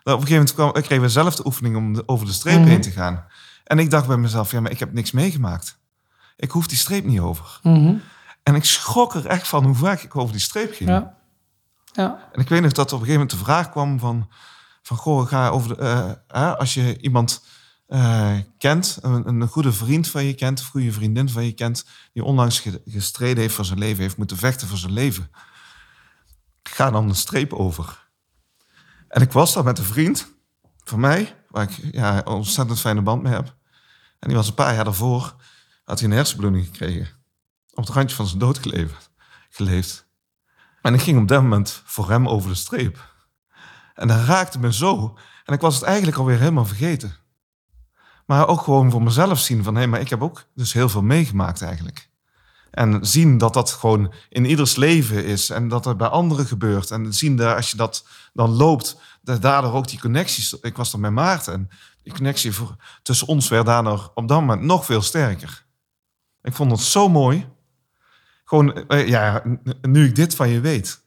Nou, 0.05 0.16
op 0.16 0.23
een 0.23 0.29
gegeven 0.29 0.33
moment 0.37 0.55
kwam, 0.55 0.68
ik 0.77 0.83
kreeg 0.83 1.01
we 1.01 1.09
zelf 1.09 1.35
de 1.35 1.47
oefening 1.47 1.77
om 1.77 1.93
de- 1.95 2.03
over 2.09 2.27
de 2.27 2.33
streep 2.33 2.59
Mhm. 2.61 2.68
heen 2.68 2.81
te 2.81 2.91
gaan. 2.91 3.25
En 3.65 3.79
ik 3.79 3.91
dacht 3.91 4.07
bij 4.07 4.17
mezelf, 4.17 4.51
ja, 4.51 4.61
maar 4.61 4.71
ik 4.71 4.79
heb 4.79 4.93
niks 4.93 5.11
meegemaakt. 5.11 5.79
Ik 6.37 6.51
hoef 6.51 6.67
die 6.67 6.79
streep 6.79 7.05
niet 7.05 7.21
over. 7.21 7.61
Mhm. 7.63 7.95
En 8.43 8.55
ik 8.55 8.65
schrok 8.65 9.15
er 9.15 9.27
echt 9.27 9.49
van 9.49 9.65
hoe 9.65 9.75
vaak 9.75 10.01
ik 10.01 10.17
over 10.17 10.33
die 10.33 10.41
streep 10.41 10.75
ging. 10.75 10.91
Ja. 10.91 11.17
Ja. 11.93 12.29
En 12.33 12.41
ik 12.41 12.49
weet 12.49 12.61
nog 12.61 12.73
dat 12.73 12.91
er 12.91 12.97
op 12.97 13.01
een 13.01 13.07
gegeven 13.07 13.27
moment 13.29 13.31
de 13.31 13.45
vraag 13.45 13.71
kwam 13.71 13.99
van... 13.99 14.31
van 14.83 14.97
goh, 14.97 15.27
ga 15.27 15.49
over 15.49 15.77
de, 15.77 16.19
eh, 16.29 16.55
als 16.57 16.75
je 16.75 17.01
iemand 17.01 17.45
eh, 17.87 18.37
kent, 18.59 18.99
een, 19.01 19.29
een 19.29 19.49
goede 19.49 19.73
vriend 19.73 20.09
van 20.09 20.25
je 20.25 20.35
kent... 20.35 20.61
of 20.61 20.67
goede 20.67 20.93
vriendin 20.93 21.29
van 21.29 21.45
je 21.45 21.53
kent... 21.53 21.85
die 22.13 22.25
onlangs 22.25 22.61
ge- 22.61 22.83
gestreden 22.87 23.43
heeft 23.43 23.55
voor 23.55 23.65
zijn 23.65 23.79
leven... 23.79 24.03
heeft 24.03 24.17
moeten 24.17 24.37
vechten 24.37 24.69
voor 24.69 24.79
zijn 24.79 24.93
leven... 24.93 25.31
ga 26.63 26.91
dan 26.91 27.09
de 27.09 27.15
streep 27.15 27.53
over. 27.53 28.09
En 29.09 29.23
ik 29.23 29.33
was 29.33 29.55
daar 29.55 29.65
met 29.65 29.79
een 29.79 29.85
vriend 29.85 30.29
van 30.85 31.01
mij... 31.01 31.37
waar 31.53 31.63
ik 31.63 31.79
ja, 31.93 32.17
een 32.17 32.27
ontzettend 32.27 32.81
fijne 32.81 33.03
band 33.03 33.23
mee 33.23 33.33
heb. 33.33 33.55
En 34.19 34.29
die 34.29 34.37
was 34.37 34.49
een 34.49 34.55
paar 34.55 34.75
jaar 34.75 34.85
daarvoor... 34.85 35.35
had 35.85 36.01
hij 36.01 36.09
een 36.09 36.15
hersenbloeding 36.15 36.65
gekregen. 36.65 37.09
Op 37.71 37.85
het 37.85 37.95
randje 37.95 38.17
van 38.17 38.27
zijn 38.27 38.39
dood 38.39 38.59
geleefd. 38.59 39.11
geleefd. 39.51 40.07
En 40.83 40.95
ik 40.95 41.01
ging 41.01 41.19
op 41.19 41.29
dat 41.29 41.43
moment 41.43 41.83
voor 41.85 42.11
hem 42.11 42.29
over 42.29 42.51
de 42.51 42.57
streep. 42.57 43.11
En 43.95 44.09
dat 44.09 44.25
raakte 44.25 44.59
me 44.59 44.73
zo. 44.73 45.19
En 45.45 45.55
ik 45.55 45.61
was 45.61 45.75
het 45.75 45.85
eigenlijk 45.85 46.17
alweer 46.17 46.39
helemaal 46.39 46.67
vergeten. 46.67 47.17
Maar 48.27 48.49
ook 48.49 48.61
gewoon 48.61 48.91
voor 48.91 49.03
mezelf 49.03 49.39
zien 49.39 49.63
van... 49.63 49.75
hé, 49.75 49.87
maar 49.87 50.01
ik 50.01 50.09
heb 50.09 50.23
ook 50.23 50.45
dus 50.55 50.73
heel 50.73 50.89
veel 50.89 51.03
meegemaakt 51.03 51.63
eigenlijk. 51.63 52.11
En 52.71 53.07
zien 53.07 53.39
dat 53.39 53.55
dat 53.55 53.71
gewoon 53.71 54.13
in 54.29 54.45
ieders 54.45 54.77
leven 54.77 55.25
is. 55.25 55.51
En 55.51 55.69
dat 55.69 55.85
het 55.85 55.97
bij 55.97 56.09
anderen 56.09 56.47
gebeurt. 56.47 56.91
En 56.91 57.15
zien 57.15 57.37
dat 57.37 57.57
als 57.57 57.71
je 57.71 57.77
dat 57.77 58.07
dan 58.33 58.51
loopt... 58.51 58.97
dat 59.23 59.43
daardoor 59.43 59.73
ook 59.73 59.89
die 59.89 60.01
connecties... 60.01 60.53
Ik 60.53 60.77
was 60.77 60.93
er 60.93 61.01
met 61.01 61.12
Maarten. 61.12 61.53
En 61.53 61.68
die 62.03 62.12
connectie 62.12 62.53
tussen 63.03 63.27
ons 63.27 63.49
werd 63.49 63.66
daardoor 63.66 64.11
op 64.14 64.29
dat 64.29 64.41
moment 64.41 64.62
nog 64.62 64.85
veel 64.85 65.03
sterker. 65.03 65.64
Ik 66.43 66.55
vond 66.55 66.70
het 66.70 66.81
zo 66.81 67.09
mooi. 67.09 67.47
Gewoon, 68.45 68.89
eh, 68.89 69.09
ja, 69.09 69.43
nu 69.83 70.05
ik 70.05 70.14
dit 70.14 70.35
van 70.35 70.49
je 70.49 70.61
weet. 70.61 71.05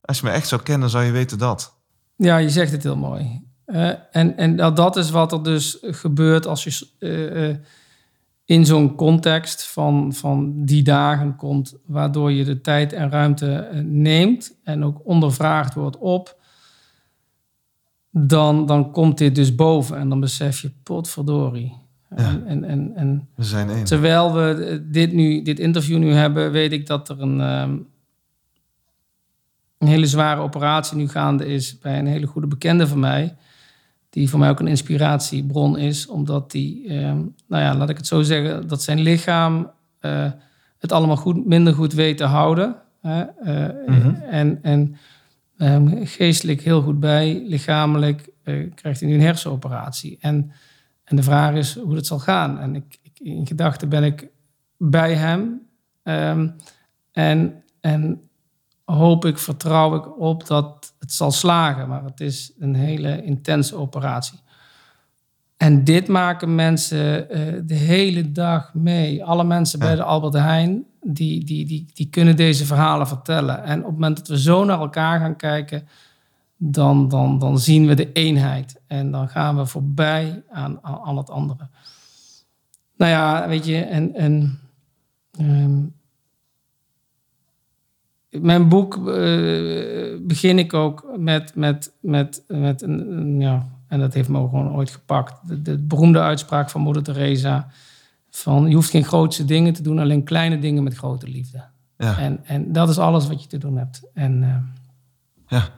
Als 0.00 0.20
je 0.20 0.26
me 0.26 0.32
echt 0.32 0.48
zou 0.48 0.62
kennen, 0.62 0.90
zou 0.90 1.04
je 1.04 1.10
weten 1.10 1.38
dat. 1.38 1.78
Ja, 2.16 2.36
je 2.36 2.50
zegt 2.50 2.72
het 2.72 2.82
heel 2.82 2.96
mooi. 2.96 3.48
Eh, 3.64 3.88
en 4.10 4.36
en 4.36 4.56
dat, 4.56 4.96
is 4.96 5.10
wat 5.10 5.32
er 5.32 5.42
dus 5.42 5.78
gebeurt 5.80 6.46
als 6.46 6.64
je 6.64 6.88
eh, 6.98 7.66
in 8.44 8.66
zo'n 8.66 8.94
context 8.94 9.66
van, 9.66 10.12
van 10.12 10.64
die 10.64 10.82
dagen 10.82 11.36
komt, 11.36 11.74
waardoor 11.86 12.32
je 12.32 12.44
de 12.44 12.60
tijd 12.60 12.92
en 12.92 13.10
ruimte 13.10 13.68
neemt 13.84 14.58
en 14.64 14.84
ook 14.84 15.00
ondervraagd 15.04 15.74
wordt 15.74 15.98
op, 15.98 16.39
dan, 18.10 18.66
dan 18.66 18.90
komt 18.90 19.18
dit 19.18 19.34
dus 19.34 19.54
boven 19.54 19.98
en 19.98 20.08
dan 20.08 20.20
besef 20.20 20.60
je, 20.60 20.70
potverdorie. 20.82 21.78
En, 22.08 22.46
en, 22.46 22.64
en, 22.64 22.92
en 22.94 23.28
We 23.34 23.44
zijn 23.44 23.70
één. 23.70 23.84
Terwijl 23.84 24.34
we 24.34 24.64
eh, 24.64 24.78
dit, 24.92 25.12
nu, 25.12 25.42
dit 25.42 25.58
interview 25.58 25.98
nu 25.98 26.12
hebben, 26.12 26.52
weet 26.52 26.72
ik 26.72 26.86
dat 26.86 27.08
er 27.08 27.20
een, 27.20 27.40
ehm, 27.40 27.76
een 29.78 29.88
hele 29.88 30.06
zware 30.06 30.40
operatie 30.40 30.96
nu 30.96 31.08
gaande 31.08 31.46
is 31.46 31.78
bij 31.78 31.98
een 31.98 32.06
hele 32.06 32.26
goede 32.26 32.46
bekende 32.46 32.86
van 32.86 32.98
mij. 32.98 33.36
Die 34.10 34.28
voor 34.28 34.38
mij 34.38 34.50
ook 34.50 34.60
een 34.60 34.66
inspiratiebron 34.66 35.78
is, 35.78 36.06
omdat 36.06 36.50
die, 36.50 36.88
ehm, 36.88 37.18
nou 37.46 37.62
ja, 37.62 37.74
laat 37.74 37.90
ik 37.90 37.96
het 37.96 38.06
zo 38.06 38.22
zeggen, 38.22 38.68
dat 38.68 38.82
zijn 38.82 39.00
lichaam 39.00 39.70
eh, 39.98 40.30
het 40.78 40.92
allemaal 40.92 41.16
goed, 41.16 41.46
minder 41.46 41.74
goed 41.74 41.92
weet 41.92 42.16
te 42.16 42.24
houden. 42.24 42.76
Hè? 43.00 43.20
eh, 43.22 43.86
Mhm. 43.86 44.14
En, 44.14 44.58
en 44.62 44.96
ehm, 45.60 46.04
geestelijk 46.04 46.60
heel 46.60 46.82
goed 46.82 47.00
bij, 47.00 47.42
lichamelijk 47.46 48.28
eh, 48.42 48.70
krijgt 48.74 49.00
hij 49.00 49.08
nu 49.08 49.14
een 49.14 49.20
hersenoperatie. 49.20 50.18
En 50.20 50.52
en 51.10 51.16
de 51.16 51.22
vraag 51.22 51.54
is 51.54 51.74
hoe 51.78 51.94
het 51.94 52.06
zal 52.06 52.18
gaan. 52.18 52.58
En 52.58 52.74
ik, 52.74 52.98
ik, 53.02 53.18
in 53.20 53.46
gedachten 53.46 53.88
ben 53.88 54.04
ik 54.04 54.28
bij 54.76 55.14
hem. 55.14 55.66
Ehm, 56.02 56.48
en, 57.12 57.62
en 57.80 58.28
hoop 58.84 59.24
ik, 59.24 59.38
vertrouw 59.38 59.96
ik 59.96 60.18
op 60.18 60.46
dat 60.46 60.94
het 60.98 61.12
zal 61.12 61.30
slagen. 61.30 61.88
Maar 61.88 62.04
het 62.04 62.20
is 62.20 62.52
een 62.58 62.74
hele 62.74 63.22
intense 63.22 63.76
operatie. 63.76 64.38
En 65.56 65.84
dit 65.84 66.08
maken 66.08 66.54
mensen 66.54 67.30
eh, 67.30 67.60
de 67.64 67.74
hele 67.74 68.32
dag 68.32 68.74
mee. 68.74 69.24
Alle 69.24 69.44
mensen 69.44 69.78
bij 69.78 69.94
de 69.94 70.02
Albert 70.02 70.34
Heijn, 70.34 70.84
die, 71.02 71.44
die, 71.44 71.66
die, 71.66 71.86
die 71.94 72.08
kunnen 72.10 72.36
deze 72.36 72.66
verhalen 72.66 73.06
vertellen. 73.08 73.64
En 73.64 73.78
op 73.78 73.84
het 73.84 73.94
moment 73.94 74.16
dat 74.16 74.28
we 74.28 74.40
zo 74.40 74.64
naar 74.64 74.80
elkaar 74.80 75.20
gaan 75.20 75.36
kijken, 75.36 75.88
dan, 76.56 77.08
dan, 77.08 77.38
dan 77.38 77.58
zien 77.58 77.86
we 77.86 77.94
de 77.94 78.12
eenheid. 78.12 78.80
En 78.86 79.10
dan 79.10 79.28
gaan 79.28 79.56
we 79.56 79.66
voorbij 79.66 80.42
aan, 80.50 80.84
aan, 80.84 81.16
het 81.16 81.30
andere. 81.30 81.68
Nou 82.96 83.10
ja, 83.10 83.48
weet 83.48 83.64
je, 83.66 83.80
en, 83.80 84.14
en 84.14 84.60
ehm, 85.38 85.82
mijn 88.30 88.68
boek 88.68 89.08
eh, 89.08 90.16
begin 90.22 90.58
ik 90.58 90.74
ook 90.74 91.04
met, 91.16 91.54
met, 91.54 91.92
met, 92.00 92.44
met 92.48 92.82
een- 92.82 93.40
ja, 93.40 93.68
en 93.88 94.00
dat 94.00 94.14
heeft 94.14 94.28
me 94.28 94.38
ook 94.38 94.50
gewoon 94.50 94.72
ooit 94.74 94.90
gepakt. 94.90 95.48
De, 95.48 95.62
de 95.62 95.78
beroemde 95.78 96.20
uitspraak 96.20 96.70
van 96.70 96.80
Moeder 96.80 97.02
Teresa: 97.02 97.68
van 98.30 98.68
je 98.68 98.74
hoeft 98.74 98.90
geen 98.90 99.04
grootste 99.04 99.44
dingen 99.44 99.72
te 99.72 99.82
doen, 99.82 99.98
alleen 99.98 100.24
kleine 100.24 100.58
dingen 100.58 100.82
met 100.82 100.94
grote 100.94 101.28
liefde. 101.28 101.64
Ja, 101.96 102.18
En, 102.18 102.44
en 102.44 102.72
dat 102.72 102.88
is 102.88 102.98
alles 102.98 103.28
wat 103.28 103.42
je 103.42 103.48
te 103.48 103.58
doen 103.58 103.76
hebt. 103.76 104.02
En 104.14 104.42
eh, 104.42 104.56
ja. 105.46 105.68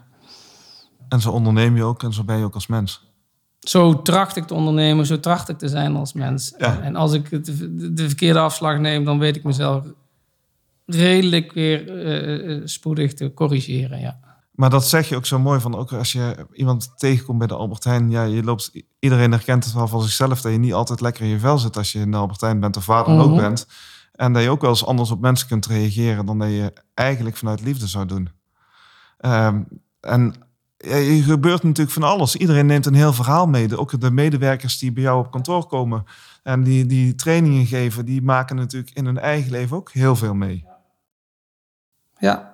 En 1.08 1.20
zo 1.20 1.30
onderneem 1.30 1.76
je 1.76 1.84
ook 1.84 2.02
en 2.02 2.12
zo 2.12 2.24
ben 2.24 2.38
je 2.38 2.44
ook 2.44 2.54
als 2.54 2.66
mens. 2.66 3.10
zo 3.58 4.02
tracht 4.02 4.36
ik 4.36 4.44
te 4.44 4.54
ondernemen, 4.54 5.06
zo 5.06 5.20
tracht 5.20 5.48
ik 5.48 5.58
te 5.58 5.68
zijn 5.68 5.96
als 5.96 6.12
mens. 6.12 6.54
Ja. 6.58 6.76
En, 6.76 6.82
en 6.82 6.96
als 6.96 7.12
ik 7.12 7.30
de, 7.30 7.92
de 7.92 8.06
verkeerde 8.06 8.38
afslag 8.38 8.78
neem, 8.78 9.04
dan 9.04 9.18
weet 9.18 9.36
ik 9.36 9.44
mezelf 9.44 9.84
redelijk 10.86 11.52
weer 11.52 11.98
eh, 12.04 12.56
eh, 12.56 12.60
spoedig 12.64 13.14
te 13.14 13.34
corrigeren. 13.34 14.00
Ja. 14.00 14.31
Maar 14.52 14.70
dat 14.70 14.88
zeg 14.88 15.08
je 15.08 15.16
ook 15.16 15.26
zo 15.26 15.38
mooi 15.38 15.60
van, 15.60 15.74
ook 15.76 15.92
als 15.92 16.12
je 16.12 16.46
iemand 16.52 16.92
tegenkomt 16.96 17.38
bij 17.38 17.46
de 17.46 17.54
Albert 17.54 17.84
Heijn, 17.84 18.10
ja, 18.10 18.22
je 18.22 18.42
loopt, 18.42 18.70
iedereen 18.98 19.30
herkent 19.32 19.64
het 19.64 19.74
wel 19.74 19.88
van 19.88 20.02
zichzelf, 20.02 20.40
dat 20.40 20.52
je 20.52 20.58
niet 20.58 20.72
altijd 20.72 21.00
lekker 21.00 21.22
in 21.24 21.28
je 21.28 21.38
vel 21.38 21.58
zit 21.58 21.76
als 21.76 21.92
je 21.92 21.98
in 21.98 22.10
de 22.10 22.16
Albert 22.16 22.40
Heijn 22.40 22.60
bent 22.60 22.76
of 22.76 22.86
waar 22.86 23.04
dan 23.04 23.20
ook 23.20 23.30
Mhm. 23.30 23.40
bent. 23.40 23.66
En 24.12 24.32
dat 24.32 24.42
je 24.42 24.50
ook 24.50 24.60
wel 24.60 24.70
eens 24.70 24.86
anders 24.86 25.10
op 25.10 25.20
mensen 25.20 25.48
kunt 25.48 25.66
reageren 25.66 26.26
dan 26.26 26.38
dat 26.38 26.48
je 26.48 26.72
eigenlijk 26.94 27.36
vanuit 27.36 27.60
liefde 27.60 27.86
zou 27.86 28.06
doen. 28.06 28.28
Ehm, 29.18 29.62
en 30.00 30.34
je 30.76 31.22
gebeurt 31.22 31.62
natuurlijk 31.62 31.94
van 31.94 32.02
alles. 32.02 32.36
Iedereen 32.36 32.66
neemt 32.66 32.86
een 32.86 32.94
heel 32.94 33.12
verhaal 33.12 33.46
mee. 33.46 33.78
Ook 33.78 34.00
de 34.00 34.10
medewerkers 34.10 34.78
die 34.78 34.92
bij 34.92 35.02
jou 35.02 35.24
op 35.24 35.30
kantoor 35.30 35.66
komen 35.66 36.04
en 36.42 36.62
die, 36.62 36.86
die 36.86 37.14
trainingen 37.14 37.66
geven, 37.66 38.04
die 38.04 38.22
maken 38.22 38.56
natuurlijk 38.56 38.94
in 38.94 39.04
hun 39.04 39.18
eigen 39.18 39.50
leven 39.50 39.76
ook 39.76 39.90
heel 39.92 40.16
veel 40.16 40.34
mee. 40.34 40.66
ja, 42.18 42.51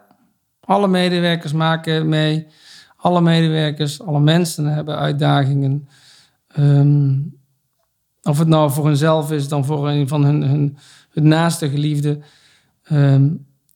alle 0.69 0.89
medewerkers 0.89 1.53
maken 1.53 2.09
mee. 2.09 2.47
Alle 2.97 3.21
medewerkers, 3.21 4.03
alle 4.03 4.21
mensen 4.21 4.64
hebben 4.64 4.99
uitdagingen. 4.99 5.89
Ehm, 6.49 7.16
of 8.23 8.39
het 8.39 8.49
nou 8.49 8.71
voor 8.71 8.87
hunzelf 8.87 9.33
is 9.33 9.49
dan 9.49 9.64
voor 9.64 9.89
een 9.89 10.09
van 10.09 10.25
hun, 10.25 10.43
hun, 10.43 10.79
hun 11.11 11.29
naaste 11.29 11.71
geliefde. 11.71 12.19
Ehm, 12.83 13.23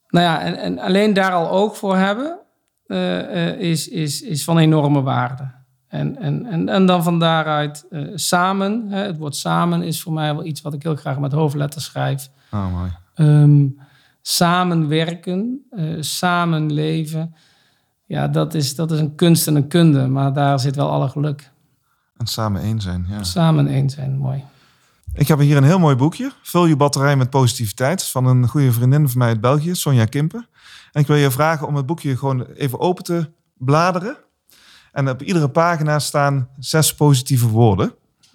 nou 0.08 0.26
ja, 0.26 0.40
en, 0.40 0.56
en 0.56 0.78
alleen 0.78 1.12
daar 1.12 1.32
al 1.32 1.50
oog 1.50 1.76
voor 1.76 1.96
hebben, 1.96 2.38
eh, 2.86 3.48
eh, 3.48 3.60
is, 3.60 3.88
is, 3.88 4.22
is 4.22 4.44
van 4.44 4.58
enorme 4.58 5.02
waarde. 5.02 5.50
En, 5.88 6.16
en, 6.16 6.46
en, 6.46 6.68
en 6.68 6.86
dan 6.86 7.02
van 7.02 7.18
daaruit 7.18 7.86
eh, 7.90 8.02
samen, 8.14 8.86
hè, 8.88 9.02
het 9.02 9.18
woord 9.18 9.36
samen 9.36 9.82
is 9.82 10.02
voor 10.02 10.12
mij 10.12 10.34
wel 10.34 10.44
iets 10.44 10.60
wat 10.60 10.74
ik 10.74 10.82
heel 10.82 10.96
graag 10.96 11.18
met 11.18 11.32
hoofdletters 11.32 11.84
schrijf. 11.84 12.30
Oh, 12.50 12.72
mooi. 12.72 12.90
Ehm, 13.14 13.66
samenwerken, 14.22 15.66
eh 15.70 15.96
samen 16.00 16.72
leven. 16.72 17.34
Ja, 18.06 18.28
dat 18.28 18.54
is, 18.54 18.74
dat 18.74 18.90
is 18.90 18.98
een 18.98 19.14
kunst 19.14 19.46
en 19.46 19.54
een 19.54 19.68
kunde, 19.68 20.06
maar 20.06 20.32
daar 20.32 20.60
zit 20.60 20.76
wel 20.76 20.90
alle 20.90 21.08
geluk. 21.08 21.50
En 22.16 22.26
samen 22.26 22.62
één 22.62 22.80
zijn, 22.80 23.06
ja. 23.08 23.22
Samen 23.22 23.66
één 23.66 23.90
zijn, 23.90 24.16
mooi. 24.16 24.44
Ik 25.14 25.28
heb 25.28 25.38
hier 25.38 25.56
een 25.56 25.64
heel 25.64 25.78
mooi 25.78 25.96
boekje. 25.96 26.32
Vul 26.42 26.66
je 26.66 26.76
batterij 26.76 27.16
met 27.16 27.30
positiviteit. 27.30 28.02
Van 28.04 28.26
een 28.26 28.48
goede 28.48 28.72
vriendin 28.72 29.08
van 29.08 29.18
mij 29.18 29.28
uit 29.28 29.40
België, 29.40 29.74
Sonja 29.74 30.04
Kimpen. 30.04 30.48
En 30.92 31.00
ik 31.00 31.06
wil 31.06 31.16
je 31.16 31.30
vragen 31.30 31.66
om 31.66 31.76
het 31.76 31.86
boekje 31.86 32.16
gewoon 32.16 32.46
even 32.46 32.80
open 32.80 33.04
te 33.04 33.30
bladeren. 33.56 34.16
En 34.92 35.08
op 35.08 35.22
iedere 35.22 35.48
pagina 35.48 35.98
staan 35.98 36.48
zes 36.58 36.94
positieve 36.94 37.48
woorden. 37.48 37.94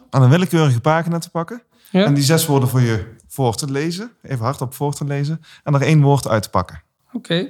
Aan 0.09 0.23
een 0.23 0.29
willekeurige 0.29 0.81
pagina 0.81 1.17
te 1.17 1.29
pakken. 1.29 1.63
Ja? 1.91 2.05
En 2.05 2.13
die 2.13 2.23
zes 2.23 2.45
woorden 2.45 2.69
voor 2.69 2.81
je 2.81 3.15
voor 3.37 3.55
te 3.55 3.71
lezen. 3.71 4.11
Even 4.21 4.45
hardop 4.45 4.73
voor 4.73 4.93
te 4.93 5.05
lezen. 5.05 5.41
En 5.63 5.73
er 5.73 5.81
één 5.81 6.01
woord 6.01 6.27
uit 6.27 6.43
te 6.43 6.49
pakken. 6.49 6.81
Oké. 7.11 7.47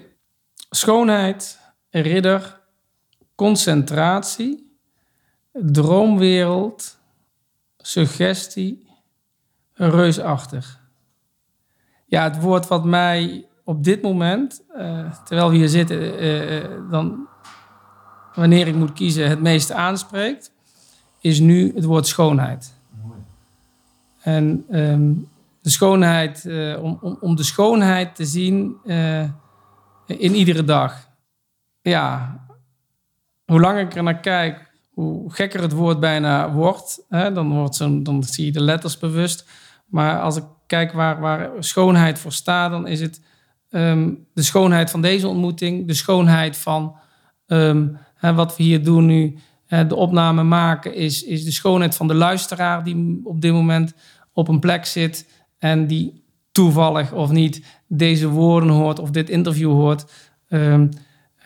Schoonheid, 0.70 1.60
ridder, 1.90 2.60
concentratie, 3.36 4.78
droomwereld, 5.52 6.98
suggestie, 7.78 8.90
reusachtig. 9.74 10.80
Ja, 12.06 12.24
het 12.24 12.40
woord 12.40 12.68
wat 12.68 12.86
mij 12.86 13.48
op 13.64 13.84
dit 13.84 14.02
moment, 14.02 14.64
eh, 14.76 15.12
terwijl 15.24 15.50
we 15.50 15.56
hier 15.56 15.70
zitten, 15.70 16.00
eh, 16.20 16.58
eh, 16.58 16.72
dan 16.92 17.28
wanneer 18.34 18.68
ik 18.68 18.76
moet 18.76 18.94
kiezen, 18.94 19.30
het 19.30 19.42
meeste 19.42 19.74
aanspreekt, 19.74 20.52
is 21.20 21.40
nu 21.40 21.72
het 21.76 21.84
woord 21.84 22.08
schoonheid. 22.08 22.76
En 24.22 24.66
ehm, 24.70 25.12
de 25.68 25.74
schoonheid, 25.74 26.46
eh, 26.46 26.84
om, 26.84 26.98
om, 27.02 27.18
om 27.20 27.36
de 27.36 27.44
schoonheid 27.44 28.16
te 28.16 28.26
zien 28.26 28.78
eh, 28.86 29.24
in 30.06 30.36
iedere 30.36 30.64
dag. 30.64 31.10
Ja, 31.82 32.40
hoe 33.46 33.60
langer 33.60 33.82
ik 33.82 33.96
er 33.96 34.04
naar 34.04 34.20
kijk, 34.20 34.72
hoe 34.94 35.34
gekker 35.34 35.62
het 35.62 35.72
woord 35.72 36.00
bijna 36.00 36.52
wordt. 36.52 37.06
Hè? 37.10 37.32
Dan, 37.32 37.52
wordt 37.52 37.76
zo'n, 37.76 38.04
dan 38.04 38.24
zie 38.24 38.46
je 38.46 38.52
de 38.52 38.62
letters 38.62 38.98
bewust. 38.98 39.50
Maar 39.86 40.22
als 40.22 40.38
ik 40.38 40.44
kijk 40.68 40.92
waar, 40.92 41.20
waar 41.20 41.50
schoonheid 41.60 42.20
voor 42.20 42.34
staat, 42.34 42.72
dan 42.72 42.88
is 42.88 43.02
het 43.02 43.22
ehm, 43.70 44.14
de 44.34 44.44
schoonheid 44.44 44.92
van 44.92 45.02
deze 45.02 45.28
ontmoeting, 45.28 45.88
de 45.88 45.94
schoonheid 45.94 46.58
van 46.58 46.96
ehm, 47.48 47.88
hè, 48.16 48.34
wat 48.34 48.58
we 48.58 48.64
hier 48.64 48.84
doen 48.84 49.06
nu, 49.06 49.38
de 49.68 49.96
opname 49.96 50.44
maken, 50.44 50.94
is, 50.96 51.24
is 51.24 51.44
de 51.44 51.52
schoonheid 51.52 51.96
van 51.96 52.08
de 52.08 52.14
luisteraar 52.14 52.84
die 52.84 53.22
op 53.24 53.42
dit 53.42 53.52
moment 53.52 53.94
op 54.34 54.48
een 54.48 54.60
plek 54.60 54.86
zit 54.86 55.26
en 55.58 55.88
die 55.88 56.24
toevallig 56.52 57.14
of 57.14 57.32
niet 57.32 57.66
deze 57.88 58.28
woorden 58.28 58.70
hoort 58.70 59.00
of 59.00 59.10
dit 59.10 59.30
interview 59.30 59.72
hoort. 59.72 60.06
Ehm, 60.48 60.88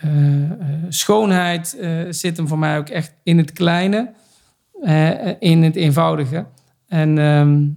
eh, 0.01 0.43
eh, 0.43 0.51
schoonheid 0.89 1.77
eh, 1.77 1.99
zit 2.09 2.37
hem 2.37 2.47
voor 2.47 2.59
mij 2.59 2.77
ook 2.77 2.89
echt 2.89 3.13
in 3.23 3.37
het 3.37 3.51
kleine, 3.51 4.13
in 5.39 5.63
het 5.63 5.75
eenvoudige. 5.75 6.45
En 6.87 7.17
ehm, 7.17 7.67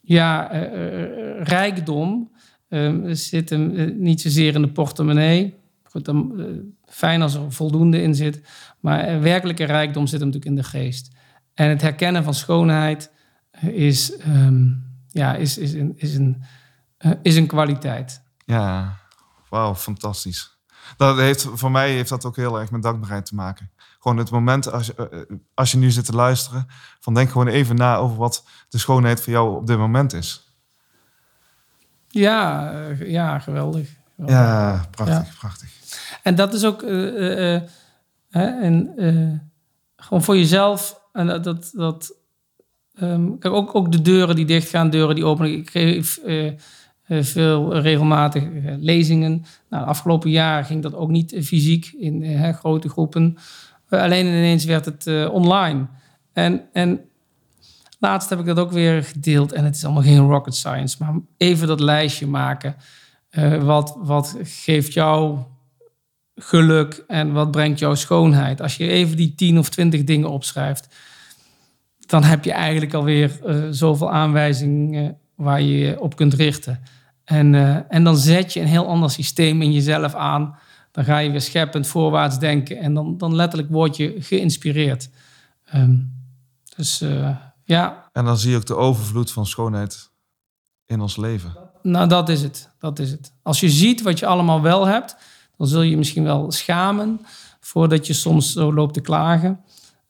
ja, 0.00 0.46
rijkdom 1.42 2.30
ehm, 2.68 3.14
zit 3.14 3.50
hem 3.50 3.94
niet 3.98 4.20
zozeer 4.20 4.54
in 4.54 4.62
de 4.62 4.68
portemonnee. 4.68 5.54
Goed, 5.82 6.04
dan, 6.04 6.32
fijn 6.84 7.22
als 7.22 7.34
er 7.34 7.52
voldoende 7.52 8.02
in 8.02 8.14
zit. 8.14 8.40
Maar 8.80 9.20
werkelijke 9.20 9.64
rijkdom 9.64 10.06
zit 10.06 10.20
hem 10.20 10.28
natuurlijk 10.28 10.56
in 10.56 10.62
de 10.62 10.68
geest. 10.68 11.10
En 11.54 11.68
het 11.68 11.82
herkennen 11.82 12.24
van 12.24 12.34
schoonheid 12.34 13.10
is, 13.60 14.16
ja, 15.16 15.34
is, 15.34 15.58
is, 15.58 15.72
een, 15.72 15.92
is, 15.96 16.14
een, 16.14 16.42
eh, 16.98 17.12
is 17.22 17.36
een 17.36 17.46
kwaliteit. 17.46 18.22
Ja, 18.44 18.96
wauw, 19.48 19.74
fantastisch. 19.74 20.58
Dat 20.96 21.16
heeft, 21.16 21.48
voor 21.52 21.70
mij 21.70 21.90
heeft 21.90 22.08
dat 22.08 22.24
ook 22.24 22.36
heel 22.36 22.60
erg 22.60 22.70
met 22.70 22.82
dankbaarheid 22.82 23.26
te 23.26 23.34
maken. 23.34 23.70
Gewoon 23.98 24.16
het 24.16 24.30
moment 24.30 24.72
als 24.72 24.86
je, 24.86 24.94
eh, 24.94 25.20
eh, 25.20 25.26
als 25.54 25.70
je 25.70 25.78
nu 25.78 25.90
zit 25.90 26.04
te 26.04 26.12
luisteren, 26.12 26.66
van 27.00 27.14
denk 27.14 27.30
gewoon 27.30 27.46
even 27.46 27.76
na 27.76 27.96
over 27.96 28.16
wat 28.16 28.44
de 28.68 28.78
schoonheid 28.78 29.20
voor 29.20 29.32
jou 29.32 29.56
op 29.56 29.66
dit 29.66 29.78
moment 29.78 30.12
is. 30.12 30.54
Ja, 32.08 32.70
ja 32.98 33.38
geweldig. 33.38 33.88
geweldig. 34.16 34.36
Ja, 34.36 34.86
prachtig, 34.90 35.38
prachtig. 35.38 35.70
En 36.22 36.34
dat 36.34 36.54
is 36.54 36.64
ook. 36.64 36.80
hè, 36.80 38.60
en, 38.60 38.92
gewoon 39.96 40.22
voor 40.22 40.36
jezelf. 40.36 41.00
En 41.12 41.26
dat. 41.26 41.44
dat, 41.44 41.70
dat 41.72 42.24
ehm, 42.96 43.38
kijk, 43.38 43.54
ook, 43.54 43.74
ook 43.74 43.92
de 43.92 44.02
deuren 44.02 44.36
die 44.36 44.44
dichtgaan, 44.44 44.90
deuren 44.90 45.14
die 45.14 45.24
openen. 45.24 45.52
Ik 45.52 45.70
geef 45.70 46.16
eh, 46.16 46.46
eh, 46.46 46.54
veel 47.06 47.76
regelmatig 47.76 48.42
eh, 48.42 48.74
lezingen. 48.78 49.44
Nou, 49.70 49.86
afgelopen 49.86 50.30
jaar 50.30 50.64
ging 50.64 50.82
dat 50.82 50.94
ook 50.94 51.10
niet 51.10 51.36
fysiek 51.42 51.92
in 51.98 52.54
grote 52.54 52.88
groepen. 52.88 53.36
Alleen 53.88 54.26
ineens 54.26 54.64
werd 54.64 54.84
het 54.84 55.30
online. 55.30 55.86
En, 56.32 56.62
en 56.72 57.00
laatst 57.98 58.30
heb 58.30 58.38
ik 58.38 58.46
dat 58.46 58.58
ook 58.58 58.72
weer 58.72 59.04
gedeeld. 59.04 59.52
En 59.52 59.64
het 59.64 59.76
is 59.76 59.84
allemaal 59.84 60.02
geen 60.02 60.28
rocket 60.28 60.54
science. 60.54 60.96
Maar 60.98 61.14
even 61.36 61.66
dat 61.66 61.80
lijstje 61.80 62.26
maken. 62.26 62.76
Wat, 63.60 63.96
wat 63.98 64.36
geeft 64.42 64.92
jou 64.92 65.38
geluk 66.34 67.04
en 67.06 67.32
wat 67.32 67.50
brengt 67.50 67.78
jou 67.78 67.96
schoonheid? 67.96 68.60
Als 68.60 68.76
je 68.76 68.88
even 68.88 69.16
die 69.16 69.34
10 69.34 69.58
of 69.58 69.68
20 69.68 70.04
dingen 70.04 70.30
opschrijft, 70.30 70.88
dan 72.06 72.22
heb 72.22 72.44
je 72.44 72.52
eigenlijk 72.52 72.94
alweer 72.94 73.38
eh 73.44 73.66
zoveel 73.70 74.10
aanwijzingen 74.10 75.18
waar 75.34 75.60
je 75.60 75.78
je 75.78 76.00
op 76.00 76.16
kunt 76.16 76.34
richten. 76.34 76.80
En, 77.24 77.54
eh, 77.54 77.78
en 77.88 78.04
dan 78.04 78.16
zet 78.16 78.52
je 78.52 78.60
een 78.60 78.66
heel 78.66 78.86
ander 78.86 79.10
systeem 79.10 79.62
in 79.62 79.72
jezelf 79.72 80.14
aan. 80.14 80.58
Dan 80.92 81.04
ga 81.04 81.18
je 81.18 81.30
weer 81.30 81.40
scheppend 81.40 81.86
voorwaarts 81.86 82.38
denken 82.38 82.78
en 82.78 82.94
dan, 82.94 83.18
dan 83.18 83.34
letterlijk 83.34 83.70
word 83.70 83.96
je 83.96 84.14
geïnspireerd. 84.18 85.10
Ehm, 85.64 85.96
dus 86.76 87.00
eh, 87.00 87.36
ja, 87.64 88.08
En 88.12 88.24
dan 88.24 88.38
zie 88.38 88.50
je 88.50 88.56
ook 88.56 88.66
de 88.66 88.76
overvloed 88.76 89.32
van 89.32 89.46
schoonheid 89.46 90.10
in 90.84 91.00
ons 91.00 91.16
leven. 91.16 91.56
Nou, 91.82 92.08
dat 92.08 92.28
is 92.28 92.42
het. 92.42 92.70
Dat 92.78 92.98
is 92.98 93.10
het. 93.10 93.32
Als 93.42 93.60
je 93.60 93.70
ziet 93.70 94.02
wat 94.02 94.18
je 94.18 94.26
allemaal 94.26 94.62
wel 94.62 94.86
hebt, 94.86 95.16
dan 95.56 95.66
zul 95.66 95.82
je 95.82 95.90
je 95.90 95.96
misschien 95.96 96.24
wel 96.24 96.52
schamen 96.52 97.20
voordat 97.60 98.06
je 98.06 98.12
soms 98.12 98.52
zo 98.52 98.74
loopt 98.74 98.94
te 98.94 99.00
klagen. 99.00 99.60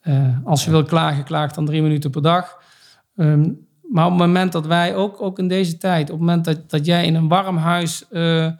Eh, 0.07 0.28
als 0.44 0.64
je 0.64 0.70
wil 0.70 0.84
klagen, 0.84 1.24
klaag 1.24 1.52
dan 1.52 1.64
drie 1.64 1.82
minuten 1.82 2.11
per 2.11 2.22
dag. 2.22 2.59
Ehm, 3.16 3.50
maar 3.90 4.04
op 4.04 4.11
het 4.11 4.20
moment 4.20 4.52
dat 4.52 4.66
wij, 4.66 4.94
ook, 4.94 5.22
ook 5.22 5.38
in 5.38 5.48
deze 5.48 5.76
tijd, 5.78 6.02
op 6.02 6.18
het 6.18 6.26
moment 6.26 6.44
dat, 6.44 6.70
dat 6.70 6.86
jij 6.86 7.07
in 7.07 7.14
een 7.14 7.28
warm 7.28 7.57
huis 7.57 8.09
eh, 8.09 8.46
eh, 8.46 8.52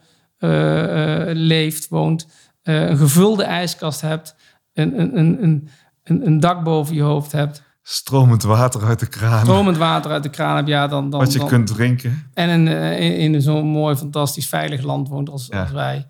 leeft, 1.33 1.87
woont, 1.89 2.27
een 2.63 2.97
gevulde 2.97 3.43
ijskast 3.43 4.01
hebt, 4.01 4.35
een, 4.73 4.99
een, 4.99 5.17
een, 5.17 5.69
een, 6.03 6.27
een, 6.27 6.39
dak 6.39 6.63
boven 6.63 6.95
je 6.95 7.01
hoofd 7.01 7.31
hebt, 7.31 7.65
Stromend 7.81 8.43
water 8.43 8.83
uit 8.83 8.99
de 8.99 9.07
kraan. 9.07 9.45
stromend 9.45 9.77
water 9.77 10.11
uit 10.11 10.23
de 10.23 10.29
kraan 10.29 10.55
hebt, 10.55 10.67
ja, 10.67 10.87
dan, 10.87 11.09
dan, 11.09 11.19
wat 11.19 11.31
je 11.33 11.39
dan, 11.39 11.47
kunt 11.47 11.67
drinken. 11.67 12.29
en 12.33 12.49
in, 12.49 12.67
in, 12.97 13.33
in 13.33 13.41
zo'n 13.41 13.67
mooi, 13.67 13.95
fantastisch, 13.95 14.47
veilig 14.47 14.81
land 14.81 15.07
woont 15.09 15.29
als, 15.29 15.47
Ja. 15.49 15.61
als 15.61 15.71
wij, 15.71 16.07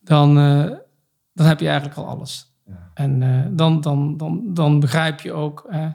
dan, 0.00 0.34
dan 1.34 1.46
heb 1.46 1.60
je 1.60 1.66
eigenlijk 1.68 1.98
al 1.98 2.06
alles. 2.06 2.47
Ja. 2.68 2.90
En 2.94 3.22
eh, 3.22 3.46
dan, 3.50 3.80
dan, 3.80 4.16
dan, 4.16 4.42
dan 4.46 4.80
begrijp 4.80 5.20
je 5.20 5.32
ook 5.32 5.66
eh, 5.70 5.86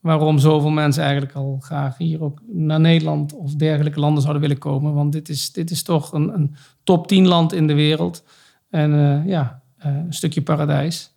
waarom 0.00 0.38
zoveel 0.38 0.70
mensen 0.70 1.02
eigenlijk 1.02 1.34
al 1.34 1.58
graag 1.62 1.96
hier 1.98 2.22
ook 2.22 2.40
naar 2.46 2.80
Nederland 2.80 3.32
of 3.32 3.54
dergelijke 3.54 4.00
landen 4.00 4.20
zouden 4.22 4.42
willen 4.42 4.58
komen. 4.58 4.94
Want 4.94 5.12
dit 5.12 5.28
is, 5.28 5.52
dit 5.52 5.70
is 5.70 5.82
toch 5.82 6.12
een, 6.12 6.34
een 6.34 6.56
top 6.84 7.06
10 7.06 7.26
land 7.26 7.52
in 7.52 7.66
de 7.66 7.74
wereld. 7.74 8.24
En 8.70 8.92
eh, 8.94 9.26
ja, 9.26 9.62
een 9.78 10.12
stukje 10.12 10.42
paradijs 10.42 11.12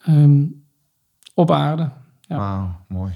Ehm, 0.00 0.42
op 1.34 1.50
aarde. 1.50 1.90
Ja. 2.20 2.36
Wauw, 2.36 2.84
mooi. 2.88 3.12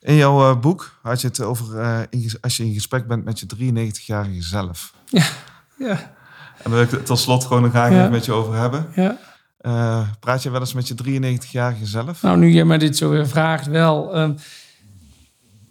In 0.00 0.14
jouw 0.14 0.58
boek 0.58 0.98
had 1.02 1.20
je 1.20 1.26
het 1.26 1.40
over 1.40 2.06
in 2.10 2.30
als 2.40 2.56
je 2.56 2.64
in 2.64 2.72
gesprek 2.72 3.06
bent 3.06 3.24
met 3.24 3.40
je 3.40 3.46
93-jarige 3.46 4.42
zelf. 4.42 4.94
Ja, 5.08 5.22
En 5.78 5.96
daar 6.62 6.72
wil 6.72 6.82
ik 6.82 6.90
het 6.90 7.06
tot 7.06 7.18
slot 7.18 7.44
gewoon 7.44 7.62
nog 7.62 7.70
graag 7.70 7.90
Ja. 7.90 7.98
even 7.98 8.10
met 8.10 8.24
je 8.24 8.32
over 8.32 8.54
hebben. 8.54 8.86
ja. 8.94 9.18
Eh, 9.60 10.08
praat 10.20 10.42
je 10.42 10.50
wel 10.50 10.60
eens 10.60 10.72
met 10.72 10.88
je 10.88 10.94
93-jarige 10.94 11.86
zelf? 11.86 12.22
Nou, 12.22 12.38
nu 12.38 12.48
je 12.52 12.64
mij 12.64 12.78
dit 12.78 12.96
zo 12.96 13.10
weer 13.10 13.28
vraagt, 13.28 13.66
wel. 13.66 14.14
Ehm, 14.14 14.32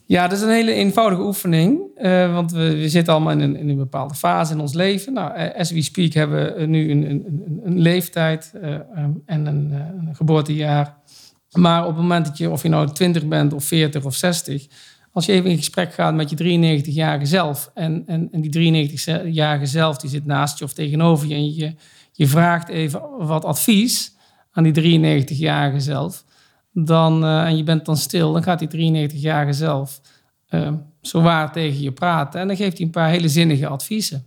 ja, 0.05 0.27
dat 0.27 0.37
is 0.37 0.43
een 0.43 0.49
hele 0.49 0.71
eenvoudige 0.71 1.21
oefening. 1.21 1.79
eh, 1.95 2.33
want 2.33 2.51
we, 2.51 2.75
we 2.75 2.89
zitten 2.89 3.13
allemaal 3.13 3.31
in 3.31 3.39
een, 3.39 3.55
in 3.55 3.69
een 3.69 3.77
bepaalde 3.77 4.13
fase 4.13 4.53
in 4.53 4.59
ons 4.59 4.73
leven. 4.73 5.13
Nou, 5.13 5.33
eh, 5.33 5.59
as 5.59 5.71
we 5.71 5.81
speak 5.81 6.13
hebben 6.13 6.55
we 6.55 6.65
nu 6.65 6.91
een, 6.91 7.09
een, 7.09 7.61
een, 7.63 7.79
leeftijd 7.79 8.51
eh, 8.61 8.73
ehm, 8.73 9.11
en 9.25 9.45
een, 9.45 9.71
een 9.71 10.15
geboortejaar. 10.15 10.97
Maar 11.51 11.81
op 11.81 11.87
het 11.87 12.01
moment 12.01 12.25
dat 12.25 12.37
je, 12.37 12.49
of 12.49 12.63
je 12.63 12.69
nou 12.69 12.91
20 12.91 13.27
bent 13.27 13.53
of 13.53 13.63
40 13.63 14.05
of 14.05 14.15
60... 14.15 14.67
als 15.11 15.25
je 15.25 15.31
even 15.31 15.49
in 15.49 15.57
gesprek 15.57 15.93
gaat 15.93 16.15
met 16.15 16.29
je 16.29 16.83
93-jarige 16.83 17.25
zelf... 17.25 17.71
En, 17.73 18.03
en, 18.05 18.29
en 18.31 18.41
die 18.41 18.97
93-jarige 18.97 19.65
zelf 19.65 19.97
die 19.97 20.09
zit 20.09 20.25
naast 20.25 20.59
je 20.59 20.65
of 20.65 20.73
tegenover 20.73 21.27
je... 21.27 21.35
en 21.35 21.53
je, 21.53 21.73
je 22.19 22.27
vraagt 22.27 22.67
even 22.69 23.01
wat 23.17 23.45
advies 23.45 24.15
aan 24.51 24.63
die 24.63 24.73
93-jarige 25.25 25.79
zelf 25.79 26.25
dan, 26.73 27.23
eh, 27.23 27.45
en 27.45 27.57
je 27.57 27.63
bent 27.63 27.85
dan 27.85 27.97
stil, 27.97 28.33
dan 28.33 28.43
gaat 28.43 28.59
die 28.59 28.67
93-jarige 28.67 29.53
zelf 29.53 30.01
eh, 30.47 30.71
zo 31.01 31.21
waar 31.21 31.51
tegen 31.51 31.81
je 31.81 31.91
praten. 31.91 32.39
En 32.39 32.47
dan 32.47 32.55
geeft 32.55 32.77
hij 32.77 32.85
een 32.85 32.91
paar 32.91 33.09
hele 33.09 33.29
zinnige 33.29 33.67
adviezen. 33.67 34.23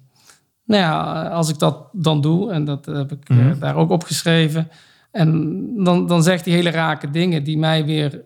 Nou 0.65 0.83
ja, 0.83 1.23
als 1.29 1.49
ik 1.49 1.59
dat 1.59 1.89
dan 1.93 2.21
doe, 2.21 2.53
en 2.53 2.65
dat 2.65 2.87
heb 2.87 3.13
ik 3.13 3.29
eh, 3.29 3.37
Mhm. 3.37 3.59
daar 3.59 3.77
ook 3.77 3.91
opgeschreven, 3.91 4.69
en 5.11 5.63
dan, 5.85 6.07
dan 6.07 6.23
zegt 6.23 6.45
hij 6.45 6.55
hele 6.55 6.71
rake 6.71 7.11
dingen 7.11 7.45
die 7.45 7.59
mij 7.59 7.85
weer 7.85 8.25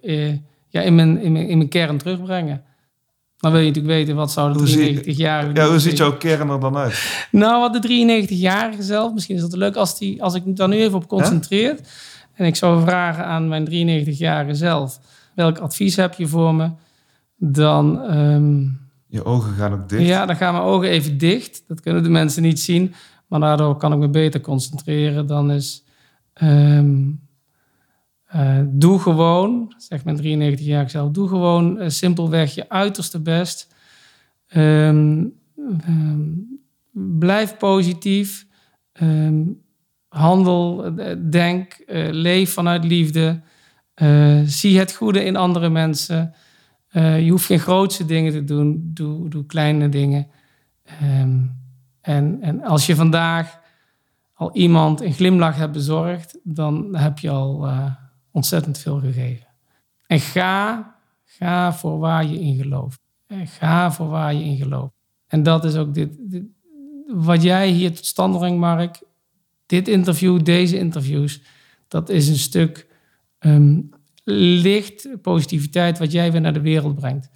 ja, 0.69 0.81
in, 0.81 0.95
mijn, 0.95 1.21
in, 1.21 1.33
mijn, 1.33 1.49
in 1.49 1.57
mijn 1.57 1.69
kern 1.69 1.99
terugbrengen. 1.99 2.62
Dan 3.39 3.53
wil 3.53 3.61
je 3.61 3.66
natuurlijk 3.66 3.95
weten, 3.95 4.14
wat 4.16 4.32
zou 4.32 4.53
de 4.53 4.59
93-jarige 5.03 5.55
Ja, 5.55 5.68
hoe 5.68 5.78
ziet 5.78 5.97
jouw 5.97 6.16
kern 6.16 6.49
er 6.49 6.61
dan 6.61 6.76
uit? 6.76 7.26
Nou, 7.30 7.61
wat 7.61 7.82
de 7.82 7.89
93-jarige 8.28 8.82
zelf, 8.82 9.12
misschien 9.14 9.37
is 9.37 9.43
dat 9.43 9.55
leuk 9.57 9.76
als, 9.76 9.99
die, 9.99 10.22
als 10.22 10.34
ik 10.34 10.45
me 10.45 10.53
daar 10.53 10.68
nu 10.68 10.76
even 10.76 10.95
op 10.99 11.09
concentreer. 11.09 11.76
En 12.34 12.47
ik 12.47 12.57
zou 12.57 12.80
vragen 12.82 13.24
aan 13.26 13.49
mijn 13.49 13.68
93-jarige 14.07 14.55
zelf: 14.55 14.99
welk 15.34 15.59
advies 15.59 15.97
heb 15.97 16.14
je 16.14 16.26
voor 16.26 16.55
me? 16.55 16.70
Dan, 17.37 18.03
ehm, 18.03 18.61
Je 19.07 19.24
ogen 19.24 19.55
gaan 19.55 19.72
ook 19.72 19.89
dicht. 19.89 20.07
ja, 20.07 20.26
dan 20.26 20.37
gaan 20.37 20.53
mijn 20.53 20.64
ogen 20.66 20.89
even 20.89 21.18
dicht. 21.18 21.64
Dat 21.68 21.80
kunnen 21.80 22.03
de 22.03 22.09
mensen 22.09 22.43
niet 22.43 22.61
zien, 22.61 22.95
maar 23.28 23.41
daardoor 23.41 23.76
kan 23.76 23.93
ik 23.93 23.99
me 23.99 24.09
beter 24.09 24.41
concentreren. 24.41 25.26
Dan 25.26 25.51
is. 25.51 25.84
ehm, 26.32 27.03
eh, 28.27 28.61
doe 28.66 28.99
gewoon, 28.99 29.74
zegt 29.77 30.05
mijn 30.05 30.16
93-jarige 30.57 30.91
zelf, 30.91 31.11
doe 31.11 31.29
gewoon 31.29 31.79
eh, 31.79 31.89
simpelweg 31.89 32.55
je 32.55 32.68
uiterste 32.68 33.20
best. 33.20 33.74
Ehm, 34.47 35.24
ehm, 35.81 36.29
blijf 36.93 37.57
positief. 37.57 38.47
Ehm, 38.93 39.43
handel, 40.09 40.85
eh, 40.85 41.16
denk, 41.31 41.85
leef 42.11 42.53
vanuit 42.53 42.85
liefde. 42.85 43.41
Zie 44.45 44.79
het 44.79 44.93
goede 44.93 45.24
in 45.24 45.37
andere 45.37 45.68
mensen. 45.68 46.35
je 46.93 47.27
hoeft 47.31 47.47
geen 47.47 47.59
grootste 47.59 48.05
dingen 48.05 48.33
te 48.33 48.45
doen. 48.45 48.91
Doe, 48.95 49.29
doe 49.29 49.47
kleine 49.47 49.89
dingen. 49.89 50.27
En, 52.01 52.39
en 52.41 52.62
als 52.62 52.87
je 52.87 52.95
vandaag 52.95 53.61
al 54.35 54.55
iemand 54.55 55.01
een 55.01 55.12
glimlach 55.12 55.57
hebt 55.57 55.72
bezorgd, 55.72 56.39
dan 56.43 56.97
heb 56.97 57.18
je 57.18 57.31
al 57.31 57.66
ontzettend 58.37 58.78
veel 58.78 59.01
gegeven. 59.01 59.47
En 60.07 60.20
ga, 60.20 60.95
ga 61.24 61.72
voor 61.72 61.99
waar 61.99 62.26
je 62.26 62.41
in 62.41 62.57
gelooft. 62.57 63.01
En 63.26 63.47
ga 63.47 63.93
voor 63.93 64.09
waar 64.09 64.34
je 64.34 64.45
in 64.45 64.57
gelooft. 64.57 64.95
En 65.26 65.43
dat 65.43 65.64
is 65.64 65.76
ook 65.76 65.95
dit, 65.95 66.11
dit 66.18 66.45
wat 67.07 67.43
jij 67.43 67.68
hier 67.68 67.95
tot 67.95 68.07
stand 68.07 68.39
brengt, 68.39 68.59
Mark 68.59 69.01
dit 69.66 69.89
interview, 69.89 70.43
deze 70.43 70.78
interviews, 70.78 71.43
dat 71.89 72.09
is 72.09 72.28
een 72.28 72.39
stuk 72.39 72.87
um, 73.39 73.89
licht 74.24 75.09
positiviteit 75.22 75.99
wat 75.99 76.12
jij 76.12 76.32
weer 76.32 76.41
naar 76.41 76.53
de 76.53 76.61
wereld 76.61 76.95
brengt. 76.95 77.30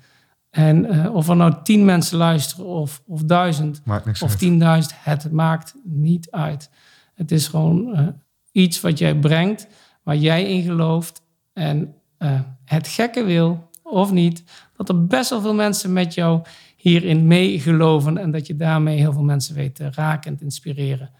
En 0.51 0.94
uh, 0.94 1.14
of 1.14 1.28
er 1.28 1.36
nou 1.36 1.55
tien 1.62 1.84
mensen 1.84 2.18
luisteren 2.18 2.64
of, 2.64 3.03
of 3.07 3.22
duizend 3.22 3.82
of 4.20 4.36
tienduizend, 4.36 4.94
het 4.98 5.32
maakt 5.32 5.74
niet 5.84 6.30
uit. 6.30 6.70
Het 7.14 7.30
is 7.30 7.48
gewoon 7.48 7.98
uh, 7.98 8.07
iets 8.53 8.80
wat 8.80 8.98
jij 8.98 9.18
brengt, 9.18 9.66
waar 10.11 10.18
jij 10.18 10.44
in 10.44 10.62
gelooft. 10.62 11.22
En 11.52 11.94
uh, 12.18 12.40
het 12.64 12.88
gekke 12.88 13.24
wil, 13.24 13.70
of 13.82 14.12
niet, 14.12 14.44
dat 14.76 14.88
er 14.88 15.06
best 15.06 15.30
wel 15.30 15.40
veel 15.40 15.54
mensen 15.54 15.92
met 15.92 16.14
jou 16.14 16.42
hierin 16.76 17.26
meegeloven. 17.26 18.18
En 18.18 18.30
dat 18.30 18.46
je 18.46 18.56
daarmee 18.56 18.98
heel 18.98 19.12
veel 19.12 19.22
mensen 19.22 19.54
weet 19.54 19.74
te 19.74 19.90
raken 19.92 20.30
en 20.30 20.36
te 20.36 20.44
inspireren. 20.44 21.11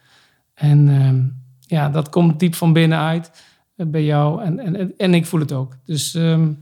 En 0.55 0.88
ehm, 0.88 1.24
ja, 1.61 1.88
dat 1.88 2.09
komt 2.09 2.41
diep 2.41 2.55
van 2.55 2.72
binnenuit 2.72 3.30
uh, 3.76 3.86
bij 3.86 4.05
jou. 4.05 4.43
En, 4.43 4.59
en, 4.59 4.97
en 4.97 5.14
ik 5.14 5.26
voel 5.26 5.41
het 5.41 5.53
ook. 5.53 5.76
Dus 5.84 6.14
ehm, 6.14 6.53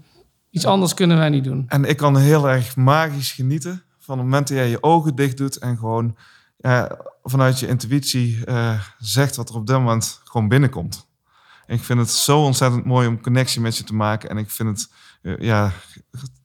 iets 0.51 0.67
anders 0.67 0.95
kunnen 0.95 1.17
wij 1.17 1.29
niet 1.29 1.45
doen. 1.45 1.65
En 1.69 1.85
ik 1.85 1.97
kan 1.97 2.17
heel 2.17 2.49
erg 2.49 2.77
magisch 2.77 3.33
genieten 3.33 3.83
van 3.99 4.19
het 4.19 4.27
moment 4.27 4.49
dat 4.49 4.57
jij 4.57 4.69
je 4.69 4.83
ogen 4.83 5.15
dicht 5.15 5.37
doet 5.37 5.59
en 5.59 5.77
gewoon 5.77 6.17
vanuit 7.23 7.61
je 7.61 7.67
intuïtie 7.67 8.39
uh, 8.49 8.81
zegt 8.99 9.37
wat 9.37 9.49
er 9.49 9.55
op 9.55 9.67
dit 9.67 9.77
moment 9.77 10.21
gewoon 10.25 10.49
binnenkomt. 10.49 11.08
Ik 11.69 11.85
vind 11.85 11.99
het 11.99 12.11
zo 12.11 12.45
ontzettend 12.45 12.85
mooi 12.85 13.09
om 13.09 13.21
connectie 13.21 13.61
met 13.61 13.77
je 13.77 13.85
te 13.85 13.95
maken. 13.95 14.31
En 14.31 14.37
ik 14.37 14.51
vind 14.51 14.69
het, 14.69 14.93
uh, 15.23 15.39
ja, 15.39 15.73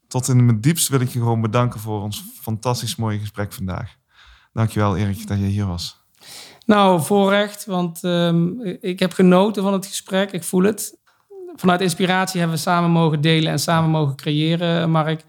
tot 0.08 0.28
in 0.28 0.46
mijn 0.46 0.62
diepst 0.62 0.88
wil 0.88 1.00
ik 1.00 1.10
je 1.10 1.20
gewoon 1.20 1.42
bedanken 1.42 1.80
voor 1.80 2.02
ons 2.02 2.24
fantastisch 2.42 2.96
mooie 2.96 3.20
gesprek 3.20 3.54
vandaag. 3.54 3.96
Dankjewel 4.54 4.98
Erik 4.98 5.28
dat 5.28 5.38
je 5.38 5.46
hier 5.46 5.66
was. 5.66 6.02
Nou, 6.66 7.02
voorrecht, 7.02 7.66
want 7.66 8.04
um, 8.04 8.62
ik 8.80 9.00
heb 9.00 9.14
genoten 9.14 9.64
van 9.64 9.74
het 9.74 9.86
gesprek. 9.86 10.32
Ik 10.32 10.44
voel 10.44 10.64
het. 10.64 11.02
Vanuit 11.56 11.82
inspiratie 11.82 12.40
hebben 12.40 12.58
we 12.58 12.64
samen 12.64 12.90
mogen 12.90 13.22
delen 13.22 13.52
en 13.52 13.60
samen 13.60 13.90
mogen 13.90 14.16
creëren, 14.16 14.92
Mark. 14.92 15.24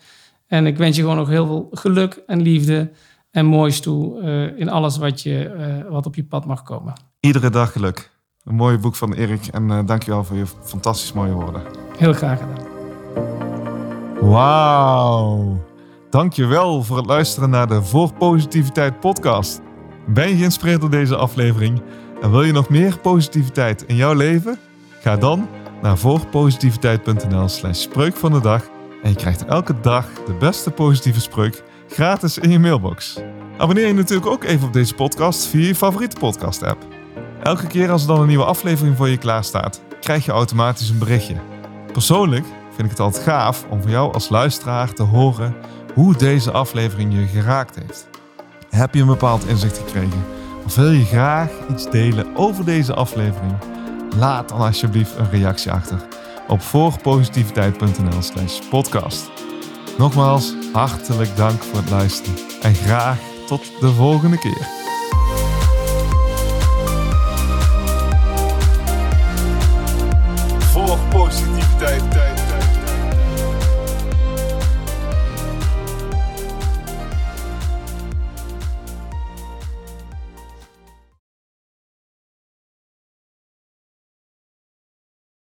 En 0.47 0.67
ik 0.67 0.77
wens 0.77 0.97
je 0.97 1.03
gewoon 1.03 1.17
nog 1.17 1.29
heel 1.29 1.47
veel 1.47 1.69
geluk 1.71 2.23
en 2.27 2.43
liefde 2.43 2.93
en 3.31 3.47
moois 3.47 3.81
toe 3.81 4.21
uh, 4.23 4.59
in 4.59 4.69
alles 4.69 4.97
wat, 4.97 5.23
je, 5.23 5.55
uh, 5.85 5.91
wat 5.91 6.07
op 6.07 6.15
je 6.15 6.25
pad 6.25 6.47
mag 6.47 6.63
komen. 6.63 6.93
Iedere 7.21 7.51
dag 7.51 7.73
geluk. 7.73 8.11
Een 8.45 8.55
mooi 8.55 8.79
boek 8.79 8.95
van 8.95 9.13
Erik 9.13 9.47
en 9.47 9.71
uh, 9.71 9.79
dankjewel 9.87 10.25
voor 10.25 10.37
je 10.37 10.47
fantastisch 10.63 11.13
mooie 11.13 11.33
woorden. 11.33 11.63
Heel 11.97 12.13
graag 12.13 12.39
gedaan. 12.39 12.73
Wauw. 14.21 15.65
Dankjewel 16.11 16.83
voor 16.83 16.97
het 16.97 17.07
luisteren 17.07 17.51
naar 17.51 17.67
de 17.67 17.83
Voor 17.83 18.13
Positiviteit 18.13 19.01
podcast. 19.01 19.61
Ben 20.07 20.29
je 20.29 20.37
geïnspireerd 20.37 20.81
door 20.81 20.91
deze 20.91 21.17
aflevering 21.17 21.83
en 22.23 22.31
wil 22.31 22.43
je 22.43 22.53
nog 22.53 22.69
meer 22.69 22.99
positiviteit 22.99 23.83
in 23.83 23.97
jouw 23.97 24.15
leven? 24.15 24.59
Ga 25.01 25.17
dan 25.17 25.49
naar 25.83 25.99
voorpositiviteit.nl 25.99 27.49
slash 27.49 27.81
spreuk 27.81 28.17
van 28.17 28.33
de 28.33 28.41
dag 28.41 28.69
en 29.03 29.11
je 29.11 29.17
krijgt 29.17 29.45
elke 29.45 29.81
dag 29.81 30.07
de 30.27 30.35
beste 30.35 30.71
positieve 30.71 31.21
spreuk 31.21 31.63
gratis 31.89 32.39
in 32.39 32.51
je 32.51 32.59
mailbox. 32.59 33.21
Abonneer 33.59 33.87
je 33.87 33.95
natuurlijk 33.95 34.31
ook 34.31 34.45
even 34.45 34.67
op 34.67 34.73
deze 34.73 34.95
podcast 34.95 35.47
via 35.47 35.67
je 35.67 35.75
favoriete 35.75 36.17
podcast 36.19 36.63
app. 36.63 36.94
Elke 37.45 37.67
keer 37.67 37.91
als 37.91 38.03
er 38.03 38.09
dan 38.09 38.21
een 38.21 38.27
nieuwe 38.27 38.45
aflevering 38.45 38.97
voor 38.97 39.09
je 39.09 39.17
klaar 39.17 39.45
staat, 39.45 39.81
krijg 40.01 40.25
je 40.25 40.33
automatisch 40.33 40.89
een 40.89 40.99
berichtje. 40.99 41.37
Persoonlijk 41.93 42.45
vind 42.69 42.83
ik 42.83 42.91
het 42.91 43.01
altijd 43.01 43.25
gaaf 43.25 43.67
om 43.69 43.81
voor 43.81 43.91
jou 43.91 44.13
als 44.13 44.29
luisteraar 44.29 44.93
te 44.93 45.03
horen 45.03 45.55
hoe 45.95 46.17
deze 46.17 46.51
aflevering 46.51 47.15
je 47.15 47.27
geraakt 47.27 47.75
heeft. 47.75 48.09
Heb 48.71 48.95
je 48.95 49.01
een 49.01 49.07
bepaald 49.07 49.47
inzicht 49.47 49.79
gekregen? 49.79 50.25
Of 50.65 50.75
wil 50.75 50.91
je 50.91 51.05
graag 51.05 51.51
iets 51.71 51.91
delen 51.91 52.37
over 52.37 52.65
deze 52.65 52.95
aflevering? 52.95 53.53
Laat 54.17 54.49
dan 54.49 54.59
alsjeblieft 54.59 55.17
een 55.17 55.31
reactie 55.31 55.73
achter 55.73 56.07
op 56.49 56.63
voorpositiviteit.nl 56.63 58.23
slash 58.23 58.59
podcast. 58.71 59.31
Nogmaals, 59.99 60.55
hartelijk 60.73 61.37
dank 61.37 61.63
voor 61.63 61.79
het 61.79 61.91
luisteren 61.91 62.35
en 62.63 62.75
graag 62.75 63.19
tot 63.47 63.81
de 63.81 63.93
volgende 63.93 64.39
keer. 64.39 64.84
Voor 71.35 71.47
positiviteit. 71.47 72.34